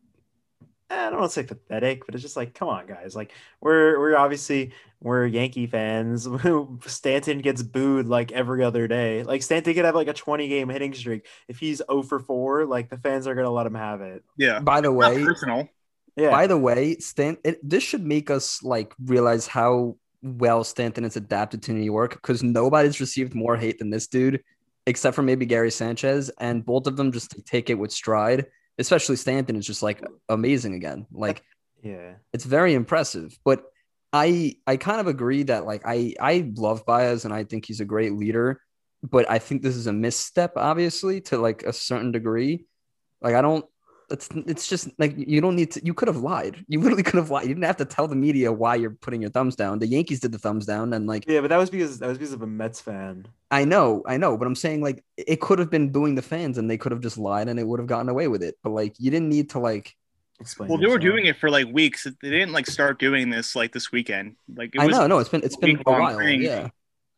eh, 0.90 1.06
I 1.06 1.10
don't 1.10 1.20
want 1.20 1.30
to 1.30 1.34
say 1.34 1.46
pathetic, 1.46 2.06
but 2.06 2.14
it's 2.14 2.22
just 2.22 2.36
like, 2.36 2.54
come 2.54 2.68
on, 2.68 2.86
guys. 2.86 3.14
Like 3.14 3.32
we're 3.60 3.98
we're 3.98 4.16
obviously 4.16 4.72
we're 5.00 5.26
Yankee 5.26 5.66
fans. 5.66 6.28
Stanton 6.86 7.38
gets 7.38 7.62
booed 7.62 8.06
like 8.06 8.32
every 8.32 8.64
other 8.64 8.88
day. 8.88 9.22
Like 9.22 9.42
Stanton 9.42 9.74
could 9.74 9.84
have 9.84 9.94
like 9.94 10.08
a 10.08 10.12
20 10.12 10.48
game 10.48 10.68
hitting 10.68 10.94
streak. 10.94 11.26
If 11.46 11.58
he's 11.58 11.82
0 11.90 12.02
for 12.02 12.18
4, 12.18 12.64
like 12.66 12.90
the 12.90 12.98
fans 12.98 13.26
are 13.26 13.34
gonna 13.34 13.50
let 13.50 13.66
him 13.66 13.74
have 13.74 14.00
it. 14.00 14.24
Yeah. 14.36 14.60
By 14.60 14.80
the 14.80 14.92
way, 14.92 15.24
personal. 15.24 15.68
Yeah. 16.16 16.30
by 16.30 16.48
the 16.48 16.58
way, 16.58 16.96
Stan, 16.96 17.36
it, 17.44 17.58
this 17.62 17.82
should 17.82 18.04
make 18.04 18.28
us 18.30 18.62
like 18.62 18.92
realize 19.04 19.46
how 19.46 19.96
well 20.22 20.64
Stanton 20.64 21.04
has 21.04 21.16
adapted 21.16 21.62
to 21.64 21.72
New 21.72 21.84
York 21.84 22.14
because 22.14 22.42
nobody's 22.42 22.98
received 22.98 23.36
more 23.36 23.56
hate 23.56 23.78
than 23.78 23.90
this 23.90 24.08
dude, 24.08 24.42
except 24.86 25.14
for 25.14 25.22
maybe 25.22 25.46
Gary 25.46 25.70
Sanchez, 25.70 26.28
and 26.40 26.66
both 26.66 26.88
of 26.88 26.96
them 26.96 27.12
just 27.12 27.36
take 27.46 27.70
it 27.70 27.78
with 27.78 27.92
stride. 27.92 28.46
Especially 28.78 29.16
Stanton 29.16 29.56
is 29.56 29.66
just 29.66 29.82
like 29.82 30.04
amazing 30.28 30.74
again. 30.74 31.06
Like 31.10 31.42
yeah. 31.82 32.14
it's 32.32 32.44
very 32.44 32.74
impressive. 32.74 33.36
But 33.44 33.64
I 34.12 34.56
I 34.66 34.76
kind 34.76 35.00
of 35.00 35.06
agree 35.06 35.42
that 35.44 35.66
like 35.66 35.82
I 35.84 36.14
I 36.20 36.50
love 36.56 36.86
Baez 36.86 37.24
and 37.24 37.34
I 37.34 37.44
think 37.44 37.66
he's 37.66 37.80
a 37.80 37.84
great 37.84 38.12
leader, 38.14 38.60
but 39.02 39.30
I 39.30 39.38
think 39.38 39.62
this 39.62 39.76
is 39.76 39.86
a 39.86 39.92
misstep, 39.92 40.52
obviously, 40.56 41.20
to 41.22 41.38
like 41.38 41.62
a 41.62 41.72
certain 41.72 42.12
degree. 42.12 42.66
Like 43.20 43.34
I 43.34 43.42
don't. 43.42 43.64
It's 44.10 44.28
it's 44.46 44.68
just 44.68 44.88
like 44.98 45.14
you 45.16 45.40
don't 45.40 45.56
need 45.56 45.70
to. 45.72 45.84
You 45.84 45.92
could 45.94 46.08
have 46.08 46.16
lied. 46.18 46.64
You 46.68 46.80
literally 46.80 47.02
could 47.02 47.16
have 47.16 47.30
lied. 47.30 47.44
You 47.44 47.54
didn't 47.54 47.64
have 47.64 47.76
to 47.78 47.84
tell 47.84 48.08
the 48.08 48.16
media 48.16 48.50
why 48.52 48.74
you're 48.76 48.90
putting 48.92 49.20
your 49.20 49.30
thumbs 49.30 49.56
down. 49.56 49.78
The 49.78 49.86
Yankees 49.86 50.20
did 50.20 50.32
the 50.32 50.38
thumbs 50.38 50.66
down, 50.66 50.92
and 50.94 51.06
like 51.06 51.24
Yeah, 51.26 51.40
but 51.42 51.48
that 51.48 51.58
was 51.58 51.70
because 51.70 51.98
that 51.98 52.08
was 52.08 52.18
because 52.18 52.32
of 52.32 52.42
a 52.42 52.46
Mets 52.46 52.80
fan. 52.80 53.26
I 53.50 53.64
know, 53.64 54.02
I 54.06 54.16
know, 54.18 54.36
but 54.36 54.46
I'm 54.46 54.54
saying 54.54 54.82
like 54.82 55.04
it 55.16 55.40
could 55.40 55.58
have 55.58 55.70
been 55.70 55.90
booing 55.90 56.14
the 56.14 56.22
fans, 56.22 56.58
and 56.58 56.70
they 56.70 56.78
could 56.78 56.92
have 56.92 57.00
just 57.00 57.18
lied, 57.18 57.48
and 57.48 57.58
it 57.58 57.66
would 57.66 57.80
have 57.80 57.86
gotten 57.88 58.08
away 58.08 58.28
with 58.28 58.42
it. 58.42 58.56
But 58.62 58.70
like 58.70 58.94
you 58.98 59.10
didn't 59.10 59.28
need 59.28 59.50
to 59.50 59.58
like. 59.58 59.94
Explain. 60.40 60.68
Well, 60.68 60.78
they 60.78 60.86
were 60.86 60.98
doing 60.98 61.26
it 61.26 61.36
for 61.36 61.50
like 61.50 61.66
weeks. 61.66 62.04
They 62.04 62.30
didn't 62.30 62.52
like 62.52 62.66
start 62.68 62.98
doing 63.00 63.28
this 63.30 63.56
like 63.56 63.72
this 63.72 63.90
weekend. 63.90 64.36
Like 64.54 64.74
it 64.74 64.80
I 64.80 64.86
know, 64.86 65.06
no, 65.08 65.18
it's 65.18 65.28
been 65.30 65.42
it's 65.42 65.56
been 65.56 65.82
a 65.84 65.92
while. 65.92 66.16
thing. 66.18 66.42
Yeah. 66.42 66.68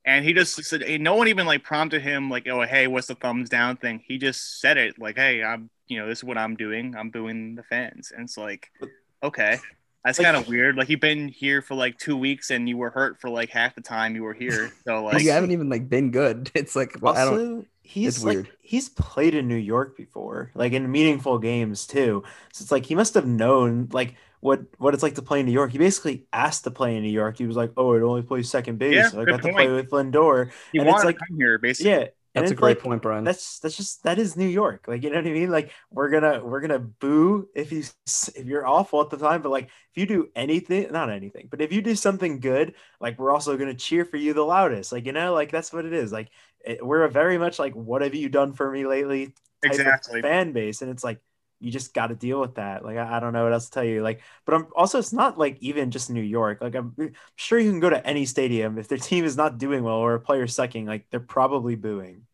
and 0.05 0.25
he 0.25 0.33
just 0.33 0.63
said, 0.65 0.83
hey, 0.83 0.99
no 0.99 1.15
one 1.17 1.29
even 1.29 1.47
like 1.47 1.63
prompted 1.63 2.03
him 2.03 2.31
like, 2.31 2.49
oh, 2.49 2.63
hey, 2.63 2.87
what's 2.87 3.09
the 3.09 3.15
thumbs 3.15 3.49
down 3.51 3.77
thing? 3.77 4.03
He 4.07 4.19
just 4.19 4.61
said 4.61 4.79
it 4.79 4.99
like, 4.99 5.17
hey, 5.17 5.43
I'm, 5.45 5.71
you 5.91 5.99
know, 5.99 6.09
this 6.09 6.19
is 6.19 6.25
what 6.25 6.39
I'm 6.39 6.57
doing. 6.57 6.95
I'm 6.97 7.11
booing 7.11 7.55
the 7.57 7.63
fans, 7.63 8.13
and 8.15 8.25
it's 8.25 8.37
like, 8.39 8.71
okay, 9.23 9.59
that's 10.05 10.19
Like- 10.19 10.27
kind 10.27 10.37
of 10.37 10.49
weird. 10.49 10.77
Like 10.77 10.89
you've 10.89 11.01
been 11.01 11.29
here 11.29 11.61
for 11.61 11.75
like 11.75 11.99
two 11.99 12.17
weeks 12.17 12.51
and 12.51 12.67
you 12.69 12.77
were 12.79 12.91
hurt 12.91 13.21
for 13.21 13.29
like 13.29 13.51
half 13.51 13.75
the 13.75 13.83
time 13.83 14.15
you 14.15 14.23
were 14.23 14.33
here. 14.35 14.73
So 14.87 15.05
like, 15.05 15.23
you 15.23 15.31
haven't 15.31 15.51
even 15.51 15.69
like 15.69 15.89
been 15.89 16.11
good. 16.11 16.51
It's 16.55 16.75
like 16.75 16.97
well, 17.01 17.15
I 17.17 17.25
don't. 17.25 17.67
He's 17.83 18.17
it's 18.19 18.25
like 18.25 18.35
weird. 18.37 18.49
he's 18.61 18.89
played 18.89 19.35
in 19.35 19.49
New 19.49 19.57
York 19.57 19.97
before, 19.97 20.53
like 20.55 20.73
in 20.73 20.91
meaningful 20.91 21.39
games 21.39 21.87
too. 21.89 22.23
So 22.53 22.63
it's 22.63 22.71
like 22.71 22.87
he 22.87 22.95
must 22.95 23.15
have 23.15 23.27
known 23.27 23.89
like 23.93 24.15
what 24.39 24.61
what 24.79 24.95
it's 24.95 25.03
like 25.03 25.17
to 25.17 25.23
play 25.23 25.41
in 25.41 25.47
New 25.47 25.53
York. 25.53 25.73
He 25.73 25.79
basically 25.79 26.25
asked 26.33 26.63
to 26.65 26.71
play 26.71 26.97
in 26.97 27.03
New 27.03 27.11
York. 27.11 27.37
He 27.37 27.47
was 27.47 27.57
like, 27.57 27.73
"Oh, 27.77 27.93
it 27.95 28.03
only 28.03 28.23
plays 28.23 28.49
second 28.49 28.79
base. 28.79 28.95
Yeah, 28.95 29.09
so 29.09 29.21
I 29.21 29.25
good 29.25 29.33
got 29.33 29.43
to 29.43 29.53
play 29.53 29.69
with 29.69 29.91
Lindor." 29.91 30.51
he 30.73 30.79
and 30.79 30.87
it's 30.89 30.93
wanted 30.95 31.07
like- 31.07 31.19
to 31.19 31.25
come 31.27 31.37
here 31.37 31.59
basically. 31.59 31.91
Yeah, 31.91 32.05
and 32.35 32.47
That's 32.47 32.53
a 32.53 32.55
great 32.55 32.79
like, 32.79 32.81
point, 32.81 33.03
Brian. 33.03 33.25
That's 33.25 33.59
that's 33.59 33.77
just 33.77 34.05
that 34.05 34.19
is 34.19 34.37
New 34.37 34.47
York. 34.47 34.87
Like 34.87 35.03
you 35.03 35.11
know 35.11 35.17
what 35.17 35.27
I 35.27 35.33
mean? 35.33 35.51
Like 35.51 35.73
we're 35.91 36.11
gonna 36.11 36.45
we're 36.45 36.61
gonna 36.61 36.79
boo 36.79 37.49
if 37.55 37.73
you 37.73 37.83
if 38.37 38.47
you're 38.47 38.67
awful 38.67 39.01
at 39.01 39.11
the 39.11 39.17
time, 39.17 39.43
but 39.43 39.51
like 39.51 39.65
if 39.65 39.97
you 39.97 40.07
do 40.07 40.29
anything, 40.37 40.93
not 40.93 41.11
anything, 41.11 41.49
but 41.51 41.61
if 41.61 41.73
you 41.73 41.83
do 41.83 41.95
something 41.97 42.39
good, 42.41 42.75
like 43.01 43.19
we're 43.19 43.33
also 43.33 43.57
gonna 43.57 43.75
cheer 43.75 44.05
for 44.05 44.17
you 44.17 44.33
the 44.33 44.43
loudest. 44.45 44.93
Like 44.93 45.07
you 45.07 45.13
know, 45.13 45.35
like 45.35 45.51
that's 45.51 45.73
what 45.73 45.85
it 45.85 45.93
is. 45.93 46.13
Like 46.13 46.31
it, 46.65 46.85
we're 46.85 47.03
a 47.05 47.11
very 47.11 47.37
much 47.39 47.59
like 47.59 47.75
what 47.75 48.03
have 48.03 48.15
you 48.15 48.29
done 48.29 48.53
for 48.53 48.71
me 48.71 48.87
lately 48.87 49.35
Exactly. 49.63 50.23
fan 50.23 50.53
base, 50.53 50.83
and 50.83 50.91
it's 50.91 51.05
like 51.05 51.21
you 51.61 51.71
just 51.71 51.95
got 51.95 52.09
to 52.09 52.15
deal 52.15 52.41
with 52.41 52.57
that. 52.57 52.85
Like 52.85 52.97
I, 52.97 53.17
I 53.17 53.21
don't 53.21 53.33
know 53.33 53.45
what 53.45 53.53
else 53.53 53.67
to 53.67 53.71
tell 53.73 53.85
you. 53.85 54.03
Like, 54.03 54.23
but 54.47 54.55
I'm 54.55 54.69
also 54.77 54.99
it's 54.99 55.13
not 55.13 55.39
like 55.39 55.59
even 55.61 55.91
just 55.91 56.11
New 56.11 56.23
York. 56.23 56.61
Like 56.61 56.75
I'm 56.75 56.95
sure 57.37 57.59
you 57.59 57.71
can 57.71 57.81
go 57.81 57.91
to 57.91 58.07
any 58.07 58.27
stadium 58.27 58.79
if 58.79 58.89
their 58.89 58.99
team 59.11 59.25
is 59.25 59.37
not 59.37 59.59
doing 59.59 59.85
well 59.85 59.97
or 59.97 60.15
a 60.15 60.21
player 60.21 60.47
sucking, 60.47 60.87
like 60.87 61.07
they're 61.11 61.21
probably 61.21 61.77
booing. 61.77 62.27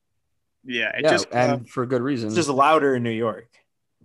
Yeah, 0.64 0.90
it 0.96 1.04
yeah, 1.04 1.10
just 1.10 1.26
uh, 1.32 1.36
and 1.36 1.68
for 1.68 1.86
good 1.86 2.02
reason. 2.02 2.28
It's 2.28 2.36
just 2.36 2.48
louder 2.48 2.94
in 2.96 3.02
New 3.02 3.10
York. 3.10 3.48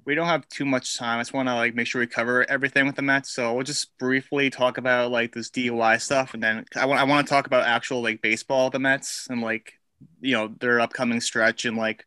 we 0.06 0.16
don't 0.16 0.28
have 0.28 0.48
too 0.50 0.66
much 0.66 0.98
time. 0.98 1.20
I 1.20 1.22
just 1.22 1.34
want 1.34 1.48
to 1.50 1.56
like 1.56 1.76
make 1.76 1.88
sure 1.88 2.02
we 2.02 2.08
cover 2.08 2.50
everything 2.50 2.86
with 2.88 2.96
the 2.96 3.02
Mets. 3.02 3.32
So 3.32 3.54
we'll 3.54 3.64
just 3.64 3.98
briefly 3.98 4.50
talk 4.50 4.78
about 4.78 5.12
like 5.12 5.34
this 5.34 5.50
DUI 5.50 6.02
stuff, 6.02 6.34
and 6.34 6.42
then 6.44 6.66
I 6.76 6.86
want 6.86 7.00
I 7.00 7.04
want 7.04 7.28
to 7.28 7.30
talk 7.30 7.48
about 7.48 7.66
actual 7.66 8.02
like 8.02 8.22
baseball, 8.22 8.70
the 8.70 8.80
Mets, 8.80 9.28
and 9.30 9.42
like 9.42 9.74
you 10.22 10.34
know 10.34 10.48
their 10.60 10.80
upcoming 10.80 11.22
stretch 11.22 11.66
and 11.66 11.78
like 11.78 12.06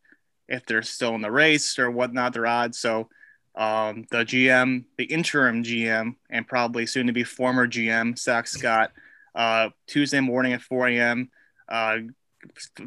if 0.49 0.67
they're 0.67 0.83
still 0.83 1.15
in 1.15 1.23
the 1.23 1.31
race 1.31 1.79
or 1.79 1.91
whatnot, 1.91 2.33
their 2.33 2.47
odds. 2.47 2.79
So 2.79 3.09
um, 3.55 4.07
the 4.11 4.25
GM, 4.25 4.85
the 4.99 5.05
interim 5.05 5.63
GM, 5.63 6.17
and 6.31 6.47
probably 6.47 6.87
soon 6.87 7.07
to 7.07 7.13
be 7.13 7.25
former 7.25 7.67
GM, 7.67 8.19
Zack 8.19 8.47
Scott, 8.47 8.93
uh, 9.35 9.71
Tuesday 9.87 10.21
morning 10.21 10.53
at 10.53 10.63
4 10.63 10.89
a.m. 10.89 11.31
Uh, 11.69 11.99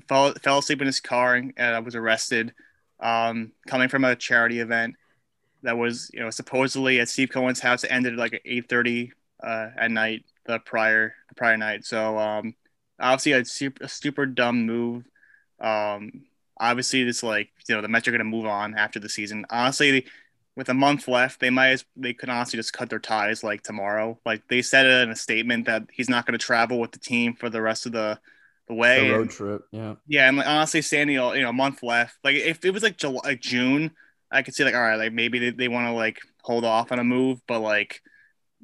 fell, 0.07 0.33
fell 0.41 0.59
asleep 0.59 0.81
in 0.81 0.87
his 0.87 0.99
car 0.99 1.35
and 1.35 1.53
uh, 1.57 1.81
was 1.83 1.95
arrested 1.95 2.53
um, 2.99 3.51
coming 3.67 3.89
from 3.89 4.03
a 4.03 4.15
charity 4.15 4.59
event 4.59 4.95
that 5.63 5.77
was, 5.77 6.09
you 6.13 6.19
know, 6.19 6.29
supposedly 6.29 6.99
at 6.99 7.09
Steve 7.09 7.29
Cohen's 7.29 7.59
house. 7.59 7.83
It 7.83 7.91
ended 7.91 8.13
at 8.13 8.19
like 8.19 8.33
at 8.33 8.41
eight 8.45 8.69
thirty 8.69 9.11
uh, 9.41 9.69
at 9.77 9.91
night 9.91 10.25
the 10.45 10.59
prior 10.59 11.13
the 11.29 11.35
prior 11.35 11.57
night. 11.57 11.85
So 11.85 12.17
um, 12.17 12.55
obviously 12.99 13.33
a 13.33 13.45
super, 13.45 13.83
a 13.83 13.87
super 13.87 14.25
dumb 14.25 14.65
move. 14.65 15.05
Um, 15.59 16.23
obviously, 16.59 17.03
this 17.03 17.23
like 17.23 17.49
you 17.67 17.75
know 17.75 17.81
the 17.81 17.87
Mets 17.87 18.07
are 18.07 18.11
going 18.11 18.19
to 18.19 18.25
move 18.25 18.45
on 18.45 18.75
after 18.75 18.99
the 18.99 19.09
season. 19.09 19.45
Honestly, 19.49 20.05
with 20.55 20.69
a 20.69 20.73
month 20.73 21.07
left, 21.07 21.39
they 21.39 21.49
might 21.49 21.69
as, 21.69 21.85
they 21.95 22.13
could 22.13 22.29
honestly 22.29 22.57
just 22.57 22.73
cut 22.73 22.89
their 22.89 22.99
ties 22.99 23.43
like 23.43 23.61
tomorrow. 23.61 24.19
Like 24.25 24.47
they 24.47 24.61
said 24.61 24.85
it 24.85 25.03
in 25.03 25.09
a 25.11 25.15
statement 25.15 25.65
that 25.67 25.83
he's 25.93 26.09
not 26.09 26.25
going 26.25 26.37
to 26.37 26.43
travel 26.43 26.79
with 26.79 26.91
the 26.91 26.99
team 26.99 27.35
for 27.35 27.49
the 27.49 27.61
rest 27.61 27.85
of 27.85 27.91
the 27.91 28.19
the 28.67 28.73
way. 28.73 29.07
the 29.07 29.13
road 29.13 29.21
And- 29.21 29.29
trip. 29.31 29.61
Yeah. 29.71 29.95
yeah, 30.07 30.27
and 30.27 30.37
like, 30.37 30.47
honestly, 30.47 30.81
Sandy, 30.81 31.13
you 31.13 31.19
know, 31.19 31.49
a 31.49 31.53
month 31.53 31.83
left. 31.83 32.17
Like 32.23 32.35
if 32.35 32.65
it 32.65 32.71
was 32.71 32.83
like 32.83 32.97
July, 32.97 33.21
like 33.23 33.39
June, 33.41 33.91
I 34.31 34.41
could 34.41 34.53
see 34.55 34.63
like 34.63 34.73
all 34.75 34.81
right, 34.81 34.95
like 34.97 35.13
maybe 35.13 35.39
they, 35.39 35.49
they 35.51 35.67
want 35.67 35.87
to 35.87 35.93
like 35.93 36.19
hold 36.41 36.65
off 36.65 36.91
on 36.91 36.99
a 36.99 37.03
move, 37.03 37.39
but 37.47 37.59
like 37.59 38.01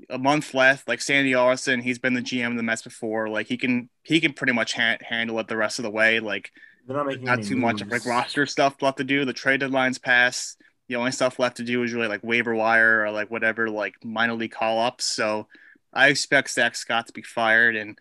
a 0.09 0.17
month 0.17 0.53
left, 0.55 0.87
like 0.87 1.01
Sandy 1.01 1.35
Alderson, 1.35 1.79
he's 1.79 1.99
been 1.99 2.15
the 2.15 2.21
GM 2.21 2.49
of 2.51 2.57
the 2.57 2.63
Mets 2.63 2.81
before. 2.81 3.29
Like 3.29 3.47
he 3.47 3.55
can 3.57 3.89
he 4.01 4.19
can 4.19 4.33
pretty 4.33 4.51
much 4.53 4.73
ha- 4.73 4.97
handle 5.01 5.39
it 5.39 5.47
the 5.47 5.55
rest 5.55 5.77
of 5.79 5.83
the 5.83 5.91
way. 5.91 6.19
Like 6.19 6.51
They're 6.85 6.97
not 6.97 7.07
making 7.07 7.25
not 7.25 7.43
too 7.43 7.55
much 7.55 7.81
of 7.81 7.89
like 7.89 8.05
roster 8.05 8.45
stuff 8.45 8.81
left 8.81 8.97
to 8.97 9.03
do. 9.03 9.25
The 9.25 9.33
trade 9.33 9.61
deadline's 9.61 9.97
passed. 9.97 10.61
The 10.89 10.97
only 10.97 11.11
stuff 11.11 11.39
left 11.39 11.57
to 11.57 11.63
do 11.63 11.81
is 11.83 11.93
really 11.93 12.07
like 12.07 12.23
waiver 12.23 12.53
wire 12.53 13.05
or 13.05 13.11
like 13.11 13.31
whatever 13.31 13.69
like 13.69 13.95
minor 14.03 14.33
league 14.33 14.51
call 14.51 14.79
ups. 14.79 15.05
So 15.05 15.47
I 15.93 16.09
expect 16.09 16.51
Zack 16.51 16.75
Scott 16.75 17.07
to 17.07 17.13
be 17.13 17.21
fired, 17.21 17.75
and 17.75 17.97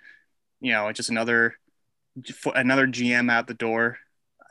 you 0.60 0.72
know 0.72 0.88
it's 0.88 0.96
just 0.96 1.10
another 1.10 1.56
another 2.54 2.86
GM 2.86 3.30
out 3.30 3.46
the 3.46 3.54
door. 3.54 3.98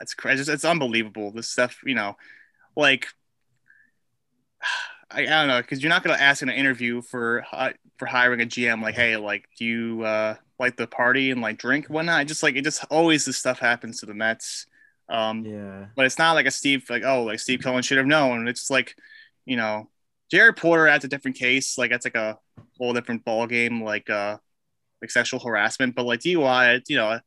It's 0.00 0.14
crazy. 0.14 0.50
It's, 0.50 0.64
unbelievable. 0.64 1.30
This 1.30 1.48
stuff, 1.48 1.80
you 1.84 1.94
know, 1.94 2.16
like 2.76 3.08
I, 5.10 5.22
I 5.22 5.26
don't 5.26 5.48
know 5.48 5.60
because 5.60 5.82
you're 5.82 5.90
not 5.90 6.02
going 6.02 6.16
to 6.16 6.22
ask 6.22 6.42
in 6.42 6.48
an 6.48 6.56
interview 6.56 7.02
for 7.02 7.42
hi- 7.42 7.74
for 7.98 8.06
hiring 8.06 8.40
a 8.40 8.46
GM 8.46 8.82
like, 8.82 8.94
hey, 8.94 9.16
like, 9.16 9.48
do 9.58 9.64
you 9.64 10.02
uh, 10.04 10.36
like 10.62 10.76
the 10.78 10.88
party 10.88 11.32
and 11.32 11.42
like 11.42 11.58
drink 11.58 11.86
and 11.88 11.94
whatnot? 11.96 12.28
Just 12.28 12.44
like 12.44 12.56
it 12.56 12.64
just 12.64 12.84
always 12.90 13.26
this 13.26 13.38
stuff 13.38 13.60
happens 13.60 14.00
to 14.00 14.06
the 14.06 14.14
Mets. 14.14 14.66
Um, 15.10 15.46
Yeah. 15.46 15.88
but 15.96 16.06
it's 16.06 16.18
not 16.18 16.34
like 16.34 16.46
a 16.46 16.52
Steve 16.52 16.86
like 16.90 17.04
oh 17.04 17.24
like 17.24 17.40
Steve 17.40 17.62
Cohen 17.62 17.82
should 17.84 17.98
have 17.98 18.06
known. 18.08 18.48
It's 18.48 18.70
like 18.70 18.96
you 19.46 19.56
know 19.56 19.90
Jared 20.32 20.58
Porter 20.58 20.88
adds 20.88 21.04
a 21.06 21.08
different 21.08 21.38
case. 21.38 21.78
Like 21.78 21.90
that's 21.92 22.06
like 22.06 22.16
a 22.16 22.38
whole 22.78 22.94
different 22.94 23.24
ball 23.24 23.46
game, 23.48 23.84
like 23.84 24.10
uh, 24.10 24.38
like 25.02 25.10
sexual 25.12 25.40
harassment. 25.40 25.96
But 25.96 26.06
like 26.06 26.20
DUI, 26.20 26.76
it's, 26.76 26.90
you 26.90 26.96
know, 26.98 27.20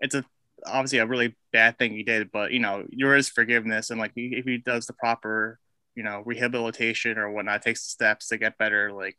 it's 0.00 0.14
a 0.14 0.24
obviously 0.66 0.98
a 0.98 1.06
really 1.06 1.36
bad 1.52 1.78
thing 1.78 1.92
he 1.92 2.02
did. 2.02 2.30
But 2.32 2.52
you 2.52 2.60
know, 2.60 2.86
there 2.96 3.16
is 3.16 3.28
forgiveness, 3.28 3.90
and 3.90 4.00
like 4.00 4.12
if 4.16 4.44
he 4.44 4.58
does 4.58 4.86
the 4.86 4.92
proper, 4.94 5.58
you 5.94 6.02
know, 6.02 6.22
rehabilitation 6.24 7.18
or 7.18 7.30
whatnot, 7.30 7.62
takes 7.62 7.82
steps 7.82 8.28
to 8.28 8.38
get 8.38 8.58
better, 8.58 8.92
like 8.92 9.16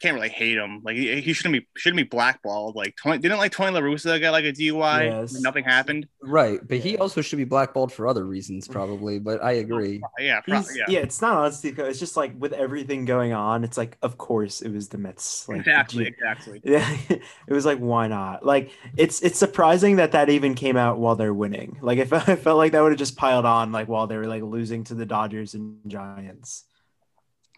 can't 0.00 0.14
really 0.14 0.28
hate 0.28 0.58
him. 0.58 0.82
Like 0.84 0.96
he, 0.96 1.20
he 1.20 1.32
shouldn't 1.32 1.54
be 1.54 1.66
shouldn't 1.76 1.96
be 1.96 2.02
blackballed. 2.04 2.76
Like 2.76 2.96
Tony, 3.02 3.18
didn't 3.18 3.38
like 3.38 3.52
Tony 3.52 3.72
La 3.72 3.80
Russa 3.80 4.20
get 4.20 4.30
like 4.30 4.44
a 4.44 4.52
DUI? 4.52 5.04
Yes. 5.04 5.40
Nothing 5.40 5.64
happened. 5.64 6.06
Right, 6.22 6.60
but 6.66 6.78
he 6.78 6.98
also 6.98 7.22
should 7.22 7.36
be 7.36 7.44
blackballed 7.44 7.92
for 7.92 8.06
other 8.06 8.24
reasons, 8.24 8.68
probably. 8.68 9.18
But 9.18 9.42
I 9.42 9.56
oh, 9.56 9.60
agree. 9.60 10.02
Yeah, 10.18 10.40
pro- 10.40 10.58
yeah, 10.74 10.84
yeah. 10.88 10.98
it's 11.00 11.22
not 11.22 11.36
honestly. 11.36 11.74
It's 11.76 11.98
just 11.98 12.16
like 12.16 12.32
with 12.38 12.52
everything 12.52 13.04
going 13.04 13.32
on, 13.32 13.64
it's 13.64 13.78
like, 13.78 13.96
of 14.02 14.18
course, 14.18 14.60
it 14.60 14.70
was 14.70 14.88
the 14.88 14.98
Mets. 14.98 15.48
Like, 15.48 15.60
exactly, 15.60 16.04
gee- 16.04 16.10
exactly. 16.10 16.60
Yeah, 16.62 16.96
it 17.08 17.52
was 17.52 17.64
like, 17.64 17.78
why 17.78 18.06
not? 18.08 18.44
Like, 18.44 18.72
it's 18.96 19.22
it's 19.22 19.38
surprising 19.38 19.96
that 19.96 20.12
that 20.12 20.28
even 20.28 20.54
came 20.54 20.76
out 20.76 20.98
while 20.98 21.16
they're 21.16 21.34
winning. 21.34 21.78
Like, 21.80 21.98
if 21.98 22.12
I 22.28 22.36
felt 22.36 22.58
like 22.58 22.72
that 22.72 22.82
would 22.82 22.92
have 22.92 22.98
just 22.98 23.16
piled 23.16 23.46
on, 23.46 23.72
like 23.72 23.88
while 23.88 24.06
they 24.06 24.16
were 24.16 24.26
like 24.26 24.42
losing 24.42 24.84
to 24.84 24.94
the 24.94 25.06
Dodgers 25.06 25.54
and 25.54 25.78
Giants. 25.86 26.64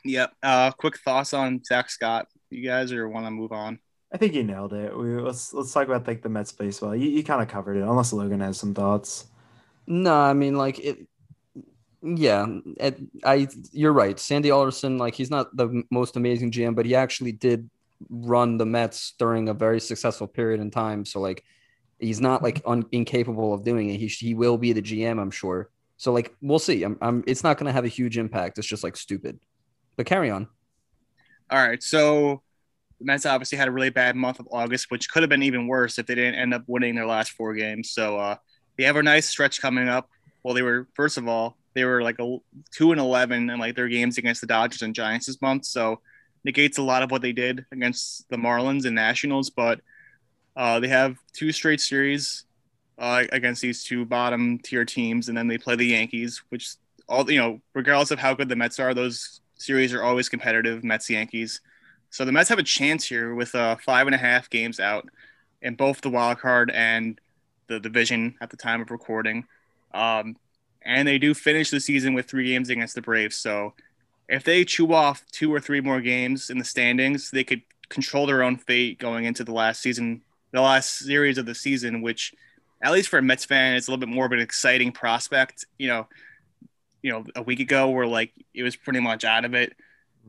Yep. 0.04 0.32
Uh, 0.42 0.70
quick 0.72 0.98
thoughts 0.98 1.34
on 1.34 1.62
Zack 1.64 1.90
Scott, 1.90 2.28
you 2.50 2.62
guys, 2.62 2.92
or 2.92 3.08
want 3.08 3.26
to 3.26 3.30
move 3.30 3.52
on? 3.52 3.78
I 4.12 4.16
think 4.16 4.34
you 4.34 4.42
nailed 4.42 4.72
it. 4.72 4.96
We 4.96 5.20
let's 5.20 5.52
let's 5.52 5.72
talk 5.72 5.86
about 5.86 6.06
like 6.06 6.22
the 6.22 6.28
Mets 6.28 6.52
baseball. 6.52 6.96
You, 6.96 7.08
you 7.10 7.22
kind 7.22 7.42
of 7.42 7.48
covered 7.48 7.76
it, 7.76 7.82
unless 7.82 8.12
Logan 8.12 8.40
has 8.40 8.58
some 8.58 8.74
thoughts. 8.74 9.26
No, 9.86 10.14
I 10.14 10.32
mean 10.32 10.56
like 10.56 10.78
it. 10.78 11.06
Yeah, 12.02 12.46
it, 12.78 12.98
I 13.24 13.48
you're 13.72 13.92
right. 13.92 14.18
Sandy 14.18 14.50
Alderson, 14.50 14.98
like 14.98 15.14
he's 15.14 15.30
not 15.30 15.54
the 15.56 15.82
most 15.90 16.16
amazing 16.16 16.52
GM, 16.52 16.74
but 16.74 16.86
he 16.86 16.94
actually 16.94 17.32
did 17.32 17.68
run 18.08 18.56
the 18.56 18.66
Mets 18.66 19.14
during 19.18 19.48
a 19.48 19.54
very 19.54 19.80
successful 19.80 20.26
period 20.26 20.60
in 20.60 20.70
time. 20.70 21.04
So 21.04 21.20
like, 21.20 21.44
he's 21.98 22.20
not 22.20 22.42
like 22.42 22.62
un, 22.64 22.86
incapable 22.92 23.52
of 23.52 23.64
doing 23.64 23.90
it. 23.90 23.98
He 23.98 24.06
he 24.06 24.34
will 24.34 24.56
be 24.56 24.72
the 24.72 24.82
GM, 24.82 25.20
I'm 25.20 25.30
sure. 25.30 25.68
So 25.96 26.12
like, 26.12 26.32
we'll 26.40 26.60
see. 26.60 26.84
I'm, 26.84 26.96
I'm 27.02 27.24
it's 27.26 27.42
not 27.42 27.58
going 27.58 27.66
to 27.66 27.72
have 27.72 27.84
a 27.84 27.88
huge 27.88 28.16
impact. 28.16 28.58
It's 28.58 28.68
just 28.68 28.84
like 28.84 28.96
stupid. 28.96 29.40
But 29.98 30.06
carry 30.06 30.30
on. 30.30 30.46
All 31.50 31.58
right. 31.58 31.82
So 31.82 32.40
the 33.00 33.04
Mets 33.04 33.26
obviously 33.26 33.58
had 33.58 33.66
a 33.66 33.72
really 33.72 33.90
bad 33.90 34.14
month 34.14 34.38
of 34.38 34.46
August, 34.52 34.92
which 34.92 35.10
could 35.10 35.24
have 35.24 35.28
been 35.28 35.42
even 35.42 35.66
worse 35.66 35.98
if 35.98 36.06
they 36.06 36.14
didn't 36.14 36.36
end 36.36 36.54
up 36.54 36.62
winning 36.68 36.94
their 36.94 37.04
last 37.04 37.32
four 37.32 37.52
games. 37.52 37.90
So 37.90 38.16
uh, 38.16 38.36
they 38.76 38.84
have 38.84 38.94
a 38.94 39.02
nice 39.02 39.28
stretch 39.28 39.60
coming 39.60 39.88
up. 39.88 40.08
Well, 40.44 40.54
they 40.54 40.62
were 40.62 40.86
first 40.94 41.18
of 41.18 41.26
all 41.26 41.56
they 41.74 41.84
were 41.84 42.00
like 42.00 42.20
a 42.20 42.38
two 42.72 42.92
and 42.92 43.00
eleven 43.00 43.50
in 43.50 43.58
like 43.58 43.74
their 43.74 43.88
games 43.88 44.18
against 44.18 44.40
the 44.40 44.46
Dodgers 44.46 44.82
and 44.82 44.94
Giants 44.94 45.26
this 45.26 45.42
month. 45.42 45.64
So 45.64 46.00
negates 46.44 46.78
a 46.78 46.82
lot 46.82 47.02
of 47.02 47.10
what 47.10 47.20
they 47.20 47.32
did 47.32 47.66
against 47.72 48.28
the 48.30 48.36
Marlins 48.36 48.84
and 48.84 48.94
Nationals. 48.94 49.50
But 49.50 49.80
uh, 50.56 50.78
they 50.78 50.88
have 50.88 51.16
two 51.32 51.50
straight 51.50 51.80
series 51.80 52.44
uh, 52.98 53.24
against 53.32 53.62
these 53.62 53.82
two 53.82 54.04
bottom 54.04 54.60
tier 54.60 54.84
teams, 54.84 55.28
and 55.28 55.36
then 55.36 55.48
they 55.48 55.58
play 55.58 55.74
the 55.74 55.86
Yankees, 55.86 56.40
which 56.50 56.76
all 57.08 57.28
you 57.28 57.40
know, 57.40 57.60
regardless 57.74 58.12
of 58.12 58.20
how 58.20 58.34
good 58.34 58.48
the 58.48 58.54
Mets 58.54 58.78
are, 58.78 58.94
those 58.94 59.40
series 59.58 59.92
are 59.92 60.02
always 60.02 60.28
competitive. 60.28 60.82
Mets 60.82 61.10
Yankees. 61.10 61.60
So 62.10 62.24
the 62.24 62.32
Mets 62.32 62.48
have 62.48 62.58
a 62.58 62.64
chance 62.64 63.04
here 63.04 63.34
with 63.34 63.54
uh, 63.54 63.76
five 63.76 64.06
and 64.06 64.14
a 64.14 64.18
half 64.18 64.48
games 64.48 64.80
out 64.80 65.08
in 65.60 65.74
both 65.74 66.00
the 66.00 66.10
wild 66.10 66.38
card 66.38 66.70
and 66.70 67.20
the 67.66 67.78
division 67.78 68.34
at 68.40 68.50
the 68.50 68.56
time 68.56 68.80
of 68.80 68.90
recording. 68.90 69.44
Um, 69.92 70.36
and 70.82 71.06
they 71.06 71.18
do 71.18 71.34
finish 71.34 71.70
the 71.70 71.80
season 71.80 72.14
with 72.14 72.26
three 72.26 72.48
games 72.48 72.70
against 72.70 72.94
the 72.94 73.02
Braves. 73.02 73.36
So 73.36 73.74
if 74.28 74.44
they 74.44 74.64
chew 74.64 74.92
off 74.92 75.24
two 75.32 75.52
or 75.52 75.60
three 75.60 75.80
more 75.80 76.00
games 76.00 76.50
in 76.50 76.58
the 76.58 76.64
standings, 76.64 77.30
they 77.30 77.44
could 77.44 77.62
control 77.88 78.26
their 78.26 78.42
own 78.42 78.56
fate 78.56 78.98
going 78.98 79.24
into 79.24 79.44
the 79.44 79.52
last 79.52 79.80
season, 79.80 80.22
the 80.52 80.60
last 80.60 80.98
series 80.98 81.38
of 81.38 81.46
the 81.46 81.54
season, 81.54 82.00
which 82.00 82.34
at 82.80 82.92
least 82.92 83.08
for 83.08 83.18
a 83.18 83.22
Mets 83.22 83.44
fan, 83.44 83.74
it's 83.74 83.88
a 83.88 83.90
little 83.90 84.00
bit 84.00 84.14
more 84.14 84.26
of 84.26 84.32
an 84.32 84.40
exciting 84.40 84.92
prospect. 84.92 85.66
You 85.78 85.88
know, 85.88 86.08
you 87.02 87.12
know, 87.12 87.24
a 87.36 87.42
week 87.42 87.60
ago 87.60 87.90
where 87.90 88.06
like 88.06 88.32
it 88.54 88.62
was 88.62 88.76
pretty 88.76 89.00
much 89.00 89.24
out 89.24 89.44
of 89.44 89.54
it. 89.54 89.74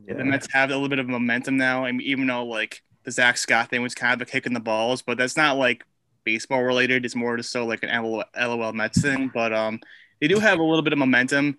Yeah. 0.06 0.14
The 0.14 0.24
Mets 0.24 0.48
have 0.52 0.70
a 0.70 0.74
little 0.74 0.88
bit 0.88 0.98
of 0.98 1.08
momentum 1.08 1.56
now. 1.56 1.84
I 1.84 1.92
mean, 1.92 2.06
even 2.06 2.26
though 2.26 2.44
like 2.44 2.82
the 3.04 3.10
Zack 3.10 3.36
Scott 3.36 3.70
thing 3.70 3.82
was 3.82 3.94
kind 3.94 4.14
of 4.14 4.26
a 4.26 4.30
kick 4.30 4.46
in 4.46 4.54
the 4.54 4.60
balls, 4.60 5.02
but 5.02 5.18
that's 5.18 5.36
not 5.36 5.56
like 5.56 5.84
baseball 6.24 6.62
related. 6.62 7.04
It's 7.04 7.16
more 7.16 7.36
just 7.36 7.50
so 7.50 7.66
like 7.66 7.82
an 7.82 8.02
LOL, 8.02 8.24
LOL 8.38 8.72
Mets 8.72 9.00
thing. 9.00 9.30
But 9.32 9.52
um, 9.52 9.80
they 10.20 10.28
do 10.28 10.38
have 10.38 10.58
a 10.58 10.62
little 10.62 10.82
bit 10.82 10.92
of 10.92 10.98
momentum. 10.98 11.58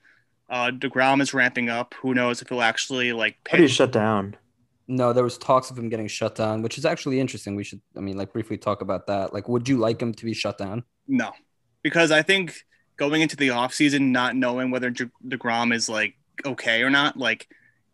Uh, 0.50 0.71
Degrom 0.71 1.21
is 1.21 1.34
ramping 1.34 1.69
up. 1.69 1.93
Who 2.02 2.13
knows 2.13 2.41
if 2.41 2.50
he'll 2.50 2.62
actually 2.62 3.13
like 3.13 3.38
How 3.50 3.58
do 3.58 3.67
shut 3.67 3.91
down? 3.91 4.36
No, 4.88 5.13
there 5.13 5.24
was 5.24 5.38
talks 5.38 5.71
of 5.71 5.78
him 5.78 5.88
getting 5.88 6.08
shut 6.08 6.36
down, 6.36 6.62
which 6.62 6.78
is 6.78 6.86
actually 6.86 7.19
interesting. 7.19 7.56
We 7.56 7.63
should, 7.63 7.80
I 7.95 8.02
mean, 8.02 8.17
like 8.17 8.34
briefly 8.34 8.58
talk 8.58 8.82
about 8.82 9.08
that. 9.08 9.34
Like, 9.34 9.47
would 9.47 9.69
you 9.69 9.78
like 9.78 10.02
him 10.02 10.13
to 10.13 10.26
be 10.26 10.34
shut 10.34 10.58
down? 10.58 10.84
No, 11.08 11.32
because 11.82 12.12
I 12.12 12.21
think 12.24 12.56
going 13.02 13.24
into 13.24 13.36
the 13.36 13.48
offseason, 13.48 14.12
not 14.12 14.36
knowing 14.36 14.70
whether 14.70 14.92
De- 14.92 15.10
Degrom 15.28 15.74
is 15.74 15.90
like 15.90 16.14
okay 16.46 16.84
or 16.84 16.92
not, 16.92 17.18
like 17.18 17.48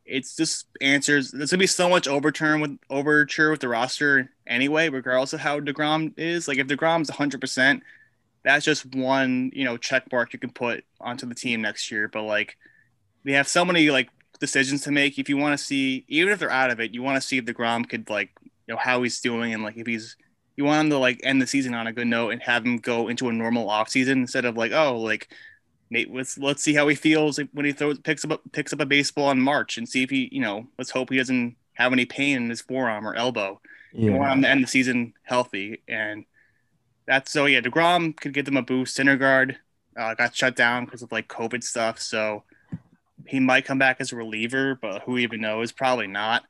it's 0.06 0.36
just 0.36 0.68
answers. 0.82 1.32
There's 1.32 1.52
gonna 1.52 1.62
be 1.62 1.66
so 1.66 1.88
much 1.88 2.10
overturn 2.10 2.60
with 2.60 2.78
overture 2.90 3.50
with 3.50 3.62
the 3.62 3.70
roster 3.70 4.30
anyway, 4.46 4.90
regardless 4.90 5.32
of 5.32 5.40
how 5.40 5.62
Degrom 5.62 6.14
is. 6.18 6.50
Like 6.50 6.58
if 6.58 6.68
Degrom's 6.68 7.10
100, 7.10 7.40
percent 7.40 7.84
that's 8.44 8.66
just 8.66 8.86
one 8.96 9.50
you 9.54 9.64
know 9.64 9.78
check 9.78 10.12
mark 10.12 10.34
you 10.34 10.40
can 10.40 10.52
put 10.52 10.84
onto 11.00 11.26
the 11.26 11.36
team 11.36 11.62
next 11.62 11.90
year. 11.90 12.10
But 12.10 12.24
like 12.24 12.58
they 13.24 13.32
have 13.32 13.48
so 13.48 13.64
many 13.64 13.90
like 13.90 14.10
decisions 14.42 14.82
to 14.82 14.92
make. 14.92 15.18
If 15.18 15.30
you 15.30 15.38
want 15.38 15.58
to 15.58 15.66
see, 15.66 16.04
even 16.10 16.34
if 16.34 16.40
they're 16.40 16.52
out 16.52 16.70
of 16.70 16.82
it, 16.82 16.94
you 16.94 17.02
want 17.02 17.16
to 17.16 17.26
see 17.26 17.38
if 17.38 17.46
Degrom 17.46 17.88
could 17.88 18.10
like 18.10 18.32
you 18.44 18.74
know 18.74 18.78
how 18.78 19.04
he's 19.04 19.22
doing 19.22 19.54
and 19.54 19.64
like 19.64 19.78
if 19.78 19.88
he's 19.88 20.18
you 20.58 20.66
want 20.66 20.86
him 20.86 20.90
to 20.90 20.98
like 20.98 21.22
end 21.24 21.42
the 21.42 21.48
season 21.48 21.74
on 21.74 21.88
a 21.88 21.94
good 21.94 22.08
note 22.08 22.32
and 22.32 22.42
have 22.42 22.66
him 22.66 22.78
go 22.78 23.08
into 23.08 23.30
a 23.30 23.34
normal 23.34 23.70
off 23.70 23.90
season 23.90 24.20
instead 24.20 24.44
of 24.44 24.58
like 24.58 24.74
oh 24.74 24.98
like 25.00 25.30
Nate 25.90 26.14
let's 26.14 26.38
let's 26.38 26.62
see 26.62 26.74
how 26.74 26.88
he 26.88 26.96
feels 26.96 27.40
when 27.54 27.66
he 27.66 27.72
throws 27.72 28.00
picks 28.00 28.26
up 28.26 28.42
picks 28.52 28.74
up 28.74 28.82
a 28.82 28.86
baseball 28.86 29.32
in 29.32 29.40
March 29.40 29.78
and 29.78 29.88
see 29.88 30.04
if 30.04 30.10
he 30.10 30.28
you 30.32 30.42
know 30.42 30.68
let's 30.78 30.92
hope 30.92 31.10
he 31.10 31.18
doesn't 31.18 31.56
have 31.74 31.94
any 31.94 32.06
pain 32.06 32.36
in 32.38 32.50
his 32.50 32.60
forearm 32.60 33.08
or 33.08 33.16
elbow. 33.16 33.62
You 33.94 34.12
want 34.12 34.24
Yeah. 34.24 34.34
him 34.34 34.42
to 34.42 34.50
end 34.50 34.64
the 34.64 34.68
season 34.68 35.14
healthy 35.24 35.82
and 35.88 36.26
that's 37.06 37.32
so 37.32 37.46
yeah 37.46 37.62
Degrom 37.62 38.18
could 38.18 38.34
give 38.34 38.46
them 38.46 38.58
a 38.58 38.62
boost. 38.62 38.98
Syndergaard 38.98 39.56
uh, 39.96 40.14
got 40.16 40.36
shut 40.36 40.56
down 40.56 40.86
because 40.86 41.02
of 41.02 41.12
like 41.12 41.28
COVID 41.28 41.64
stuff, 41.64 42.00
so 42.00 42.44
he 43.26 43.40
might 43.40 43.66
come 43.66 43.80
back 43.80 43.98
as 44.00 44.12
a 44.12 44.16
reliever, 44.16 44.78
but 44.82 45.04
who 45.04 45.18
even 45.18 45.42
knows? 45.42 45.72
Probably 45.72 46.08
not. 46.08 46.44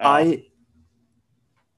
Uh, 0.00 0.06
I 0.06 0.44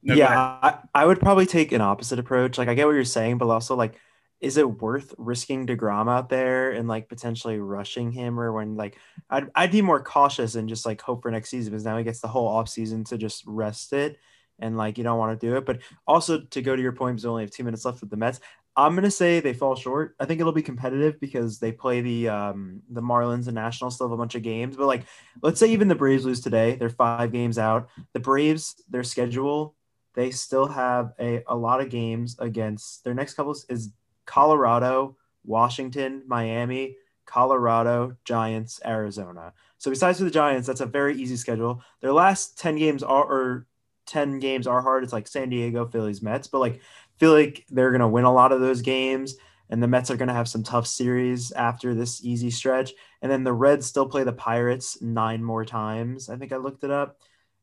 no, 0.02 0.14
yeah. 0.14 0.58
I, 0.62 0.78
I 0.94 1.06
would 1.06 1.20
probably 1.20 1.46
take 1.46 1.72
an 1.72 1.80
opposite 1.80 2.18
approach. 2.18 2.58
Like 2.58 2.68
I 2.68 2.74
get 2.74 2.86
what 2.86 2.94
you're 2.94 3.04
saying, 3.04 3.38
but 3.38 3.48
also 3.48 3.74
like, 3.76 3.96
is 4.40 4.56
it 4.56 4.80
worth 4.80 5.14
risking 5.18 5.66
Degrom 5.66 6.10
out 6.10 6.30
there 6.30 6.70
and 6.70 6.88
like 6.88 7.08
potentially 7.08 7.58
rushing 7.58 8.10
him, 8.10 8.40
or 8.40 8.52
when 8.52 8.76
like 8.76 8.96
I'd 9.28 9.50
I'd 9.54 9.72
be 9.72 9.82
more 9.82 10.02
cautious 10.02 10.54
and 10.54 10.68
just 10.68 10.86
like 10.86 11.00
hope 11.00 11.22
for 11.22 11.30
next 11.30 11.50
season 11.50 11.72
because 11.72 11.84
now 11.84 11.98
he 11.98 12.04
gets 12.04 12.20
the 12.20 12.28
whole 12.28 12.48
off 12.48 12.68
season 12.68 13.04
to 13.04 13.18
just 13.18 13.44
rest 13.46 13.92
it 13.92 14.18
and 14.58 14.76
like 14.76 14.98
you 14.98 15.04
don't 15.04 15.18
want 15.18 15.38
to 15.38 15.46
do 15.46 15.56
it. 15.56 15.66
But 15.66 15.80
also 16.06 16.40
to 16.40 16.62
go 16.62 16.76
to 16.76 16.82
your 16.82 16.92
point, 16.92 17.16
because 17.16 17.24
we 17.24 17.30
only 17.30 17.42
have 17.42 17.50
two 17.50 17.64
minutes 17.64 17.84
left 17.84 18.00
with 18.00 18.10
the 18.10 18.16
Mets. 18.16 18.40
I'm 18.76 18.94
gonna 18.94 19.10
say 19.10 19.40
they 19.40 19.52
fall 19.52 19.74
short. 19.74 20.14
I 20.20 20.24
think 20.24 20.40
it'll 20.40 20.52
be 20.52 20.62
competitive 20.62 21.20
because 21.20 21.58
they 21.58 21.72
play 21.72 22.00
the 22.00 22.28
um 22.28 22.82
the 22.88 23.02
Marlins 23.02 23.46
and 23.46 23.54
Nationals 23.54 23.96
still 23.96 24.08
have 24.08 24.12
a 24.12 24.16
bunch 24.16 24.36
of 24.36 24.42
games. 24.42 24.76
But 24.76 24.86
like, 24.86 25.04
let's 25.42 25.58
say 25.58 25.70
even 25.72 25.88
the 25.88 25.94
Braves 25.94 26.24
lose 26.24 26.40
today, 26.40 26.76
they're 26.76 26.88
five 26.88 27.32
games 27.32 27.58
out. 27.58 27.88
The 28.14 28.20
Braves, 28.20 28.82
their 28.88 29.04
schedule 29.04 29.74
they 30.14 30.30
still 30.30 30.66
have 30.66 31.12
a, 31.20 31.42
a 31.46 31.56
lot 31.56 31.80
of 31.80 31.90
games 31.90 32.36
against 32.38 33.04
their 33.04 33.14
next 33.14 33.34
couple 33.34 33.54
is 33.68 33.90
Colorado, 34.26 35.16
Washington, 35.44 36.22
Miami, 36.26 36.96
Colorado, 37.26 38.16
Giants, 38.24 38.80
Arizona. 38.84 39.52
So 39.78 39.90
besides 39.90 40.18
for 40.18 40.24
the 40.24 40.30
Giants, 40.30 40.66
that's 40.66 40.80
a 40.80 40.86
very 40.86 41.16
easy 41.16 41.36
schedule. 41.36 41.82
Their 42.00 42.12
last 42.12 42.58
10 42.58 42.76
games 42.76 43.02
are 43.02 43.24
or 43.24 43.66
10 44.06 44.40
games 44.40 44.66
are 44.66 44.82
hard. 44.82 45.04
It's 45.04 45.12
like 45.12 45.28
San 45.28 45.48
Diego, 45.48 45.86
Phillies, 45.86 46.22
Mets, 46.22 46.48
but 46.48 46.58
like 46.58 46.80
feel 47.18 47.32
like 47.32 47.64
they're 47.70 47.92
gonna 47.92 48.08
win 48.08 48.24
a 48.24 48.32
lot 48.32 48.52
of 48.52 48.60
those 48.60 48.82
games. 48.82 49.36
And 49.68 49.80
the 49.80 49.86
Mets 49.86 50.10
are 50.10 50.16
gonna 50.16 50.34
have 50.34 50.48
some 50.48 50.64
tough 50.64 50.88
series 50.88 51.52
after 51.52 51.94
this 51.94 52.24
easy 52.24 52.50
stretch. 52.50 52.92
And 53.22 53.30
then 53.30 53.44
the 53.44 53.52
Reds 53.52 53.86
still 53.86 54.06
play 54.06 54.24
the 54.24 54.32
Pirates 54.32 55.00
nine 55.00 55.44
more 55.44 55.64
times. 55.64 56.28
I 56.28 56.36
think 56.36 56.52
I 56.52 56.56
looked 56.56 56.82
it 56.82 56.90
up. 56.90 57.20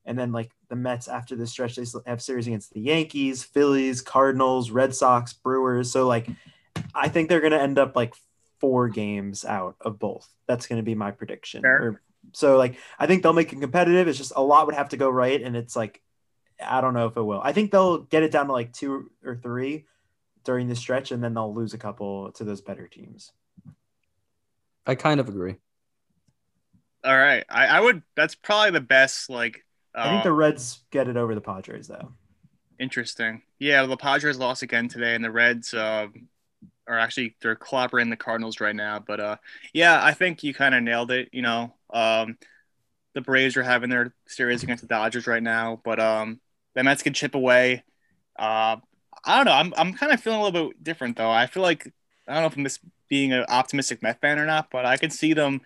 And 0.08 0.18
then 0.18 0.32
like 0.32 0.52
the 0.70 0.76
Mets 0.76 1.08
after 1.08 1.36
this 1.36 1.52
stretch, 1.52 1.76
they 1.76 1.86
have 2.06 2.22
series 2.22 2.48
against 2.48 2.74
the 2.74 2.80
Yankees, 2.80 3.44
Phillies, 3.44 4.02
Cardinals, 4.02 4.72
Red 4.72 4.96
Sox, 4.96 5.34
Brewers. 5.34 5.92
So 5.92 6.08
like 6.08 6.28
I 6.96 7.10
think 7.10 7.30
they're 7.30 7.42
gonna 7.42 7.58
end 7.58 7.78
up 7.78 7.96
like 7.96 8.16
four 8.60 8.90
games 8.90 9.46
out 9.46 9.76
of 9.82 10.00
both. 10.00 10.28
That's 10.48 10.66
gonna 10.66 10.84
be 10.84 10.96
my 10.96 11.12
prediction. 11.12 11.62
Fair. 11.62 11.84
Or- 11.84 12.02
so 12.34 12.58
like 12.58 12.78
I 12.98 13.08
think 13.08 13.24
they'll 13.24 13.34
make 13.34 13.54
it 13.54 13.62
competitive. 13.62 14.08
It's 14.08 14.18
just 14.18 14.34
a 14.36 14.42
lot 14.42 14.66
would 14.66 14.76
have 14.76 14.90
to 14.90 14.98
go 14.98 15.10
right, 15.10 15.42
and 15.42 15.56
it's 15.56 15.76
like 15.76 16.02
I 16.66 16.82
don't 16.82 16.94
know 16.94 17.08
if 17.08 17.18
it 17.18 17.22
will. 17.22 17.42
I 17.42 17.54
think 17.54 17.72
they'll 17.72 18.00
get 18.00 18.24
it 18.24 18.32
down 18.32 18.48
to 18.48 18.54
like 18.54 18.74
two 18.74 19.12
or 19.24 19.36
three 19.36 19.86
during 20.44 20.68
the 20.68 20.76
stretch, 20.76 21.12
and 21.12 21.24
then 21.24 21.34
they'll 21.34 21.54
lose 21.54 21.74
a 21.74 21.78
couple 21.78 22.32
to 22.34 22.44
those 22.44 22.62
better 22.62 22.88
teams. 22.88 23.32
I 24.86 24.96
kind 24.96 25.20
of 25.20 25.28
agree. 25.28 25.56
All 27.04 27.18
right, 27.18 27.44
I, 27.50 27.68
I 27.68 27.80
would. 27.80 28.02
That's 28.16 28.36
probably 28.36 28.72
the 28.72 28.82
best. 28.82 29.30
Like, 29.30 29.66
I 30.04 30.10
think 30.10 30.24
the 30.24 30.32
Reds 30.34 30.82
get 30.92 31.08
it 31.08 31.18
over 31.18 31.36
the 31.36 31.42
Padres 31.42 31.88
though. 31.88 32.14
interesting. 32.80 33.42
Yeah, 33.60 33.86
the 33.86 33.98
Padres 33.98 34.38
lost 34.38 34.64
again 34.64 34.88
today, 34.88 35.16
and 35.16 35.24
the 35.24 35.32
Reds 35.32 35.74
uh, 35.74 36.08
are 36.88 37.00
actually 37.00 37.36
they're 37.42 37.56
clobbering 37.56 38.10
the 38.10 38.18
Cardinals 38.18 38.60
right 38.62 38.76
now. 38.76 39.00
But 39.00 39.20
uh, 39.20 39.38
yeah, 39.74 40.04
I 40.04 40.14
think 40.14 40.44
you 40.44 40.54
kind 40.54 40.76
of 40.76 40.84
nailed 40.84 41.12
it. 41.12 41.30
You 41.32 41.42
know, 41.42 41.74
um, 41.92 42.38
the 43.14 43.22
Braves 43.22 43.58
are 43.58 43.64
having 43.64 43.90
their 43.90 44.14
series 44.28 44.64
against 44.64 44.82
the 44.82 44.88
Dodgers 44.88 45.28
right 45.28 45.44
now, 45.44 45.82
but 45.84 46.00
um, 46.00 46.40
the 46.76 46.84
Mets 46.84 47.04
can 47.04 47.14
chip 47.14 47.36
away. 47.36 47.84
Uh, 48.38 48.78
I 49.26 49.38
don't 49.38 49.46
know. 49.46 49.54
I'm 49.54 49.74
I'm 49.78 49.94
kind 49.94 50.12
of 50.12 50.22
feeling 50.22 50.40
a 50.40 50.44
little 50.44 50.70
bit 50.70 50.84
different 50.84 51.18
though. 51.18 51.32
I 51.32 51.48
feel 51.48 51.64
like 51.64 51.92
I 52.28 52.34
don't 52.34 52.44
know 52.44 52.48
if 52.48 52.58
I'm 52.58 52.64
just 52.64 52.82
being 53.10 53.34
an 53.34 53.46
optimistic 53.50 54.04
Met 54.04 54.22
fan 54.22 54.40
or 54.40 54.46
not, 54.46 54.70
but 54.72 54.86
I 54.86 54.98
can 54.98 55.10
see 55.10 55.34
them 55.34 55.62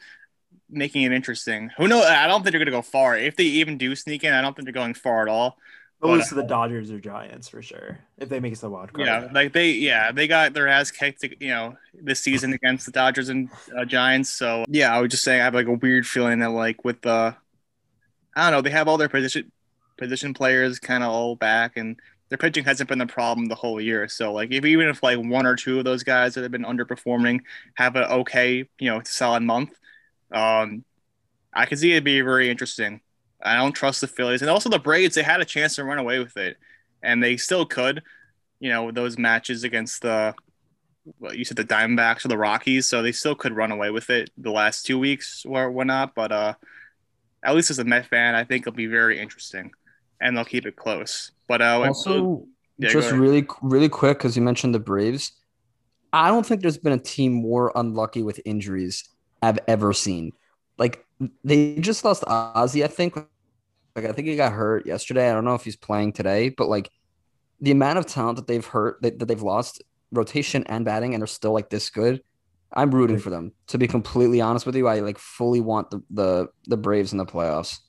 making 0.70 1.04
it 1.04 1.12
interesting. 1.12 1.70
Who 1.78 1.88
knows? 1.88 2.06
I 2.06 2.28
don't 2.28 2.43
think 2.43 2.52
they're 2.52 2.60
gonna 2.60 2.72
go 2.72 2.82
far. 2.82 3.18
If 3.18 3.36
they 3.36 3.43
even 3.43 3.78
do 3.78 3.95
sneak 3.95 4.24
in, 4.24 4.34
I 4.34 4.41
don't 4.41 4.56
think 4.56 4.66
they're 4.66 4.74
going 4.74 4.93
far 4.93 5.22
at 5.24 5.28
all. 5.28 5.58
They'll 6.02 6.12
But, 6.12 6.18
lose 6.18 6.30
to 6.30 6.36
the 6.36 6.43
Dodgers 6.43 6.89
or 6.89 6.99
Giants 6.99 7.47
for 7.47 7.62
sure 7.62 7.99
if 8.18 8.28
they 8.28 8.39
make 8.39 8.54
it 8.54 8.56
to 8.56 8.62
the 8.62 8.70
wild 8.72 8.91
card. 8.91 9.06
Yeah, 9.06 9.30
like 9.32 9.54
they, 9.54 9.72
yeah, 9.72 10.12
they 10.12 10.28
got 10.28 10.54
their 10.54 10.68
ass 10.68 10.89
kicked, 10.89 11.24
you 11.39 11.49
know, 11.49 11.78
this 11.93 12.20
season 12.20 12.54
against 12.54 12.88
the 12.88 12.91
Dodgers 12.91 13.30
and 13.30 13.49
uh, 13.78 13.86
Giants. 13.86 14.30
So 14.30 14.66
yeah, 14.68 14.95
I 14.95 14.99
would 14.99 15.12
just 15.12 15.24
say 15.24 15.39
I 15.39 15.43
have 15.43 15.54
like 15.54 15.68
a 15.68 15.74
weird 15.74 16.08
feeling 16.08 16.39
that 16.39 16.49
like 16.49 16.84
with 16.84 17.02
the, 17.02 17.36
I 18.36 18.49
don't 18.49 18.52
know, 18.52 18.62
they 18.62 18.72
have 18.72 18.88
all 18.88 18.97
their 18.97 19.10
position 19.10 19.52
position 19.97 20.34
players 20.34 20.80
kind 20.80 21.04
of 21.04 21.12
all 21.12 21.36
back, 21.36 21.78
and 21.78 21.99
their 22.30 22.38
pitching 22.39 22.64
hasn't 22.64 22.89
been 22.89 22.97
the 22.97 23.06
problem 23.06 23.45
the 23.45 23.54
whole 23.56 23.80
year. 23.80 24.08
So 24.08 24.34
like 24.34 24.52
if 24.52 24.66
even 24.66 24.88
if 24.88 25.04
like 25.04 25.20
one 25.20 25.45
or 25.45 25.56
two 25.56 25.78
of 25.78 25.86
those 25.86 26.02
guys 26.02 26.34
that 26.34 26.41
have 26.41 26.52
been 26.52 26.64
underperforming 26.64 27.41
have 27.76 27.95
an 27.95 28.06
okay, 28.06 28.68
you 28.80 28.89
know, 28.89 29.02
solid 29.04 29.43
month, 29.43 29.78
um, 30.32 30.84
I 31.54 31.66
can 31.66 31.78
see 31.78 31.94
it 31.94 32.04
be 32.04 32.22
very 32.22 32.50
interesting. 32.50 33.02
I 33.44 33.56
don't 33.56 33.74
trust 33.74 34.02
the 34.02 34.08
Phillies, 34.08 34.42
and 34.42 34.50
also 34.50 34.70
the 34.70 34.80
Braves. 34.80 35.16
They 35.16 35.24
had 35.24 35.42
a 35.42 35.46
chance 35.46 35.76
to 35.76 35.84
run 35.84 35.98
away 35.98 36.20
with 36.20 36.38
it, 36.38 36.58
and 37.02 37.24
they 37.24 37.38
still 37.38 37.66
could. 37.66 38.04
You 38.60 38.70
know, 38.70 38.92
those 38.92 39.18
matches 39.18 39.64
against 39.64 40.04
the, 40.04 40.36
well, 41.20 41.34
you 41.34 41.44
said 41.44 41.58
the 41.58 41.64
Diamondbacks 41.64 42.24
or 42.24 42.28
the 42.28 42.38
Rockies, 42.38 42.86
so 42.86 43.02
they 43.02 43.12
still 43.12 43.34
could 43.34 43.56
run 43.56 43.72
away 43.72 43.90
with 43.90 44.10
it 44.12 44.30
the 44.38 44.52
last 44.52 44.86
two 44.86 45.00
weeks 45.00 45.44
or 45.48 45.72
whatnot. 45.72 46.14
But 46.14 46.32
uh, 46.32 46.54
at 47.44 47.56
least 47.56 47.72
as 47.72 47.80
a 47.80 47.84
Met 47.84 48.06
fan, 48.06 48.36
I 48.36 48.44
think 48.44 48.64
it'll 48.64 48.76
be 48.76 48.86
very 48.86 49.20
interesting, 49.20 49.72
and 50.22 50.38
they'll 50.38 50.46
keep 50.46 50.68
it 50.68 50.76
close. 50.76 51.32
But 51.48 51.62
uh, 51.62 51.82
Also, 51.84 52.46
Yeah, 52.78 52.90
just 52.90 53.12
really, 53.12 53.48
really 53.62 53.90
quick, 53.90 54.20
because 54.20 54.36
you 54.36 54.44
mentioned 54.44 54.74
the 54.76 54.80
Braves. 54.80 55.34
I 56.14 56.30
don't 56.30 56.46
think 56.46 56.62
there's 56.62 56.78
been 56.78 56.94
a 56.94 57.00
team 57.00 57.32
more 57.32 57.72
unlucky 57.76 58.22
with 58.22 58.40
injuries 58.46 59.08
I've 59.42 59.60
ever 59.68 59.94
seen. 59.94 60.32
Like 60.78 61.06
they 61.44 61.76
just 61.76 62.04
lost 62.04 62.24
Ozzy, 62.24 62.84
I 62.84 62.88
think. 62.88 63.16
Like 63.96 64.06
I 64.06 64.12
think 64.12 64.28
he 64.28 64.36
got 64.36 64.54
hurt 64.54 64.86
yesterday. 64.86 65.30
I 65.30 65.34
don't 65.34 65.46
know 65.46 65.56
if 65.56 65.64
he's 65.64 65.76
playing 65.76 66.14
today, 66.14 66.50
but 66.50 66.70
like 66.70 66.89
the 67.60 67.72
amount 67.72 68.00
of 68.00 68.06
talent 68.06 68.38
that 68.38 68.48
they've 68.48 68.66
hurt 68.66 69.02
that, 69.02 69.20
that 69.20 69.26
they've 69.26 69.42
lost, 69.42 69.84
rotation 70.12 70.64
and 70.68 70.86
batting, 70.86 71.14
and 71.14 71.22
they're 71.22 71.28
still 71.28 71.54
like 71.54 71.70
this 71.70 71.89
good. 71.89 72.22
I'm 72.74 72.92
rooting 72.92 73.20
for 73.20 73.30
them. 73.30 73.52
To 73.68 73.78
be 73.78 73.88
completely 73.88 74.39
honest 74.39 74.66
with 74.66 74.76
you, 74.76 74.88
I 74.88 75.00
like 75.00 75.18
fully 75.18 75.60
want 75.60 75.89
the 75.92 76.02
the 76.10 76.48
the 76.68 76.78
Braves 76.78 77.12
in 77.12 77.18
the 77.18 77.26
playoffs. 77.26 77.80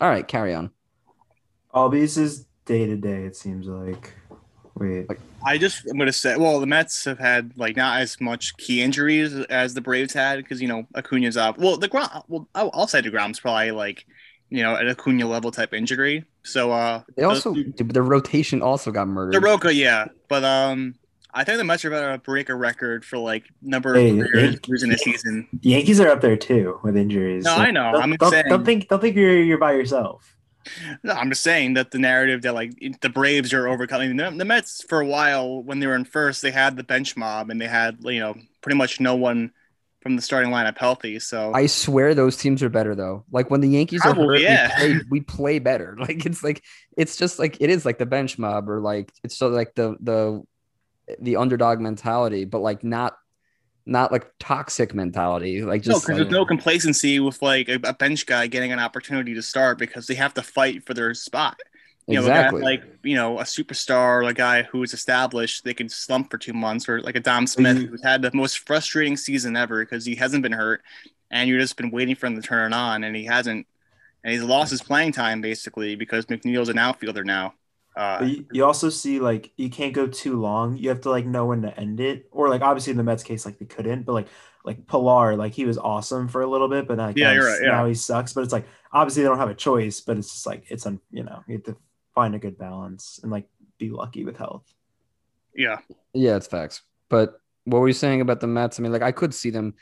All 0.00 0.08
right, 0.08 0.26
carry 0.26 0.54
on. 0.54 0.70
Albies 1.74 2.16
is 2.16 2.46
day 2.64 2.86
to 2.86 2.96
day. 2.96 3.24
It 3.24 3.36
seems 3.36 3.66
like. 3.66 4.14
Wait, 4.80 5.08
Like- 5.08 5.20
I 5.46 5.56
just 5.58 5.86
I'm 5.88 5.96
gonna 5.98 6.12
say, 6.12 6.36
well, 6.36 6.58
the 6.58 6.66
Mets 6.66 7.04
have 7.04 7.18
had 7.18 7.52
like 7.56 7.76
not 7.76 8.00
as 8.00 8.20
much 8.20 8.56
key 8.56 8.82
injuries 8.82 9.34
as 9.50 9.74
the 9.74 9.80
Braves 9.80 10.12
had 10.12 10.38
because 10.38 10.60
you 10.60 10.68
know 10.68 10.86
Acuna's 10.94 11.36
up. 11.36 11.58
Well, 11.58 11.76
the 11.76 11.86
Grom, 11.88 12.08
well, 12.28 12.48
I'll, 12.54 12.86
say 12.88 13.00
Degrom's 13.02 13.38
probably 13.40 13.70
like 13.70 14.04
you 14.48 14.62
know 14.62 14.74
an 14.74 14.88
Acuna 14.88 15.26
level 15.28 15.50
type 15.50 15.72
injury. 15.74 16.24
So 16.42 16.72
uh, 16.72 17.02
They 17.16 17.22
also 17.24 17.54
the 17.54 18.02
rotation 18.02 18.62
also 18.62 18.90
got 18.90 19.06
murdered. 19.08 19.34
the 19.34 19.40
Roca, 19.40 19.72
yeah, 19.74 20.06
but 20.28 20.42
um, 20.44 20.94
I 21.32 21.44
think 21.44 21.58
the 21.58 21.64
Mets 21.64 21.84
are 21.84 21.88
about 21.88 22.12
to 22.12 22.18
break 22.18 22.48
a 22.48 22.54
record 22.54 23.04
for 23.04 23.18
like 23.18 23.44
number 23.62 23.94
Hey, 23.94 24.18
of 24.18 24.26
hey, 24.32 24.58
losing 24.68 24.92
a 24.92 24.98
season. 24.98 25.46
the 25.52 25.68
Yankees 25.70 26.00
are 26.00 26.08
up 26.08 26.20
there 26.22 26.36
too 26.36 26.80
with 26.82 26.96
injuries. 26.96 27.44
No, 27.44 27.54
I 27.54 27.70
know. 27.70 27.92
Don't, 27.92 28.02
I'm 28.02 28.12
don't, 28.16 28.30
saying- 28.30 28.44
don't 28.48 28.64
think 28.64 28.88
don't 28.88 29.00
think 29.00 29.16
you're 29.16 29.42
you're 29.42 29.58
by 29.58 29.72
yourself. 29.72 30.36
No, 31.02 31.12
I'm 31.12 31.30
just 31.30 31.42
saying 31.42 31.74
that 31.74 31.90
the 31.90 31.98
narrative 31.98 32.42
that 32.42 32.54
like 32.54 32.72
the 33.00 33.08
Braves 33.08 33.52
are 33.52 33.68
overcoming 33.68 34.16
the, 34.16 34.30
the 34.30 34.44
Mets 34.44 34.84
for 34.88 35.00
a 35.00 35.06
while 35.06 35.62
when 35.62 35.80
they 35.80 35.86
were 35.86 35.94
in 35.94 36.04
first, 36.04 36.42
they 36.42 36.50
had 36.50 36.76
the 36.76 36.84
bench 36.84 37.16
mob 37.16 37.50
and 37.50 37.60
they 37.60 37.66
had 37.66 37.98
you 38.02 38.20
know 38.20 38.34
pretty 38.60 38.76
much 38.76 39.00
no 39.00 39.16
one 39.16 39.52
from 40.00 40.16
the 40.16 40.22
starting 40.22 40.50
lineup 40.50 40.78
healthy. 40.78 41.18
So 41.18 41.52
I 41.54 41.66
swear 41.66 42.14
those 42.14 42.36
teams 42.36 42.62
are 42.62 42.68
better 42.68 42.94
though. 42.94 43.24
Like 43.30 43.50
when 43.50 43.60
the 43.60 43.68
Yankees 43.68 44.04
are 44.04 44.14
hurt, 44.14 44.40
yeah. 44.40 44.70
we, 44.82 44.94
play, 44.94 45.04
we 45.10 45.20
play 45.20 45.58
better. 45.58 45.96
Like 46.00 46.24
it's 46.24 46.42
like 46.42 46.62
it's 46.96 47.16
just 47.16 47.38
like 47.38 47.58
it 47.60 47.70
is 47.70 47.84
like 47.84 47.98
the 47.98 48.06
bench 48.06 48.38
mob 48.38 48.68
or 48.68 48.80
like 48.80 49.12
it's 49.22 49.36
so 49.36 49.48
like 49.48 49.74
the 49.74 49.96
the 50.00 50.42
the 51.20 51.36
underdog 51.36 51.80
mentality, 51.80 52.44
but 52.44 52.60
like 52.60 52.84
not 52.84 53.16
not 53.90 54.12
like 54.12 54.32
toxic 54.38 54.94
mentality. 54.94 55.62
Like 55.62 55.82
just 55.82 55.88
no, 55.88 55.94
because 55.96 56.08
like, 56.08 56.16
there's 56.16 56.30
no 56.30 56.46
complacency 56.46 57.18
with 57.18 57.42
like 57.42 57.68
a, 57.68 57.80
a 57.84 57.92
bench 57.92 58.24
guy 58.24 58.46
getting 58.46 58.72
an 58.72 58.78
opportunity 58.78 59.34
to 59.34 59.42
start 59.42 59.78
because 59.78 60.06
they 60.06 60.14
have 60.14 60.32
to 60.34 60.42
fight 60.42 60.86
for 60.86 60.94
their 60.94 61.12
spot. 61.12 61.58
You 62.06 62.14
know, 62.14 62.20
exactly. 62.20 62.62
like 62.62 62.82
you 63.02 63.14
know 63.14 63.38
a 63.38 63.42
superstar 63.42 64.22
or 64.22 64.22
a 64.24 64.34
guy 64.34 64.62
who 64.62 64.82
is 64.82 64.94
established, 64.94 65.64
they 65.64 65.74
can 65.74 65.88
slump 65.88 66.30
for 66.30 66.38
two 66.38 66.52
months, 66.52 66.88
or 66.88 67.00
like 67.02 67.16
a 67.16 67.20
Dom 67.20 67.46
Smith 67.46 67.78
you- 67.78 67.88
who's 67.88 68.02
had 68.02 68.22
the 68.22 68.30
most 68.32 68.60
frustrating 68.60 69.16
season 69.16 69.56
ever 69.56 69.84
because 69.84 70.04
he 70.04 70.14
hasn't 70.14 70.42
been 70.42 70.52
hurt, 70.52 70.82
and 71.30 71.48
you've 71.48 71.60
just 71.60 71.76
been 71.76 71.90
waiting 71.90 72.14
for 72.14 72.26
him 72.26 72.40
to 72.40 72.42
turn 72.42 72.72
it 72.72 72.76
on, 72.76 73.04
and 73.04 73.14
he 73.14 73.24
hasn't, 73.24 73.66
and 74.24 74.32
he's 74.32 74.42
lost 74.42 74.70
his 74.70 74.82
playing 74.82 75.12
time 75.12 75.40
basically 75.40 75.94
because 75.94 76.26
McNeil's 76.26 76.68
an 76.68 76.78
outfielder 76.78 77.24
now. 77.24 77.54
Uh, 77.96 78.24
you, 78.24 78.46
you 78.52 78.64
also 78.64 78.88
see 78.88 79.18
like 79.20 79.52
you 79.56 79.68
can't 79.68 79.92
go 79.92 80.06
too 80.06 80.40
long. 80.40 80.76
You 80.76 80.88
have 80.90 81.00
to 81.02 81.10
like 81.10 81.26
know 81.26 81.46
when 81.46 81.62
to 81.62 81.78
end 81.78 82.00
it. 82.00 82.26
Or 82.30 82.48
like 82.48 82.62
obviously 82.62 82.92
in 82.92 82.96
the 82.96 83.02
Mets 83.04 83.22
case, 83.22 83.44
like 83.44 83.58
they 83.58 83.66
couldn't, 83.66 84.02
but 84.04 84.12
like 84.12 84.28
like 84.64 84.86
Pilar, 84.86 85.36
like 85.36 85.52
he 85.54 85.64
was 85.64 85.76
awesome 85.78 86.28
for 86.28 86.42
a 86.42 86.46
little 86.46 86.68
bit, 86.68 86.86
but 86.86 86.98
like 86.98 87.16
Yeah, 87.16 87.28
now, 87.28 87.32
you're 87.34 87.46
he's- 87.48 87.58
right, 87.60 87.66
yeah. 87.66 87.72
now 87.72 87.86
he 87.86 87.94
sucks. 87.94 88.32
But 88.32 88.44
it's 88.44 88.52
like 88.52 88.66
obviously 88.92 89.22
they 89.22 89.28
don't 89.28 89.38
have 89.38 89.50
a 89.50 89.54
choice, 89.54 90.00
but 90.00 90.16
it's 90.18 90.30
just 90.32 90.46
like 90.46 90.64
it's 90.68 90.86
un 90.86 91.00
you 91.10 91.24
know, 91.24 91.42
you 91.48 91.54
have 91.54 91.64
to 91.64 91.76
find 92.14 92.34
a 92.34 92.38
good 92.38 92.56
balance 92.58 93.18
and 93.22 93.30
like 93.32 93.48
be 93.78 93.90
lucky 93.90 94.24
with 94.24 94.36
health. 94.36 94.72
yeah, 95.54 95.78
yeah, 96.14 96.36
it's 96.36 96.46
facts. 96.46 96.82
But 97.08 97.40
what 97.64 97.80
were 97.80 97.88
you 97.88 97.94
saying 97.94 98.20
about 98.20 98.40
the 98.40 98.46
Mets? 98.46 98.78
I 98.78 98.82
mean, 98.82 98.92
like 98.92 99.02
I 99.02 99.12
could 99.12 99.34
see 99.34 99.50
them. 99.50 99.74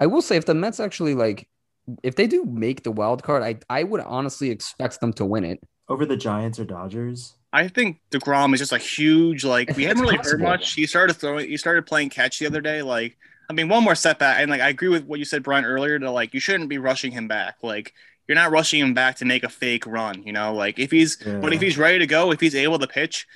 I 0.00 0.06
will 0.06 0.22
say 0.22 0.36
if 0.36 0.44
the 0.44 0.54
Mets 0.54 0.80
actually 0.80 1.14
like 1.14 1.48
if 2.02 2.16
they 2.16 2.26
do 2.26 2.44
make 2.44 2.82
the 2.82 2.90
wild 2.92 3.22
card, 3.22 3.42
I 3.42 3.58
I 3.70 3.84
would 3.84 4.00
honestly 4.00 4.50
expect 4.50 5.00
them 5.00 5.12
to 5.14 5.24
win 5.24 5.44
it. 5.44 5.60
Over 5.88 6.06
the 6.06 6.16
Giants 6.16 6.58
or 6.58 6.64
Dodgers. 6.64 7.34
I 7.54 7.68
think 7.68 8.00
Degrom 8.10 8.52
is 8.52 8.60
just 8.60 8.72
a 8.72 8.78
huge 8.78 9.44
like 9.44 9.76
we 9.76 9.84
haven't 9.88 10.02
really 10.02 10.16
possible. 10.16 10.38
heard 10.40 10.42
much. 10.42 10.72
He 10.74 10.86
started 10.86 11.14
throwing, 11.14 11.48
he 11.48 11.56
started 11.56 11.86
playing 11.86 12.10
catch 12.10 12.38
the 12.38 12.46
other 12.46 12.60
day. 12.60 12.82
Like, 12.82 13.16
I 13.48 13.52
mean, 13.52 13.68
one 13.68 13.84
more 13.84 13.94
setback, 13.94 14.40
and 14.40 14.50
like 14.50 14.60
I 14.60 14.68
agree 14.68 14.88
with 14.88 15.04
what 15.04 15.18
you 15.18 15.24
said, 15.24 15.42
Brian, 15.42 15.64
earlier. 15.64 15.98
To 15.98 16.10
like, 16.10 16.34
you 16.34 16.40
shouldn't 16.40 16.68
be 16.68 16.78
rushing 16.78 17.12
him 17.12 17.28
back. 17.28 17.56
Like, 17.62 17.94
you're 18.26 18.34
not 18.34 18.50
rushing 18.50 18.80
him 18.80 18.92
back 18.94 19.16
to 19.16 19.24
make 19.24 19.44
a 19.44 19.48
fake 19.48 19.86
run. 19.86 20.22
You 20.24 20.32
know, 20.32 20.52
like 20.54 20.78
if 20.78 20.90
he's, 20.90 21.16
but 21.16 21.52
if 21.52 21.60
he's 21.60 21.78
ready 21.78 21.98
to 22.00 22.06
go, 22.06 22.32
if 22.32 22.40
he's 22.40 22.54
able 22.56 22.78
to 22.80 22.86
pitch, 22.86 23.26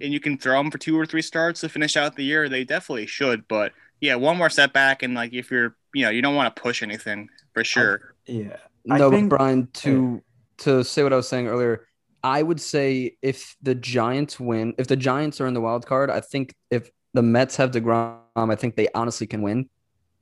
and 0.00 0.12
you 0.12 0.18
can 0.20 0.36
throw 0.38 0.58
him 0.60 0.70
for 0.70 0.78
two 0.78 0.98
or 0.98 1.06
three 1.06 1.22
starts 1.22 1.60
to 1.60 1.68
finish 1.68 1.96
out 1.96 2.16
the 2.16 2.24
year, 2.24 2.48
they 2.48 2.64
definitely 2.64 3.06
should. 3.06 3.46
But 3.48 3.72
yeah, 4.00 4.14
one 4.16 4.36
more 4.36 4.50
setback, 4.50 5.02
and 5.02 5.14
like 5.14 5.32
if 5.32 5.50
you're, 5.50 5.76
you 5.94 6.04
know, 6.04 6.10
you 6.10 6.22
don't 6.22 6.34
want 6.34 6.54
to 6.56 6.60
push 6.62 6.82
anything 6.82 7.28
for 7.54 7.62
sure. 7.64 8.14
Yeah. 8.26 8.56
I 8.90 8.98
No, 8.98 9.10
think- 9.10 9.28
but 9.30 9.36
Brian, 9.36 9.68
to 9.74 10.22
to 10.58 10.82
say 10.84 11.02
what 11.02 11.12
I 11.12 11.16
was 11.16 11.28
saying 11.28 11.46
earlier, 11.48 11.86
I 12.22 12.42
would 12.42 12.60
say 12.60 13.16
if 13.22 13.56
the 13.62 13.74
Giants 13.74 14.38
win, 14.38 14.74
if 14.78 14.86
the 14.86 14.96
Giants 14.96 15.40
are 15.40 15.46
in 15.46 15.54
the 15.54 15.60
wild 15.60 15.86
card, 15.86 16.10
I 16.10 16.20
think 16.20 16.54
if 16.70 16.90
the 17.14 17.22
Mets 17.22 17.56
have 17.56 17.70
Degrom, 17.70 18.18
I 18.36 18.54
think 18.56 18.76
they 18.76 18.88
honestly 18.94 19.26
can 19.26 19.42
win 19.42 19.68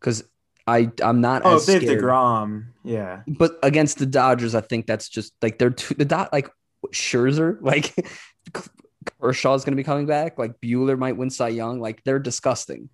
because 0.01 0.25
I 0.67 0.91
I'm 1.03 1.21
not 1.21 1.43
Oh, 1.45 1.57
as 1.57 1.67
they 1.67 1.75
have. 1.75 1.83
Degrom, 1.83 2.67
yeah. 2.85 3.23
But 3.27 3.59
against 3.63 3.99
the 3.99 4.07
Dodgers, 4.07 4.55
I 4.55 4.61
think 4.61 4.87
that's 4.87 5.09
just 5.09 5.33
like 5.43 5.59
they're 5.59 5.71
too 5.71 5.95
the 5.95 6.05
dot 6.05 6.33
like 6.33 6.49
Scherzer, 6.93 7.59
like 7.63 7.95
Kershaw's 9.21 9.65
gonna 9.65 9.77
be 9.77 9.85
coming 9.85 10.07
back. 10.07 10.39
Like 10.39 10.61
Buehler 10.61 10.99
might 10.99 11.17
win 11.17 11.31
Cy 11.31 11.49
Young. 11.49 11.81
Like 11.81 12.05
they're 12.05 12.19
disgusting. 12.19 12.91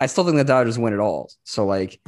I 0.00 0.06
still 0.06 0.24
think 0.24 0.36
the 0.36 0.44
Dodgers 0.44 0.78
win 0.78 0.92
it 0.92 1.00
all. 1.00 1.30
So 1.44 1.66
like 1.66 2.00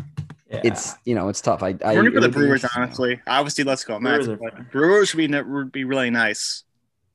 Yeah. 0.51 0.61
it's 0.65 0.95
you 1.05 1.15
know 1.15 1.29
it's 1.29 1.41
tough. 1.41 1.63
I, 1.63 1.75
I 1.85 1.95
We're 1.97 2.11
for 2.13 2.21
the 2.21 2.29
Brewers, 2.29 2.63
interesting. 2.65 2.83
honestly. 2.83 3.21
Obviously, 3.27 3.65
let's 3.65 3.83
go 3.85 3.99
Mets. 3.99 4.27
Brewers 4.27 4.29
are 4.29 4.37
but. 4.37 4.71
Brewers 4.71 5.15
would 5.15 5.31
be 5.31 5.43
would 5.43 5.73
be 5.73 5.85
really 5.85 6.11
nice. 6.11 6.63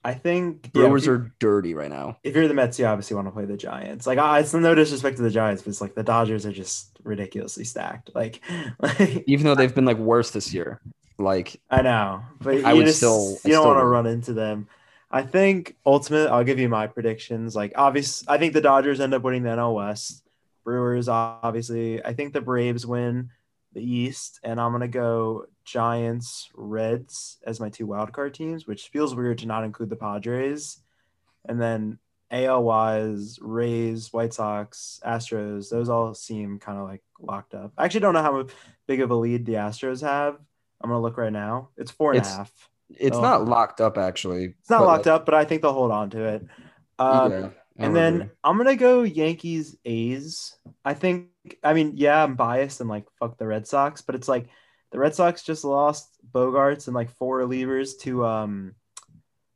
I 0.03 0.15
think 0.15 0.71
yeah, 0.73 0.82
Brewers 0.88 1.03
if 1.03 1.07
you- 1.07 1.13
are 1.13 1.32
dirty 1.39 1.73
right 1.75 1.89
now. 1.89 2.17
if 2.23 2.36
you're 2.36 2.47
the 2.47 2.53
Mets, 2.55 2.79
you 2.79 2.86
obviously 2.88 3.15
want 3.15 3.27
to 3.27 3.32
play 3.32 3.45
the 3.45 3.55
Giants. 3.55 4.07
Like, 4.07 4.17
I, 4.17 4.39
it's 4.39 4.51
no 4.53 4.73
disrespect 4.73 5.17
to 5.17 5.23
the 5.23 5.29
Giants, 5.29 5.61
but 5.61 5.69
it's 5.69 5.79
like 5.79 5.93
the 5.93 6.01
Dodgers 6.03 6.45
are 6.45 6.51
just 6.51 6.97
ridiculously 7.03 7.63
stacked. 7.65 8.09
Like, 8.15 8.41
like 8.79 9.23
even 9.27 9.45
though 9.45 9.53
they've 9.55 9.73
been 9.73 9.86
like 9.86 9.97
worse 9.97 10.32
this 10.32 10.53
year. 10.53 10.82
Like 11.19 11.61
I 11.69 11.84
know, 11.84 12.23
but 12.41 12.65
I 12.65 12.71
you 12.71 12.77
would 12.77 12.86
just 12.88 12.97
still- 12.97 13.38
I 13.45 13.47
you 13.47 13.53
don't 13.53 13.67
want 13.67 13.79
to 13.79 13.86
run 13.86 14.07
into 14.07 14.34
them. 14.34 14.67
I 15.11 15.21
think 15.21 15.75
ultimate. 15.86 16.29
I'll 16.29 16.43
give 16.43 16.57
you 16.57 16.67
my 16.67 16.88
predictions. 16.88 17.55
Like, 17.55 17.73
obvious. 17.75 18.23
I 18.27 18.38
think 18.39 18.53
the 18.53 18.61
Dodgers 18.61 18.99
end 18.99 19.13
up 19.13 19.21
winning 19.21 19.43
the 19.43 19.49
NL 19.49 19.75
West. 19.75 20.20
Brewers, 20.64 21.07
obviously. 21.07 22.03
I 22.03 22.14
think 22.14 22.34
the 22.34 22.41
Braves 22.41 22.86
win 22.86 23.30
the 23.74 23.82
East, 23.84 24.39
and 24.43 24.59
I'm 24.59 24.72
gonna 24.72 24.88
go 24.88 25.45
Giants, 25.64 26.49
Reds 26.55 27.38
as 27.45 27.59
my 27.59 27.70
two 27.70 27.88
wildcard 27.88 28.34
teams, 28.34 28.68
which 28.68 28.89
feels 28.89 29.16
weird 29.16 29.38
to 29.39 29.47
not 29.47 29.64
include 29.64 29.89
the 29.89 29.95
Padres. 29.95 30.80
And 31.45 31.59
then 31.62 31.97
AL 32.32 32.64
wise, 32.64 33.39
Rays, 33.41 34.12
White 34.14 34.34
Sox, 34.34 34.99
Astros, 35.05 35.70
those 35.70 35.89
all 35.89 36.14
seem 36.14 36.59
kind 36.59 36.78
of 36.78 36.86
like 36.86 37.01
locked 37.20 37.53
up. 37.53 37.72
I 37.78 37.86
actually 37.86 38.01
don't 38.01 38.14
know 38.14 38.22
how 38.22 38.45
big 38.88 39.01
of 39.01 39.12
a 39.12 39.16
lead 39.16 39.45
the 39.45 39.53
Astros 39.53 40.01
have. 40.01 40.36
I'm 40.82 40.89
gonna 40.89 41.01
look 41.01 41.18
right 41.18 41.32
now. 41.34 41.70
It's 41.78 41.91
four 41.91 42.12
and 42.12 42.18
a 42.18 42.22
It's- 42.22 42.36
half. 42.36 42.70
It's 42.99 43.16
Oh. 43.16 43.22
not 43.22 43.45
locked 43.45 43.80
up 43.80 43.97
actually. 43.97 44.55
It's 44.59 44.70
not 44.70 44.84
locked 44.84 45.05
like, 45.05 45.16
up, 45.16 45.26
but 45.26 45.34
I 45.34 45.45
think 45.45 45.62
they'll 45.62 45.72
hold 45.72 45.91
on 45.91 46.09
to 46.09 46.26
it. 46.26 46.45
Um, 46.99 47.32
yeah, 47.32 47.49
and 47.84 47.95
then 47.95 48.15
agree. 48.15 48.29
I'm 48.43 48.57
gonna 48.57 48.75
go 48.75 49.03
Yankees 49.03 49.77
A's. 49.86 50.55
I 50.84 50.93
think 50.93 51.27
I 51.63 51.73
mean, 51.73 51.93
yeah, 51.95 52.23
I'm 52.23 52.36
biased 52.36 52.82
and 52.82 52.89
like 52.89 53.05
fuck 53.19 53.38
the 53.38 53.47
Red 53.47 53.67
Sox, 53.67 54.01
but 54.01 54.15
it's 54.15 54.27
like 54.27 54.47
the 54.91 54.99
Red 54.99 55.15
Sox 55.15 55.43
just 55.43 55.63
lost 55.63 56.09
Bogaerts 56.32 56.88
and 56.88 56.95
like 56.95 57.11
four 57.17 57.39
relievers 57.39 57.97
to 58.01 58.25
um 58.25 58.75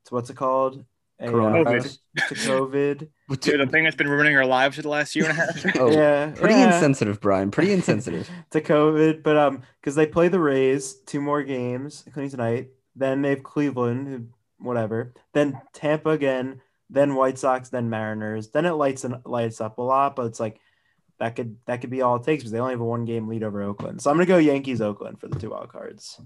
to 0.06 0.14
what's 0.14 0.30
it 0.30 0.36
called? 0.38 0.86
A, 1.20 1.28
uh, 1.28 1.32
Coronavirus. 1.32 1.98
to 2.28 2.36
COVID. 2.36 3.10
Dude, 3.40 3.60
the 3.60 3.68
thing 3.68 3.86
that's 3.86 3.96
been 3.96 4.10
ruining 4.10 4.36
our 4.36 4.46
lives 4.46 4.76
for 4.76 4.82
the 4.82 4.90
last 4.90 5.16
year 5.16 5.30
and 5.30 5.38
a 5.38 5.42
half. 5.42 5.76
Oh, 5.80 5.90
yeah. 5.90 6.32
pretty 6.32 6.56
yeah. 6.56 6.74
insensitive, 6.74 7.22
Brian. 7.22 7.52
Pretty 7.52 7.72
insensitive. 7.72 8.30
to 8.52 8.62
COVID, 8.62 9.24
but 9.24 9.38
um, 9.38 9.62
because 9.80 9.96
they 9.96 10.06
play 10.06 10.28
the 10.28 10.40
Rays 10.40 10.96
two 11.06 11.22
more 11.22 11.44
games, 11.44 12.04
including 12.06 12.32
tonight. 12.32 12.70
Then 12.98 13.22
they 13.22 13.30
have 13.30 13.44
Cleveland, 13.44 14.32
whatever. 14.58 15.14
Then 15.34 15.62
Tampa 15.74 16.10
again. 16.10 16.62
Then 16.90 17.16
White 17.16 17.38
Sox. 17.38 17.70
Then 17.70 17.90
Mariners. 17.90 18.50
Then 18.50 18.66
it 18.66 18.74
lights 18.74 19.04
and 19.04 19.18
lights 19.26 19.62
up 19.62 19.78
a 19.78 19.82
lot, 19.82 20.16
but 20.16 20.28
it's 20.28 20.40
like 20.40 20.60
that 21.20 21.36
could 21.36 21.58
that 21.66 21.82
could 21.82 21.90
be 21.90 22.02
all 22.02 22.18
it 22.18 22.24
takes 22.24 22.44
because 22.44 22.52
they 22.52 22.60
only 22.60 22.74
have 22.74 22.82
a 22.82 22.86
one 22.86 23.06
game 23.06 23.28
lead 23.28 23.44
over 23.44 23.62
Oakland. 23.62 24.02
So 24.02 24.10
I'm 24.10 24.18
gonna 24.18 24.26
go 24.26 24.38
Yankees 24.38 24.82
Oakland 24.82 25.20
for 25.20 25.28
the 25.28 25.40
two 25.40 25.52
wild 25.52 25.70
cards. 25.70 26.20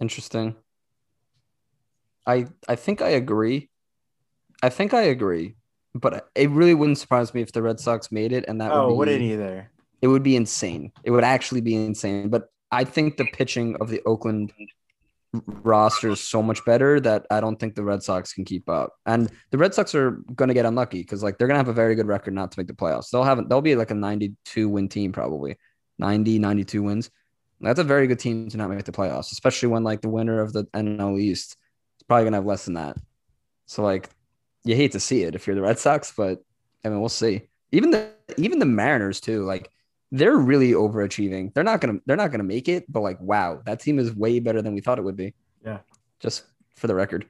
Interesting. 0.00 0.56
I 2.26 2.46
I 2.68 2.76
think 2.76 3.02
I 3.02 3.10
agree. 3.10 3.70
I 4.62 4.68
think 4.68 4.92
I 4.92 5.02
agree, 5.02 5.56
but 5.94 6.28
it 6.34 6.50
really 6.50 6.74
wouldn't 6.74 6.98
surprise 6.98 7.32
me 7.32 7.42
if 7.42 7.52
the 7.52 7.62
Red 7.62 7.80
Sox 7.80 8.12
made 8.12 8.32
it, 8.32 8.44
and 8.46 8.60
that 8.60 8.72
oh, 8.72 8.88
would 8.88 8.92
be 8.92 8.98
wouldn't 8.98 9.22
either. 9.22 9.70
it 10.02 10.08
would 10.08 10.22
be 10.22 10.36
insane. 10.36 10.92
It 11.04 11.12
would 11.12 11.24
actually 11.24 11.60
be 11.60 11.74
insane. 11.74 12.28
But 12.28 12.50
I 12.70 12.84
think 12.84 13.16
the 13.16 13.24
pitching 13.24 13.76
of 13.80 13.88
the 13.88 14.02
Oakland 14.04 14.52
roster 15.32 16.10
is 16.10 16.20
so 16.20 16.42
much 16.42 16.64
better 16.64 16.98
that 17.00 17.26
I 17.30 17.40
don't 17.40 17.56
think 17.56 17.74
the 17.74 17.84
Red 17.84 18.02
Sox 18.02 18.32
can 18.32 18.44
keep 18.44 18.68
up. 18.68 18.94
And 19.06 19.30
the 19.50 19.58
Red 19.58 19.74
Sox 19.74 19.94
are 19.94 20.12
going 20.34 20.48
to 20.48 20.54
get 20.54 20.66
unlucky 20.66 21.00
because 21.00 21.22
like 21.22 21.38
they're 21.38 21.46
going 21.46 21.56
to 21.56 21.60
have 21.60 21.68
a 21.68 21.72
very 21.72 21.94
good 21.94 22.06
record 22.06 22.34
not 22.34 22.50
to 22.52 22.58
make 22.58 22.66
the 22.66 22.74
playoffs. 22.74 23.10
They'll 23.10 23.24
have 23.24 23.48
they'll 23.48 23.60
be 23.60 23.76
like 23.76 23.90
a 23.90 23.94
92 23.94 24.68
win 24.68 24.88
team 24.88 25.12
probably. 25.12 25.56
90 25.98 26.38
92 26.38 26.82
wins. 26.82 27.10
That's 27.60 27.78
a 27.78 27.84
very 27.84 28.06
good 28.06 28.18
team 28.18 28.48
to 28.48 28.56
not 28.56 28.70
make 28.70 28.84
the 28.84 28.92
playoffs, 28.92 29.32
especially 29.32 29.68
when 29.68 29.84
like 29.84 30.00
the 30.00 30.08
winner 30.08 30.40
of 30.40 30.52
the 30.52 30.64
NL 30.74 31.20
East 31.20 31.56
is 31.98 32.04
probably 32.08 32.24
going 32.24 32.32
to 32.32 32.38
have 32.38 32.46
less 32.46 32.64
than 32.64 32.74
that. 32.74 32.96
So 33.66 33.82
like 33.82 34.08
you 34.64 34.74
hate 34.74 34.92
to 34.92 35.00
see 35.00 35.22
it 35.22 35.34
if 35.34 35.46
you're 35.46 35.56
the 35.56 35.62
Red 35.62 35.78
Sox, 35.78 36.12
but 36.16 36.42
I 36.84 36.88
mean, 36.88 37.00
we'll 37.00 37.08
see. 37.08 37.42
Even 37.72 37.90
the 37.90 38.10
even 38.36 38.58
the 38.58 38.66
Mariners 38.66 39.20
too, 39.20 39.44
like 39.44 39.70
they're 40.12 40.36
really 40.36 40.72
overachieving. 40.72 41.54
They're 41.54 41.64
not 41.64 41.80
gonna 41.80 41.98
they're 42.06 42.16
not 42.16 42.30
gonna 42.30 42.44
make 42.44 42.68
it, 42.68 42.90
but 42.90 43.00
like 43.00 43.20
wow, 43.20 43.62
that 43.66 43.80
team 43.80 43.98
is 43.98 44.14
way 44.14 44.40
better 44.40 44.62
than 44.62 44.74
we 44.74 44.80
thought 44.80 44.98
it 44.98 45.04
would 45.04 45.16
be. 45.16 45.34
Yeah. 45.64 45.78
Just 46.18 46.44
for 46.76 46.86
the 46.86 46.94
record. 46.94 47.28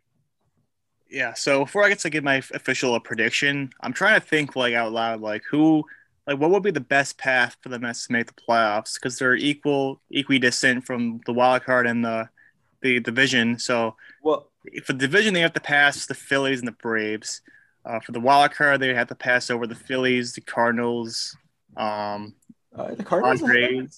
Yeah. 1.11 1.35
So 1.35 1.65
before 1.65 1.85
I 1.85 1.89
get 1.89 1.99
to 2.01 2.11
give 2.11 2.25
my 2.25 2.37
official 2.37 2.99
prediction, 3.01 3.71
I'm 3.81 3.93
trying 3.93 4.21
to 4.21 4.27
think 4.27 4.57
like 4.57 4.75
out 4.75 4.93
loud, 4.93 5.21
like 5.21 5.43
who, 5.51 5.85
like 6.27 6.39
what 6.39 6.51
would 6.51 6.63
be 6.63 6.71
the 6.71 6.81
best 6.81 7.19
path 7.19 7.57
for 7.61 7.69
the 7.69 7.79
Mets 7.79 8.07
to 8.07 8.13
make 8.13 8.27
the 8.27 8.33
playoffs? 8.33 8.95
Because 8.95 9.19
they're 9.19 9.35
equal, 9.35 10.01
equidistant 10.11 10.85
from 10.85 11.21
the 11.27 11.33
wild 11.33 11.65
card 11.65 11.87
and 11.87 12.05
the 12.05 12.29
the 12.83 13.01
division. 13.01 13.59
So 13.59 13.97
Well, 14.23 14.51
for 14.85 14.93
the 14.93 15.01
division, 15.01 15.35
they 15.35 15.41
have 15.41 15.53
to 15.55 15.61
pass 15.61 16.07
the 16.07 16.15
Phillies 16.15 16.61
and 16.61 16.69
the 16.69 16.73
Braves. 16.73 17.43
Uh, 17.85 17.99
for 18.01 18.13
the 18.13 18.21
wild 18.21 18.53
card, 18.53 18.81
they 18.81 18.95
have 18.95 19.09
to 19.09 19.15
pass 19.15 19.51
over 19.51 19.67
the 19.67 19.75
Phillies, 19.75 20.35
the 20.35 20.43
Cardinals, 20.43 21.37
um, 21.77 22.35
uh, 22.77 22.95
the 22.95 23.05
Cardinals 23.05 23.43
ahead 23.43 23.57
of 23.63 23.71
them? 23.71 23.89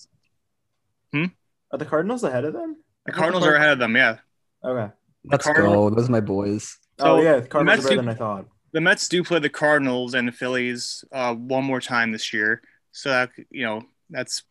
Padres. 1.13 1.31
are 1.73 1.79
the 1.79 1.85
Cardinals 1.85 2.25
ahead 2.25 2.45
of 2.45 2.53
them? 2.53 2.77
The 3.07 3.13
Cardinals 3.13 3.47
are 3.47 3.55
ahead 3.55 3.71
of 3.73 3.79
them. 3.79 3.97
Yeah. 3.97 4.19
Okay. 4.65 4.93
Let's 5.25 5.45
Cardinal- 5.45 5.91
go. 5.91 5.95
Those 5.97 6.09
are 6.09 6.13
my 6.13 6.21
boys. 6.21 6.79
oh 7.01 7.21
yeah, 7.21 7.41
the 7.41 7.49
Cardinals 7.49 7.77
Mets 7.79 7.87
are 7.87 7.89
better 7.89 7.95
do- 7.95 8.07
than 8.07 8.09
I 8.09 8.15
thought. 8.15 8.47
the 8.73 8.81
Mets 8.81 9.09
do 9.09 9.23
play 9.25 9.39
the 9.39 9.49
Cardinals 9.49 10.15
and 10.15 10.27
the 10.29 10.33
Phillies 10.33 11.05
uh, 11.13 11.35
one 11.35 11.65
more 11.65 11.81
time 11.81 12.13
this 12.13 12.33
year, 12.33 12.63
so 12.93 13.09
that 13.11 13.31
you 13.51 13.65
know 13.65 13.83
that's 14.11 14.43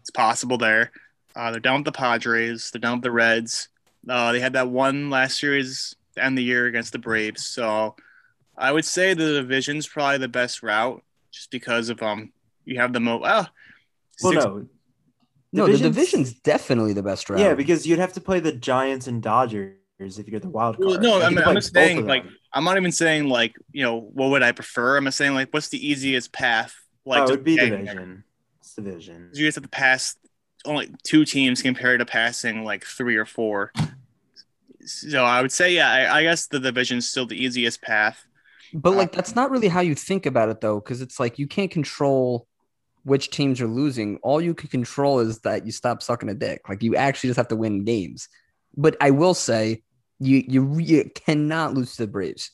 it's 0.00 0.10
possible 0.10 0.58
there. 0.58 0.92
Uh, 1.34 1.50
they're 1.50 1.60
down 1.60 1.80
with 1.80 1.84
the 1.84 1.92
Padres. 1.92 2.70
They're 2.70 2.80
down 2.80 2.98
with 2.98 3.02
the 3.04 3.10
Reds. 3.12 3.68
Uh, 4.08 4.32
they 4.32 4.40
had 4.40 4.52
that 4.54 4.68
one 4.70 5.10
last 5.10 5.38
series 5.38 5.94
to 6.14 6.24
end 6.24 6.38
the 6.38 6.42
year 6.44 6.66
against 6.66 6.92
the 6.92 6.98
Braves. 6.98 7.44
So 7.46 7.96
I 8.56 8.72
would 8.72 8.84
say 8.84 9.14
the 9.14 9.34
division's 9.34 9.86
probably 9.86 10.18
the 10.18 10.28
best 10.28 10.62
route, 10.62 11.02
just 11.32 11.50
because 11.50 11.88
of 11.88 12.02
um 12.02 12.32
you 12.64 12.80
have 12.80 12.92
the 12.92 13.00
most. 13.00 13.22
Well, 13.22 13.48
Well, 14.22 14.32
six- 14.32 14.44
no, 14.44 14.66
No, 15.52 15.66
the 15.66 15.72
Division's- 15.72 15.94
division's 15.96 16.32
definitely 16.40 16.92
the 16.92 17.02
best 17.02 17.30
route. 17.30 17.38
Yeah, 17.40 17.54
because 17.54 17.86
you'd 17.86 17.98
have 17.98 18.12
to 18.14 18.20
play 18.20 18.40
the 18.40 18.52
Giants 18.52 19.06
and 19.06 19.22
Dodgers 19.22 19.74
if 19.98 20.28
you're 20.28 20.40
the 20.40 20.48
wild 20.50 20.76
card. 20.76 20.88
Well, 20.88 21.00
no, 21.00 21.20
I'm- 21.20 21.32
you 21.32 21.38
could 21.38 21.46
I'm 21.48 21.54
just 21.54 21.72
saying, 21.72 22.06
like. 22.06 22.24
I'm 22.52 22.64
not 22.64 22.78
even 22.78 22.90
saying 22.92 23.28
like 23.28 23.54
you 23.72 23.82
know 23.82 24.00
what 24.00 24.30
would 24.30 24.42
I 24.42 24.52
prefer. 24.52 24.96
I'm 24.96 25.04
just 25.04 25.18
saying 25.18 25.34
like 25.34 25.50
what's 25.52 25.68
the 25.68 25.86
easiest 25.86 26.32
path? 26.32 26.74
Like 27.04 27.20
oh, 27.20 27.24
it 27.24 27.26
to 27.26 27.32
would 27.34 27.44
be 27.44 27.56
getting 27.56 27.84
division. 27.84 28.24
It's 28.60 28.74
division. 28.74 29.30
you 29.34 29.44
just 29.44 29.56
have 29.56 29.62
to 29.64 29.68
pass 29.68 30.16
only 30.64 30.90
two 31.04 31.26
teams 31.26 31.60
compared 31.60 32.00
to 32.00 32.06
passing 32.06 32.64
like 32.64 32.84
three 32.84 33.16
or 33.16 33.26
four. 33.26 33.72
So 34.86 35.22
I 35.24 35.42
would 35.42 35.52
say, 35.52 35.74
yeah, 35.74 35.90
I, 35.90 36.18
I 36.18 36.22
guess 36.22 36.46
the 36.46 36.60
division's 36.60 37.08
still 37.10 37.26
the 37.26 37.36
easiest 37.36 37.82
path. 37.82 38.24
But 38.72 38.94
Uh, 38.94 38.96
like 38.96 39.12
that's 39.12 39.34
not 39.34 39.50
really 39.50 39.68
how 39.68 39.80
you 39.80 39.94
think 39.94 40.24
about 40.26 40.48
it 40.48 40.60
though, 40.62 40.80
because 40.80 41.02
it's 41.02 41.20
like 41.20 41.38
you 41.38 41.46
can't 41.46 41.70
control 41.70 42.46
which 43.06 43.30
teams 43.30 43.60
are 43.60 43.68
losing. 43.68 44.16
All 44.16 44.40
you 44.40 44.52
can 44.52 44.68
control 44.68 45.20
is 45.20 45.38
that 45.40 45.64
you 45.64 45.70
stop 45.70 46.02
sucking 46.02 46.28
a 46.28 46.34
dick. 46.34 46.68
Like 46.68 46.82
you 46.82 46.96
actually 46.96 47.28
just 47.28 47.36
have 47.36 47.46
to 47.48 47.56
win 47.56 47.84
games. 47.84 48.28
But 48.76 48.96
I 49.00 49.12
will 49.12 49.32
say, 49.32 49.84
you 50.18 50.42
you, 50.48 50.78
you 50.80 51.10
cannot 51.14 51.72
lose 51.72 51.94
to 51.94 52.02
the 52.02 52.08
Braves. 52.08 52.50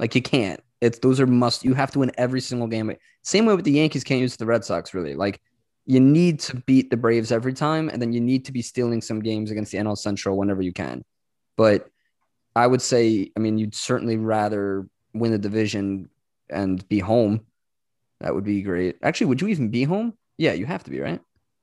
Like 0.00 0.16
you 0.16 0.20
can't. 0.20 0.60
It's 0.80 0.98
those 0.98 1.20
are 1.20 1.28
must. 1.28 1.64
You 1.64 1.74
have 1.74 1.92
to 1.92 2.00
win 2.00 2.10
every 2.18 2.40
single 2.40 2.66
game. 2.66 2.92
Same 3.22 3.46
way 3.46 3.54
with 3.54 3.64
the 3.64 3.70
Yankees 3.70 4.02
can't 4.02 4.20
use 4.20 4.36
the 4.36 4.46
Red 4.46 4.64
Sox. 4.64 4.94
Really, 4.94 5.14
like 5.14 5.40
you 5.86 6.00
need 6.00 6.40
to 6.40 6.56
beat 6.56 6.90
the 6.90 6.96
Braves 6.96 7.30
every 7.30 7.52
time, 7.52 7.88
and 7.88 8.02
then 8.02 8.12
you 8.12 8.20
need 8.20 8.46
to 8.46 8.52
be 8.52 8.62
stealing 8.62 9.00
some 9.00 9.20
games 9.20 9.52
against 9.52 9.70
the 9.70 9.78
NL 9.78 9.96
Central 9.96 10.36
whenever 10.36 10.60
you 10.60 10.72
can. 10.72 11.04
But 11.56 11.88
I 12.56 12.66
would 12.66 12.82
say, 12.82 13.30
I 13.36 13.40
mean, 13.40 13.58
you'd 13.58 13.76
certainly 13.76 14.16
rather 14.16 14.88
win 15.12 15.30
the 15.30 15.38
division 15.38 16.10
and 16.50 16.86
be 16.88 16.98
home. 16.98 17.46
That 18.24 18.34
would 18.34 18.44
be 18.44 18.62
great. 18.62 18.96
Actually, 19.02 19.26
would 19.26 19.42
you 19.42 19.48
even 19.48 19.68
be 19.68 19.84
home? 19.84 20.14
Yeah, 20.38 20.54
you 20.54 20.64
have 20.64 20.82
to 20.84 20.90
be, 20.90 20.98
right? 20.98 21.20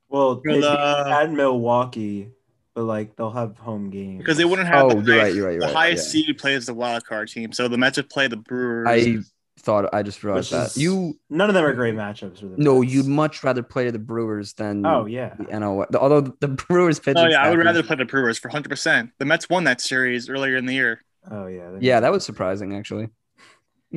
Well, 0.10 0.36
For 0.42 0.52
they'd 0.52 0.58
be 0.58 0.62
the- 0.62 1.08
at 1.10 1.32
Milwaukee, 1.32 2.30
but 2.76 2.84
like 2.84 3.16
they'll 3.16 3.32
have 3.32 3.58
home 3.58 3.90
games 3.90 4.20
because 4.20 4.38
they 4.38 4.46
wouldn't 4.46 4.68
have 4.68 4.86
Oh, 4.86 4.90
the, 4.90 4.96
you're 4.96 5.20
highest, 5.20 5.24
right, 5.24 5.34
you're 5.36 5.46
right, 5.48 5.52
you're 5.54 5.60
the 5.62 5.66
right, 5.68 5.76
highest 5.76 6.14
yeah. 6.16 6.24
seed 6.26 6.38
plays 6.38 6.68
the 6.68 6.74
wild 6.76 7.04
card 7.06 7.30
team. 7.30 7.52
So 7.52 7.68
the 7.68 7.80
Mets 7.80 7.98
would 7.98 8.10
play 8.12 8.28
the 8.28 8.38
Brewers. 8.38 8.88
I 8.88 9.18
thought 9.60 9.92
I 9.92 10.04
just 10.04 10.24
realized 10.24 10.52
Which 10.52 10.60
that 10.60 10.68
is- 10.68 10.78
you 10.78 11.20
None 11.32 11.50
of 11.50 11.56
them 11.56 11.66
are 11.66 11.74
great 11.74 11.96
matchups 11.96 12.40
for 12.42 12.46
the 12.46 12.58
no, 12.58 12.80
Mets. 12.82 12.94
you'd 12.94 13.08
much 13.08 13.44
rather 13.44 13.64
play 13.64 13.90
the 13.90 13.98
Brewers 14.00 14.54
than 14.54 14.86
Oh 14.86 15.08
yeah. 15.08 15.34
the 15.40 15.46
NL. 15.46 15.96
Although 15.96 16.22
the 16.42 16.48
Brewers 16.48 17.00
pitch. 17.00 17.16
oh 17.18 17.28
yeah, 17.28 17.42
I 17.42 17.50
would 17.50 17.58
rather 17.58 17.82
play 17.82 17.96
the 17.96 18.06
Brewers 18.06 18.38
for 18.38 18.50
100. 18.50 18.70
percent 18.70 19.10
The 19.18 19.26
Mets 19.26 19.50
won 19.50 19.64
that 19.64 19.82
series 19.82 20.30
earlier 20.30 20.58
in 20.58 20.68
the 20.68 20.74
year. 20.76 21.02
Oh 21.30 21.48
yeah. 21.48 21.72
Yeah, 21.80 22.00
that 22.02 22.12
was 22.12 22.24
surprising 22.24 22.76
actually. 22.76 23.10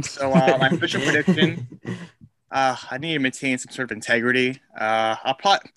So 0.02 0.32
uh, 0.32 0.56
my 0.58 0.68
official 0.70 1.00
prediction 1.02 1.68
uh, 2.54 2.76
I 2.90 2.96
need 2.98 3.12
to 3.14 3.18
maintain 3.18 3.58
some 3.58 3.70
sort 3.72 3.90
of 3.90 3.94
integrity. 3.96 4.62
Uh, 4.78 5.16
I'll 5.24 5.34
probably, 5.34 5.70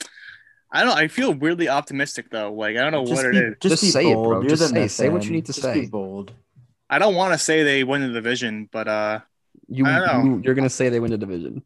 I 0.72 0.84
don't 0.84 0.90
know. 0.96 1.02
I 1.02 1.08
feel 1.10 1.34
weirdly 1.34 1.68
optimistic 1.68 2.30
though. 2.30 2.54
Like 2.54 2.78
I 2.78 2.82
don't 2.82 2.92
know 2.94 3.06
just 3.06 3.16
what 3.24 3.26
it 3.26 3.32
be, 3.34 3.38
is. 3.40 3.56
Just, 3.60 3.72
Just 3.72 3.84
be 3.84 3.90
say 3.90 4.12
it, 4.12 4.16
bro. 4.16 4.42
You're 4.42 4.50
Just 4.52 4.70
say- 4.70 4.88
say 4.88 5.10
what 5.10 5.26
you 5.26 5.32
need 5.32 5.46
to 5.48 5.54
just 5.54 5.62
say. 5.62 5.82
Be 5.82 5.88
bold. 5.88 6.32
I 6.90 7.00
don't 7.00 7.16
want 7.16 7.34
to 7.34 7.38
say 7.38 7.64
they 7.64 7.84
win 7.84 8.02
the 8.02 8.14
division, 8.14 8.70
but 8.72 8.88
uh, 8.88 9.20
You, 9.68 9.86
I 9.86 10.00
don't 10.00 10.08
know. 10.08 10.24
you 10.38 10.42
you're 10.46 10.56
gonna 10.56 10.70
say 10.70 10.88
they 10.90 11.02
win 11.02 11.12
the 11.12 11.18
division. 11.18 11.64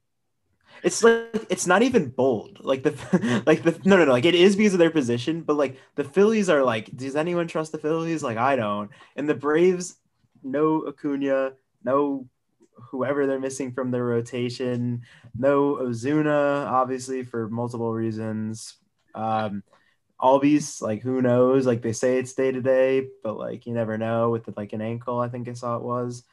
It's 0.84 1.04
like 1.04 1.46
it's 1.50 1.68
not 1.68 1.84
even 1.84 2.10
bold. 2.10 2.58
Like 2.62 2.82
the 2.82 3.44
like 3.46 3.62
the 3.62 3.80
no 3.86 3.98
no 3.98 4.06
no 4.06 4.12
like 4.12 4.26
it 4.26 4.34
is 4.34 4.56
because 4.56 4.74
of 4.74 4.80
their 4.80 4.90
position, 4.90 5.42
but 5.42 5.58
like 5.58 5.78
the 5.96 6.04
Phillies 6.04 6.50
are 6.50 6.64
like, 6.64 6.90
does 6.96 7.16
anyone 7.16 7.48
trust 7.48 7.72
the 7.72 7.78
Phillies? 7.78 8.24
Like 8.24 8.38
I 8.38 8.56
don't. 8.56 8.90
And 9.16 9.30
the 9.30 9.36
Braves, 9.36 9.98
no 10.42 10.88
Acuna, 10.88 11.52
no 11.84 12.28
whoever 12.92 13.28
they're 13.28 13.40
missing 13.40 13.72
from 13.74 13.92
their 13.92 14.06
rotation, 14.06 15.02
no 15.38 15.76
Ozuna, 15.76 16.66
obviously 16.68 17.24
for 17.24 17.50
multiple 17.50 17.94
reasons. 17.94 18.76
Um 19.16 19.64
Albies, 20.22 20.82
like 20.82 21.02
who 21.02 21.22
knows? 21.22 21.66
Like 21.66 21.82
they 21.82 21.94
say 21.94 22.20
it's 22.20 22.34
day 22.34 22.52
to 22.52 22.62
day, 22.62 23.08
but 23.24 23.38
like 23.38 23.66
you 23.66 23.74
never 23.74 23.98
know 23.98 24.30
with 24.30 24.48
like 24.58 24.74
an 24.74 24.82
ankle, 24.82 25.20
I 25.20 25.30
think 25.30 25.50
I 25.50 25.54
saw 25.54 25.78
it 25.78 25.84
was. 25.84 26.24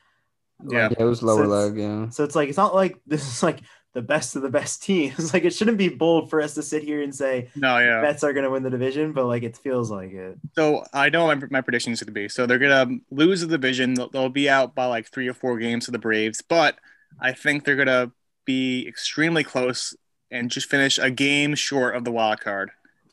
Yeah. 0.63 0.89
Like, 0.89 0.89
Yeah, 0.89 1.03
it 1.05 1.05
was 1.05 1.23
lower 1.23 1.47
So 1.47 1.47
leg. 1.47 1.77
Yeah. 1.77 2.11
so 2.11 2.25
it's 2.25 2.35
like 2.35 2.49
it's 2.49 2.59
not 2.59 2.75
like 2.75 3.01
this 3.07 3.27
is 3.27 3.43
like 3.43 3.61
the 3.95 4.03
best 4.03 4.37
of 4.37 4.43
the 4.43 4.51
best 4.51 4.83
teams. 4.85 5.33
like 5.33 5.45
it 5.45 5.55
shouldn't 5.55 5.79
be 5.79 5.89
bold 5.89 6.31
for 6.31 6.41
us 6.41 6.55
to 6.55 6.63
sit 6.63 6.83
here 6.83 7.03
and 7.03 7.15
say 7.15 7.51
No, 7.57 7.79
yeah. 7.79 8.01
Mets 8.01 8.23
are 8.25 8.33
going 8.33 8.45
to 8.45 8.51
win 8.51 8.63
the 8.63 8.71
division, 8.71 9.13
but 9.13 9.27
like 9.27 9.43
it 9.43 9.57
feels 9.57 9.91
like 9.91 10.13
it. 10.13 10.39
So 10.55 10.85
I 10.93 11.09
know 11.09 11.27
my, 11.27 11.37
my 11.51 11.61
prediction 11.61 11.93
is 11.93 12.01
going 12.01 12.07
to 12.07 12.13
be. 12.13 12.29
So 12.29 12.47
they're 12.47 12.59
going 12.59 12.89
to 12.89 13.05
lose 13.15 13.41
the 13.41 13.47
division. 13.47 13.95
They'll, 13.95 14.09
they'll 14.11 14.29
be 14.29 14.49
out 14.49 14.75
by 14.75 14.87
like 14.87 15.09
three 15.09 15.29
or 15.29 15.35
four 15.35 15.59
games 15.59 15.87
to 15.87 15.91
the 15.91 15.99
Braves, 15.99 16.43
but 16.43 16.79
I 17.21 17.33
think 17.33 17.65
they're 17.65 17.77
going 17.77 17.89
to 17.89 18.13
be 18.45 18.87
extremely 18.87 19.45
close 19.45 19.97
and 20.31 20.51
just 20.51 20.69
finish 20.71 20.99
a 20.99 21.11
game 21.11 21.55
short 21.55 21.97
of 21.97 22.05
the 22.05 22.13
wild 22.13 22.41
card. 22.41 22.71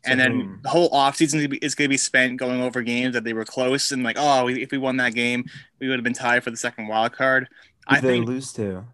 And 0.08 0.20
then 0.20 0.60
the 0.62 0.70
whole 0.70 0.92
offseason 0.92 1.58
is 1.64 1.74
going 1.74 1.86
to 1.86 1.90
be 1.90 1.98
spent 1.98 2.38
going 2.38 2.62
over 2.62 2.84
games 2.84 3.16
that 3.16 3.24
they 3.24 3.34
were 3.34 3.44
close 3.46 3.92
and 3.92 4.04
like, 4.04 4.18
oh, 4.20 4.48
if 4.48 4.70
we 4.72 4.78
won 4.78 4.98
that 4.98 5.16
game, 5.16 5.46
we 5.80 5.88
would 5.88 5.98
have 5.98 6.04
been 6.04 6.14
tied 6.14 6.44
for 6.44 6.52
the 6.52 6.58
second 6.58 6.88
wild 6.88 7.14
card. 7.14 7.48
Who 7.90 7.96
I 7.96 8.02
they 8.02 8.08
think. 8.10 8.28
lose 8.28 8.54
to? 8.54 8.86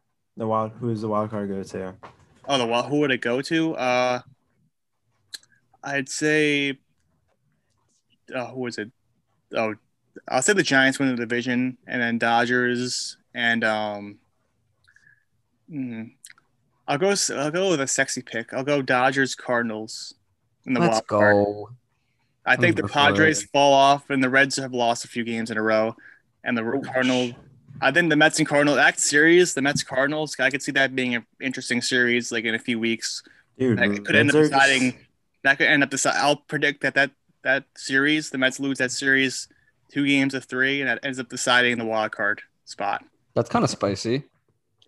The 0.41 0.47
wild 0.47 0.71
who 0.79 0.89
is 0.89 1.01
the 1.01 1.07
wild 1.07 1.29
card 1.29 1.49
go 1.49 1.61
to? 1.61 1.93
Oh, 2.47 2.57
the 2.57 2.65
wild, 2.65 2.87
who 2.87 2.97
would 3.01 3.11
it 3.11 3.21
go 3.21 3.43
to? 3.43 3.75
Uh, 3.75 4.21
I'd 5.83 6.09
say. 6.09 6.79
Oh, 8.33 8.45
who 8.45 8.61
was 8.61 8.79
it? 8.79 8.89
Oh, 9.55 9.75
I'll 10.27 10.41
say 10.41 10.53
the 10.53 10.63
Giants 10.63 10.97
win 10.97 11.09
the 11.09 11.15
division, 11.15 11.77
and 11.85 12.01
then 12.01 12.17
Dodgers 12.17 13.17
and 13.35 13.63
um. 13.63 14.17
hmm, 15.69 16.05
I'll 16.87 16.97
go. 16.97 17.13
I'll 17.35 17.51
go 17.51 17.69
with 17.69 17.79
a 17.81 17.85
sexy 17.85 18.23
pick. 18.23 18.51
I'll 18.51 18.63
go 18.63 18.81
Dodgers 18.81 19.35
Cardinals 19.35 20.15
in 20.65 20.73
the 20.73 20.79
Let's 20.79 20.93
wild 20.93 21.07
card. 21.07 21.35
go. 21.35 21.69
I 22.47 22.55
think 22.55 22.77
the 22.77 22.81
Go 22.81 22.87
for. 22.87 22.93
Padres 22.95 23.43
fall 23.43 23.73
off, 23.73 24.09
and 24.09 24.23
the 24.23 24.29
Reds 24.31 24.55
have 24.55 24.73
lost 24.73 25.05
a 25.05 25.07
few 25.07 25.23
games 25.23 25.51
in 25.51 25.57
a 25.57 25.61
row, 25.61 25.95
and 26.43 26.57
the 26.57 26.63
Cardinals. 26.83 27.33
I 27.80 27.91
think 27.91 28.09
the 28.09 28.15
Mets 28.15 28.39
and 28.39 28.47
Cardinals 28.47 28.78
that 28.78 28.99
series, 28.99 29.53
the 29.53 29.61
Mets 29.61 29.84
Cardinals. 29.84 30.36
I 30.39 30.49
could 30.49 30.61
see 30.61 30.72
that 30.74 30.95
being 30.95 31.15
an 31.15 31.26
interesting 31.41 31.82
series, 31.82 32.32
like 32.32 32.45
in 32.45 32.55
a 32.55 32.59
few 32.59 32.80
weeks. 32.80 33.24
Dude, 33.57 33.78
That 33.80 34.03
could 34.05 34.15
end 34.15 34.30
up 34.30 34.36
Reds 34.36 34.36
are 34.36 34.41
just- 34.41 34.51
deciding. 34.51 34.97
That 35.43 35.57
could 35.57 35.67
end 35.67 35.84
up 35.84 35.89
deciding. 35.89 36.19
I'll 36.22 36.36
predict 36.38 36.82
that 36.82 36.93
that 36.95 37.11
that 37.43 37.63
series, 37.76 38.30
the 38.30 38.38
Mets 38.38 38.59
lose 38.59 38.78
that 38.78 38.91
series, 38.91 39.47
two 39.91 40.05
games 40.05 40.34
of 40.34 40.45
three, 40.45 40.82
and 40.82 40.89
that 40.89 40.99
ends 41.03 41.19
up 41.19 41.30
deciding 41.30 41.78
the 41.80 41.86
wild 41.86 42.11
card 42.11 42.41
spot. 42.65 43.03
That's 43.34 43.49
kind 43.49 43.63
of 43.63 43.69
spicy. 43.72 44.24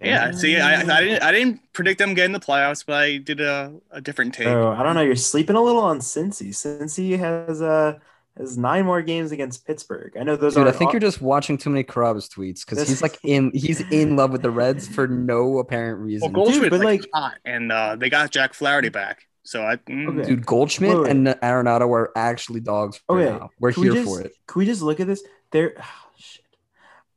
Yeah. 0.01 0.31
See, 0.31 0.57
I, 0.57 0.81
I 0.81 1.01
didn't 1.01 1.23
I 1.23 1.31
didn't 1.31 1.73
predict 1.73 1.97
them 1.97 2.13
getting 2.13 2.34
the 2.34 2.39
playoffs, 2.39 2.86
but 2.86 2.95
I 2.95 3.17
did 3.17 3.39
a, 3.41 3.73
a 3.89 4.01
different 4.01 4.34
take. 4.34 4.47
Oh, 4.47 4.75
I 4.77 4.84
don't 4.84 4.95
know. 4.95 5.01
You're 5.01 5.15
sleeping 5.15 5.55
a 5.55 5.61
little 5.61 5.81
on 5.81 5.99
Cincy. 5.99 6.49
Cincy 6.49 7.17
has 7.17 7.61
uh 7.61 7.97
has 8.38 8.57
nine 8.57 8.86
more 8.86 9.01
games 9.01 9.31
against 9.31 9.65
Pittsburgh. 9.65 10.13
I 10.19 10.23
know 10.23 10.36
those 10.36 10.55
Dude, 10.55 10.65
are. 10.65 10.69
I 10.69 10.71
think 10.71 10.91
you're 10.91 10.99
just 10.99 11.21
watching 11.21 11.57
too 11.57 11.69
many 11.69 11.84
Carabas 11.84 12.27
tweets 12.27 12.61
because 12.65 12.79
This- 12.79 12.89
he's 12.89 13.01
like 13.01 13.17
in 13.23 13.51
he's 13.53 13.81
in 13.91 14.15
love 14.15 14.31
with 14.31 14.41
the 14.41 14.49
Reds 14.51 14.88
for 14.88 15.07
no 15.07 15.59
apparent 15.59 15.99
well, 15.99 16.05
reason. 16.07 16.31
Goldschmidt's 16.34 16.69
but, 16.69 16.79
like, 16.84 17.05
like- 17.13 17.34
and 17.45 17.71
uh, 17.71 17.95
they 17.95 18.09
got 18.09 18.31
Jack 18.31 18.53
Flaherty 18.53 18.89
back, 18.89 19.23
so 19.43 19.63
I. 19.63 19.75
mm, 19.75 20.19
Okay. 20.19 20.29
Dude, 20.29 20.45
Goldschmidt 20.45 20.89
Wait, 20.95 21.01
wait. 21.03 21.11
and 21.11 21.27
Arenado 21.27 21.89
are 21.91 22.11
actually 22.15 22.59
dogs 22.61 22.99
for 23.07 23.19
Okay, 23.19 23.29
now. 23.38 23.49
We're 23.59 23.71
Can 23.73 23.81
we 23.84 23.89
here 23.89 24.03
just- 24.03 24.07
for 24.07 24.21
it. 24.21 24.34
Can 24.47 24.59
we 24.59 24.65
just 24.65 24.81
look 24.81 24.99
at 24.99 25.07
this? 25.07 25.23
There. 25.51 25.73
Oh, 25.79 25.84
shit. 26.17 26.43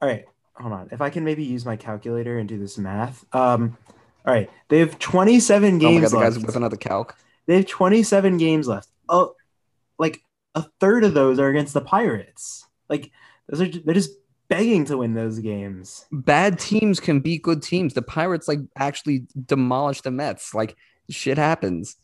All 0.02 0.08
right, 0.08 0.24
hold 0.54 0.72
on. 0.74 0.88
If 0.92 1.00
I 1.00 1.08
can 1.08 1.24
maybe 1.24 1.44
use 1.44 1.64
my 1.64 1.76
calculator 1.76 2.38
and 2.38 2.46
do 2.48 2.58
this 2.58 2.76
math. 2.78 3.24
Um. 3.34 3.78
All 4.26 4.34
right, 4.34 4.50
they 4.68 4.80
have 4.80 4.98
27 4.98 5.78
games. 5.78 5.82
Oh 5.82 5.86
my 5.86 6.00
games 6.00 6.12
god, 6.12 6.18
the 6.18 6.24
guy's 6.24 6.34
left. 6.36 6.46
whipping 6.48 6.64
out 6.64 6.70
the 6.72 6.76
calc. 6.76 7.16
They 7.46 7.56
have 7.56 7.66
27 7.66 8.38
games 8.38 8.66
left. 8.66 8.88
Oh, 9.08 9.36
like 10.00 10.20
a 10.56 10.62
third 10.80 11.04
of 11.04 11.14
those 11.14 11.38
are 11.38 11.48
against 11.48 11.74
the 11.74 11.80
Pirates. 11.80 12.66
Like 12.88 13.12
those 13.48 13.60
are 13.60 13.68
they're 13.68 13.94
just 13.94 14.10
begging 14.48 14.84
to 14.86 14.98
win 14.98 15.14
those 15.14 15.38
games. 15.38 16.06
Bad 16.10 16.58
teams 16.58 16.98
can 16.98 17.20
beat 17.20 17.42
good 17.42 17.62
teams. 17.62 17.94
The 17.94 18.02
Pirates 18.02 18.48
like 18.48 18.60
actually 18.76 19.26
demolished 19.46 20.04
the 20.04 20.10
Mets. 20.10 20.54
Like 20.54 20.76
shit 21.10 21.38
happens. 21.38 21.96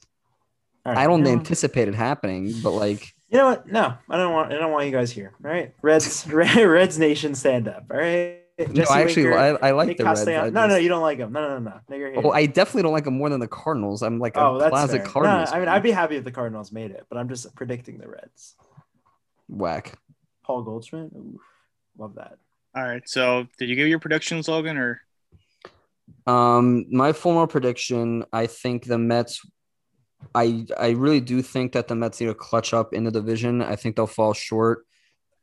Right, 0.84 0.98
I 0.98 1.06
don't 1.06 1.20
you 1.20 1.26
know, 1.26 1.32
anticipate 1.32 1.88
it 1.88 1.94
happening, 1.94 2.52
but 2.62 2.72
like 2.72 3.14
You 3.30 3.38
know 3.38 3.46
what? 3.46 3.66
No, 3.66 3.94
I 4.10 4.16
don't 4.16 4.32
want. 4.32 4.52
I 4.52 4.56
don't 4.58 4.70
want 4.70 4.86
you 4.86 4.92
guys 4.92 5.10
here. 5.10 5.32
All 5.44 5.50
right, 5.50 5.74
Reds, 5.80 6.26
Reds 6.32 6.98
Nation, 6.98 7.34
stand 7.34 7.68
up. 7.68 7.86
All 7.90 7.96
right. 7.96 8.41
No, 8.70 8.84
I 8.90 9.02
actually 9.02 9.32
I, 9.32 9.48
I 9.48 9.70
like 9.72 9.88
Nick 9.88 9.98
the 9.98 10.04
Reds. 10.04 10.20
Castellano- 10.20 10.46
I 10.46 10.50
No, 10.50 10.66
no, 10.66 10.76
you 10.76 10.88
don't 10.88 11.02
like 11.02 11.18
them. 11.18 11.32
No, 11.32 11.40
no, 11.40 11.58
no, 11.58 11.70
no. 11.70 11.80
No, 11.88 11.96
you're. 11.96 12.26
Oh, 12.26 12.30
I 12.30 12.46
definitely 12.46 12.82
don't 12.82 12.92
like 12.92 13.04
them 13.04 13.14
more 13.18 13.28
than 13.30 13.40
the 13.40 13.48
Cardinals. 13.48 14.02
I'm 14.02 14.18
like 14.18 14.36
a 14.36 14.40
oh, 14.40 14.58
that's 14.58 14.70
closet 14.70 14.98
fair. 14.98 15.06
Cardinals. 15.06 15.50
No, 15.50 15.56
I 15.56 15.60
mean. 15.60 15.68
I'd 15.68 15.82
be 15.82 15.90
happy 15.90 16.16
if 16.16 16.24
the 16.24 16.30
Cardinals 16.32 16.72
made 16.72 16.90
it, 16.90 17.06
but 17.08 17.18
I'm 17.18 17.28
just 17.28 17.54
predicting 17.54 17.98
the 17.98 18.08
Reds. 18.08 18.54
whack. 19.48 19.98
Paul 20.44 20.62
Goldschmidt, 20.62 21.12
Oof, 21.16 21.40
love 21.96 22.14
that. 22.16 22.36
All 22.74 22.82
right. 22.82 23.02
So, 23.08 23.46
did 23.58 23.68
you 23.68 23.76
give 23.76 23.86
your 23.88 23.98
predictions, 24.00 24.48
Logan, 24.48 24.76
or 24.76 25.00
Um, 26.26 26.86
my 26.90 27.12
formal 27.12 27.46
prediction, 27.46 28.24
I 28.32 28.46
think 28.46 28.84
the 28.84 28.98
Mets. 28.98 29.40
I 30.34 30.66
I 30.78 30.90
really 30.90 31.20
do 31.20 31.42
think 31.42 31.72
that 31.72 31.88
the 31.88 31.94
Mets 31.96 32.20
need 32.20 32.28
to 32.28 32.34
clutch 32.34 32.72
up 32.72 32.94
in 32.94 33.04
the 33.04 33.10
division. 33.10 33.60
I 33.60 33.76
think 33.76 33.96
they'll 33.96 34.06
fall 34.06 34.32
short. 34.34 34.86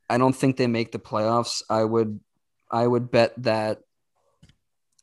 I 0.08 0.18
don't 0.18 0.34
think 0.34 0.56
they 0.56 0.66
make 0.66 0.90
the 0.90 0.98
playoffs. 0.98 1.62
I 1.70 1.84
would 1.84 2.18
I 2.70 2.86
would 2.86 3.10
bet 3.10 3.32
that. 3.42 3.80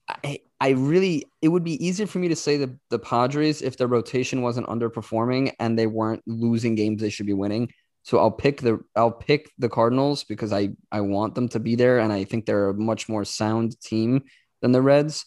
I 0.08 0.40
I 0.60 0.70
really 0.70 1.26
it 1.42 1.50
would 1.50 1.64
be 1.64 1.86
easier 1.86 2.08
for 2.08 2.20
me 2.20 2.30
to 2.30 2.36
say 2.36 2.58
the 2.58 2.78
the 2.90 3.00
Padres 3.00 3.62
if 3.62 3.78
their 3.78 3.88
rotation 3.88 4.42
wasn't 4.42 4.68
underperforming 4.68 5.54
and 5.60 5.78
they 5.78 5.88
weren't 5.88 6.24
losing 6.26 6.76
games 6.76 7.02
they 7.02 7.10
should 7.10 7.26
be 7.26 7.34
winning. 7.34 7.72
So 8.04 8.20
I'll 8.20 8.32
pick 8.32 8.62
the 8.62 8.80
I'll 8.96 9.12
pick 9.12 9.52
the 9.58 9.70
Cardinals 9.70 10.24
because 10.24 10.54
I 10.54 10.70
I 10.92 11.02
want 11.02 11.36
them 11.36 11.50
to 11.50 11.60
be 11.60 11.76
there 11.76 12.00
and 12.00 12.14
I 12.14 12.24
think 12.24 12.46
they're 12.46 12.70
a 12.70 12.74
much 12.74 13.10
more 13.10 13.26
sound 13.26 13.80
team 13.82 14.24
than 14.62 14.72
the 14.72 14.82
Reds 14.82 15.26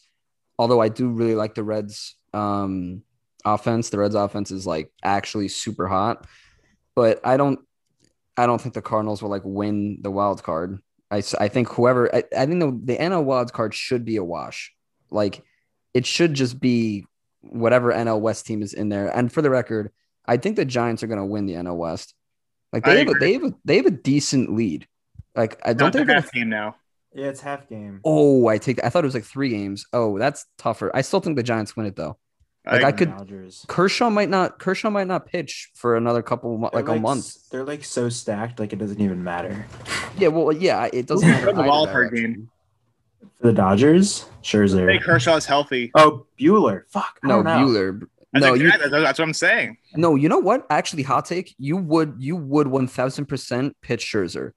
although 0.58 0.80
I 0.82 0.90
do 0.90 1.08
really 1.08 1.34
like 1.34 1.54
the 1.54 1.64
Reds 1.64 2.16
um 2.34 3.02
offense. 3.44 3.88
The 3.88 3.98
Reds 3.98 4.14
offense 4.14 4.50
is 4.50 4.66
like 4.66 4.92
actually 5.02 5.48
super 5.48 5.88
hot. 5.88 6.26
But 6.94 7.20
I 7.24 7.38
don't 7.38 7.60
I 8.36 8.46
don't 8.46 8.60
think 8.60 8.74
the 8.74 8.82
Cardinals 8.82 9.22
will 9.22 9.30
like 9.30 9.42
win 9.44 10.00
the 10.02 10.10
wild 10.10 10.42
card. 10.42 10.78
I, 11.10 11.18
s- 11.18 11.34
I 11.34 11.48
think 11.48 11.68
whoever 11.68 12.14
I, 12.14 12.22
I 12.36 12.46
think 12.46 12.60
the, 12.60 12.80
the 12.94 12.96
NL 12.98 13.24
wild 13.24 13.52
card 13.52 13.74
should 13.74 14.04
be 14.04 14.16
a 14.16 14.24
wash. 14.24 14.72
Like 15.10 15.42
it 15.94 16.06
should 16.06 16.34
just 16.34 16.60
be 16.60 17.06
whatever 17.40 17.92
NL 17.92 18.20
West 18.20 18.46
team 18.46 18.62
is 18.62 18.74
in 18.74 18.88
there. 18.90 19.08
And 19.08 19.32
for 19.32 19.42
the 19.42 19.50
record, 19.50 19.90
I 20.26 20.36
think 20.36 20.56
the 20.56 20.64
Giants 20.64 21.02
are 21.02 21.06
going 21.08 21.18
to 21.18 21.24
win 21.24 21.46
the 21.46 21.54
NL 21.54 21.76
West. 21.76 22.14
Like 22.72 22.86
I 22.86 22.92
they 22.94 22.98
have, 23.00 23.08
a, 23.08 23.18
they 23.18 23.32
have 23.32 23.44
a 23.44 23.54
they 23.64 23.76
have 23.76 23.86
a 23.86 23.90
decent 23.90 24.54
lead. 24.54 24.86
Like 25.34 25.60
I 25.64 25.72
don't 25.72 25.90
think 25.92 26.06
they're 26.06 26.16
half 26.16 26.30
game 26.32 26.48
now? 26.48 26.76
Yeah, 27.12 27.26
it's 27.26 27.40
half 27.40 27.68
game. 27.68 28.00
Oh, 28.04 28.46
I 28.46 28.58
take. 28.58 28.84
I 28.84 28.88
thought 28.88 29.02
it 29.02 29.08
was 29.08 29.14
like 29.14 29.24
three 29.24 29.48
games. 29.48 29.86
Oh, 29.92 30.18
that's 30.18 30.46
tougher. 30.58 30.92
I 30.94 31.00
still 31.00 31.18
think 31.20 31.36
the 31.36 31.42
Giants 31.42 31.76
win 31.76 31.86
it 31.86 31.96
though. 31.96 32.18
Like, 32.66 32.84
I 32.84 32.92
could- 32.92 33.10
Dodgers. 33.16 33.64
Kershaw 33.68 34.10
might 34.10 34.28
not. 34.28 34.58
Kershaw 34.58 34.90
might 34.90 35.06
not 35.06 35.26
pitch 35.26 35.70
for 35.74 35.96
another 35.96 36.22
couple, 36.22 36.58
mo- 36.58 36.70
They're 36.72 36.82
like 36.82 36.96
a 36.98 37.00
month. 37.00 37.48
They're 37.50 37.64
like 37.64 37.84
so 37.84 38.08
stacked, 38.08 38.60
like 38.60 38.72
it 38.72 38.78
doesn't 38.78 39.00
even 39.00 39.24
matter. 39.24 39.66
Yeah, 40.18 40.28
well, 40.28 40.52
yeah, 40.52 40.88
it 40.92 41.06
doesn't 41.06 41.26
matter. 41.28 41.48
in 41.50 41.56
the 41.56 41.62
either 41.62 41.68
wild 41.70 42.12
game? 42.12 42.50
For 43.40 43.46
the 43.46 43.52
Dodgers, 43.54 44.22
Hey, 44.22 44.26
Scherzer. 44.42 45.02
Kershaw's 45.02 45.46
healthy. 45.46 45.90
Oh, 45.94 46.26
Buehler. 46.38 46.82
Fuck. 46.88 47.18
I 47.24 47.28
No, 47.28 47.42
don't 47.42 47.44
know. 47.44 47.66
Buehler. 47.66 48.00
That's, 48.32 48.44
No, 48.44 48.54
a- 48.54 48.58
you. 48.58 48.70
that's, 48.70 48.90
that's 48.90 49.18
what 49.18 49.24
I'm 49.24 49.32
saying. 49.34 49.78
No, 49.96 50.14
you 50.14 50.28
know 50.28 50.38
what? 50.38 50.66
Actually, 50.70 51.02
hot 51.04 51.24
take. 51.24 51.54
You 51.58 51.76
would. 51.78 52.16
You 52.18 52.36
would 52.36 52.68
one 52.68 52.86
thousand 52.86 53.24
percent 53.26 53.74
pitch 53.80 54.04
Scherzer 54.04 54.52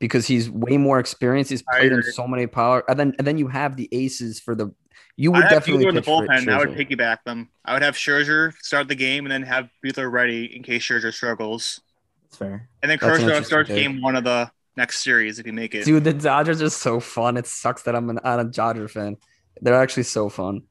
because 0.00 0.26
he's 0.26 0.50
way 0.50 0.76
more 0.76 0.98
experienced. 0.98 1.50
He's 1.50 1.62
played 1.62 1.92
in 1.92 2.02
so 2.02 2.26
many 2.26 2.46
power. 2.48 2.82
And 2.88 2.98
then 2.98 3.14
and 3.18 3.26
then 3.26 3.38
you 3.38 3.46
have 3.48 3.76
the 3.76 3.88
aces 3.92 4.40
for 4.40 4.54
the. 4.56 4.74
You 5.16 5.32
would 5.32 5.44
I 5.44 5.48
have 5.48 5.50
definitely 5.50 5.86
Buehler 5.86 5.88
in 5.90 5.94
the 5.94 6.02
bullpen. 6.02 6.48
I 6.48 6.58
would 6.58 6.70
piggyback 6.70 7.18
them. 7.24 7.48
I 7.64 7.72
would 7.72 7.82
have 7.82 7.94
Scherzer 7.94 8.52
start 8.62 8.88
the 8.88 8.94
game 8.94 9.24
and 9.24 9.32
then 9.32 9.42
have 9.42 9.68
Buehler 9.84 10.10
ready 10.10 10.54
in 10.54 10.62
case 10.62 10.82
Scherzer 10.82 11.12
struggles. 11.12 11.80
That's 12.24 12.36
fair. 12.36 12.68
And 12.82 12.90
then 12.90 12.98
That's 13.00 13.02
an 13.02 13.08
Kershaw 13.10 13.22
interesting 13.22 13.44
starts 13.44 13.68
take. 13.68 13.78
game 13.78 14.02
one 14.02 14.16
of 14.16 14.24
the 14.24 14.50
next 14.76 15.02
series 15.02 15.38
if 15.38 15.46
you 15.46 15.52
make 15.52 15.74
it. 15.74 15.84
Dude, 15.84 16.04
the 16.04 16.12
Dodgers 16.12 16.60
are 16.60 16.70
so 16.70 17.00
fun. 17.00 17.36
It 17.36 17.46
sucks 17.46 17.82
that 17.82 17.96
I'm 17.96 18.10
an, 18.10 18.20
I'm 18.24 18.40
a 18.40 18.44
Dodger 18.44 18.88
fan. 18.88 19.16
They're 19.60 19.80
actually 19.80 20.02
so 20.02 20.28
fun. 20.28 20.62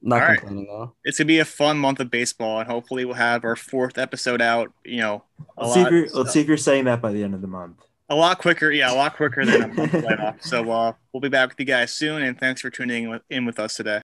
Not 0.00 0.22
All 0.22 0.28
right. 0.28 0.38
complaining 0.38 0.66
though. 0.66 0.94
It's 1.04 1.18
gonna 1.18 1.26
be 1.26 1.40
a 1.40 1.44
fun 1.44 1.78
month 1.78 2.00
of 2.00 2.10
baseball, 2.10 2.60
and 2.60 2.70
hopefully 2.70 3.04
we'll 3.04 3.16
have 3.16 3.44
our 3.44 3.56
fourth 3.56 3.98
episode 3.98 4.40
out. 4.40 4.72
You 4.84 5.00
know, 5.00 5.24
a 5.56 5.66
Let's 5.66 5.74
see, 5.74 5.80
if 5.82 5.90
you're, 5.90 6.08
let's 6.10 6.32
see 6.32 6.40
if 6.40 6.46
you're 6.46 6.56
saying 6.56 6.84
that 6.84 7.02
by 7.02 7.12
the 7.12 7.22
end 7.24 7.34
of 7.34 7.40
the 7.40 7.48
month. 7.48 7.84
A 8.08 8.14
lot 8.14 8.38
quicker. 8.38 8.70
Yeah, 8.70 8.92
a 8.92 8.94
lot 8.94 9.16
quicker 9.16 9.44
than 9.44 9.62
a 9.62 9.68
playoff. 9.68 10.42
So 10.42 10.70
uh, 10.70 10.92
we'll 11.12 11.20
be 11.20 11.28
back 11.28 11.50
with 11.50 11.60
you 11.60 11.66
guys 11.66 11.92
soon, 11.92 12.22
and 12.22 12.38
thanks 12.38 12.60
for 12.60 12.70
tuning 12.70 13.04
in 13.04 13.10
with, 13.10 13.22
in 13.30 13.44
with 13.44 13.58
us 13.58 13.76
today. 13.76 14.00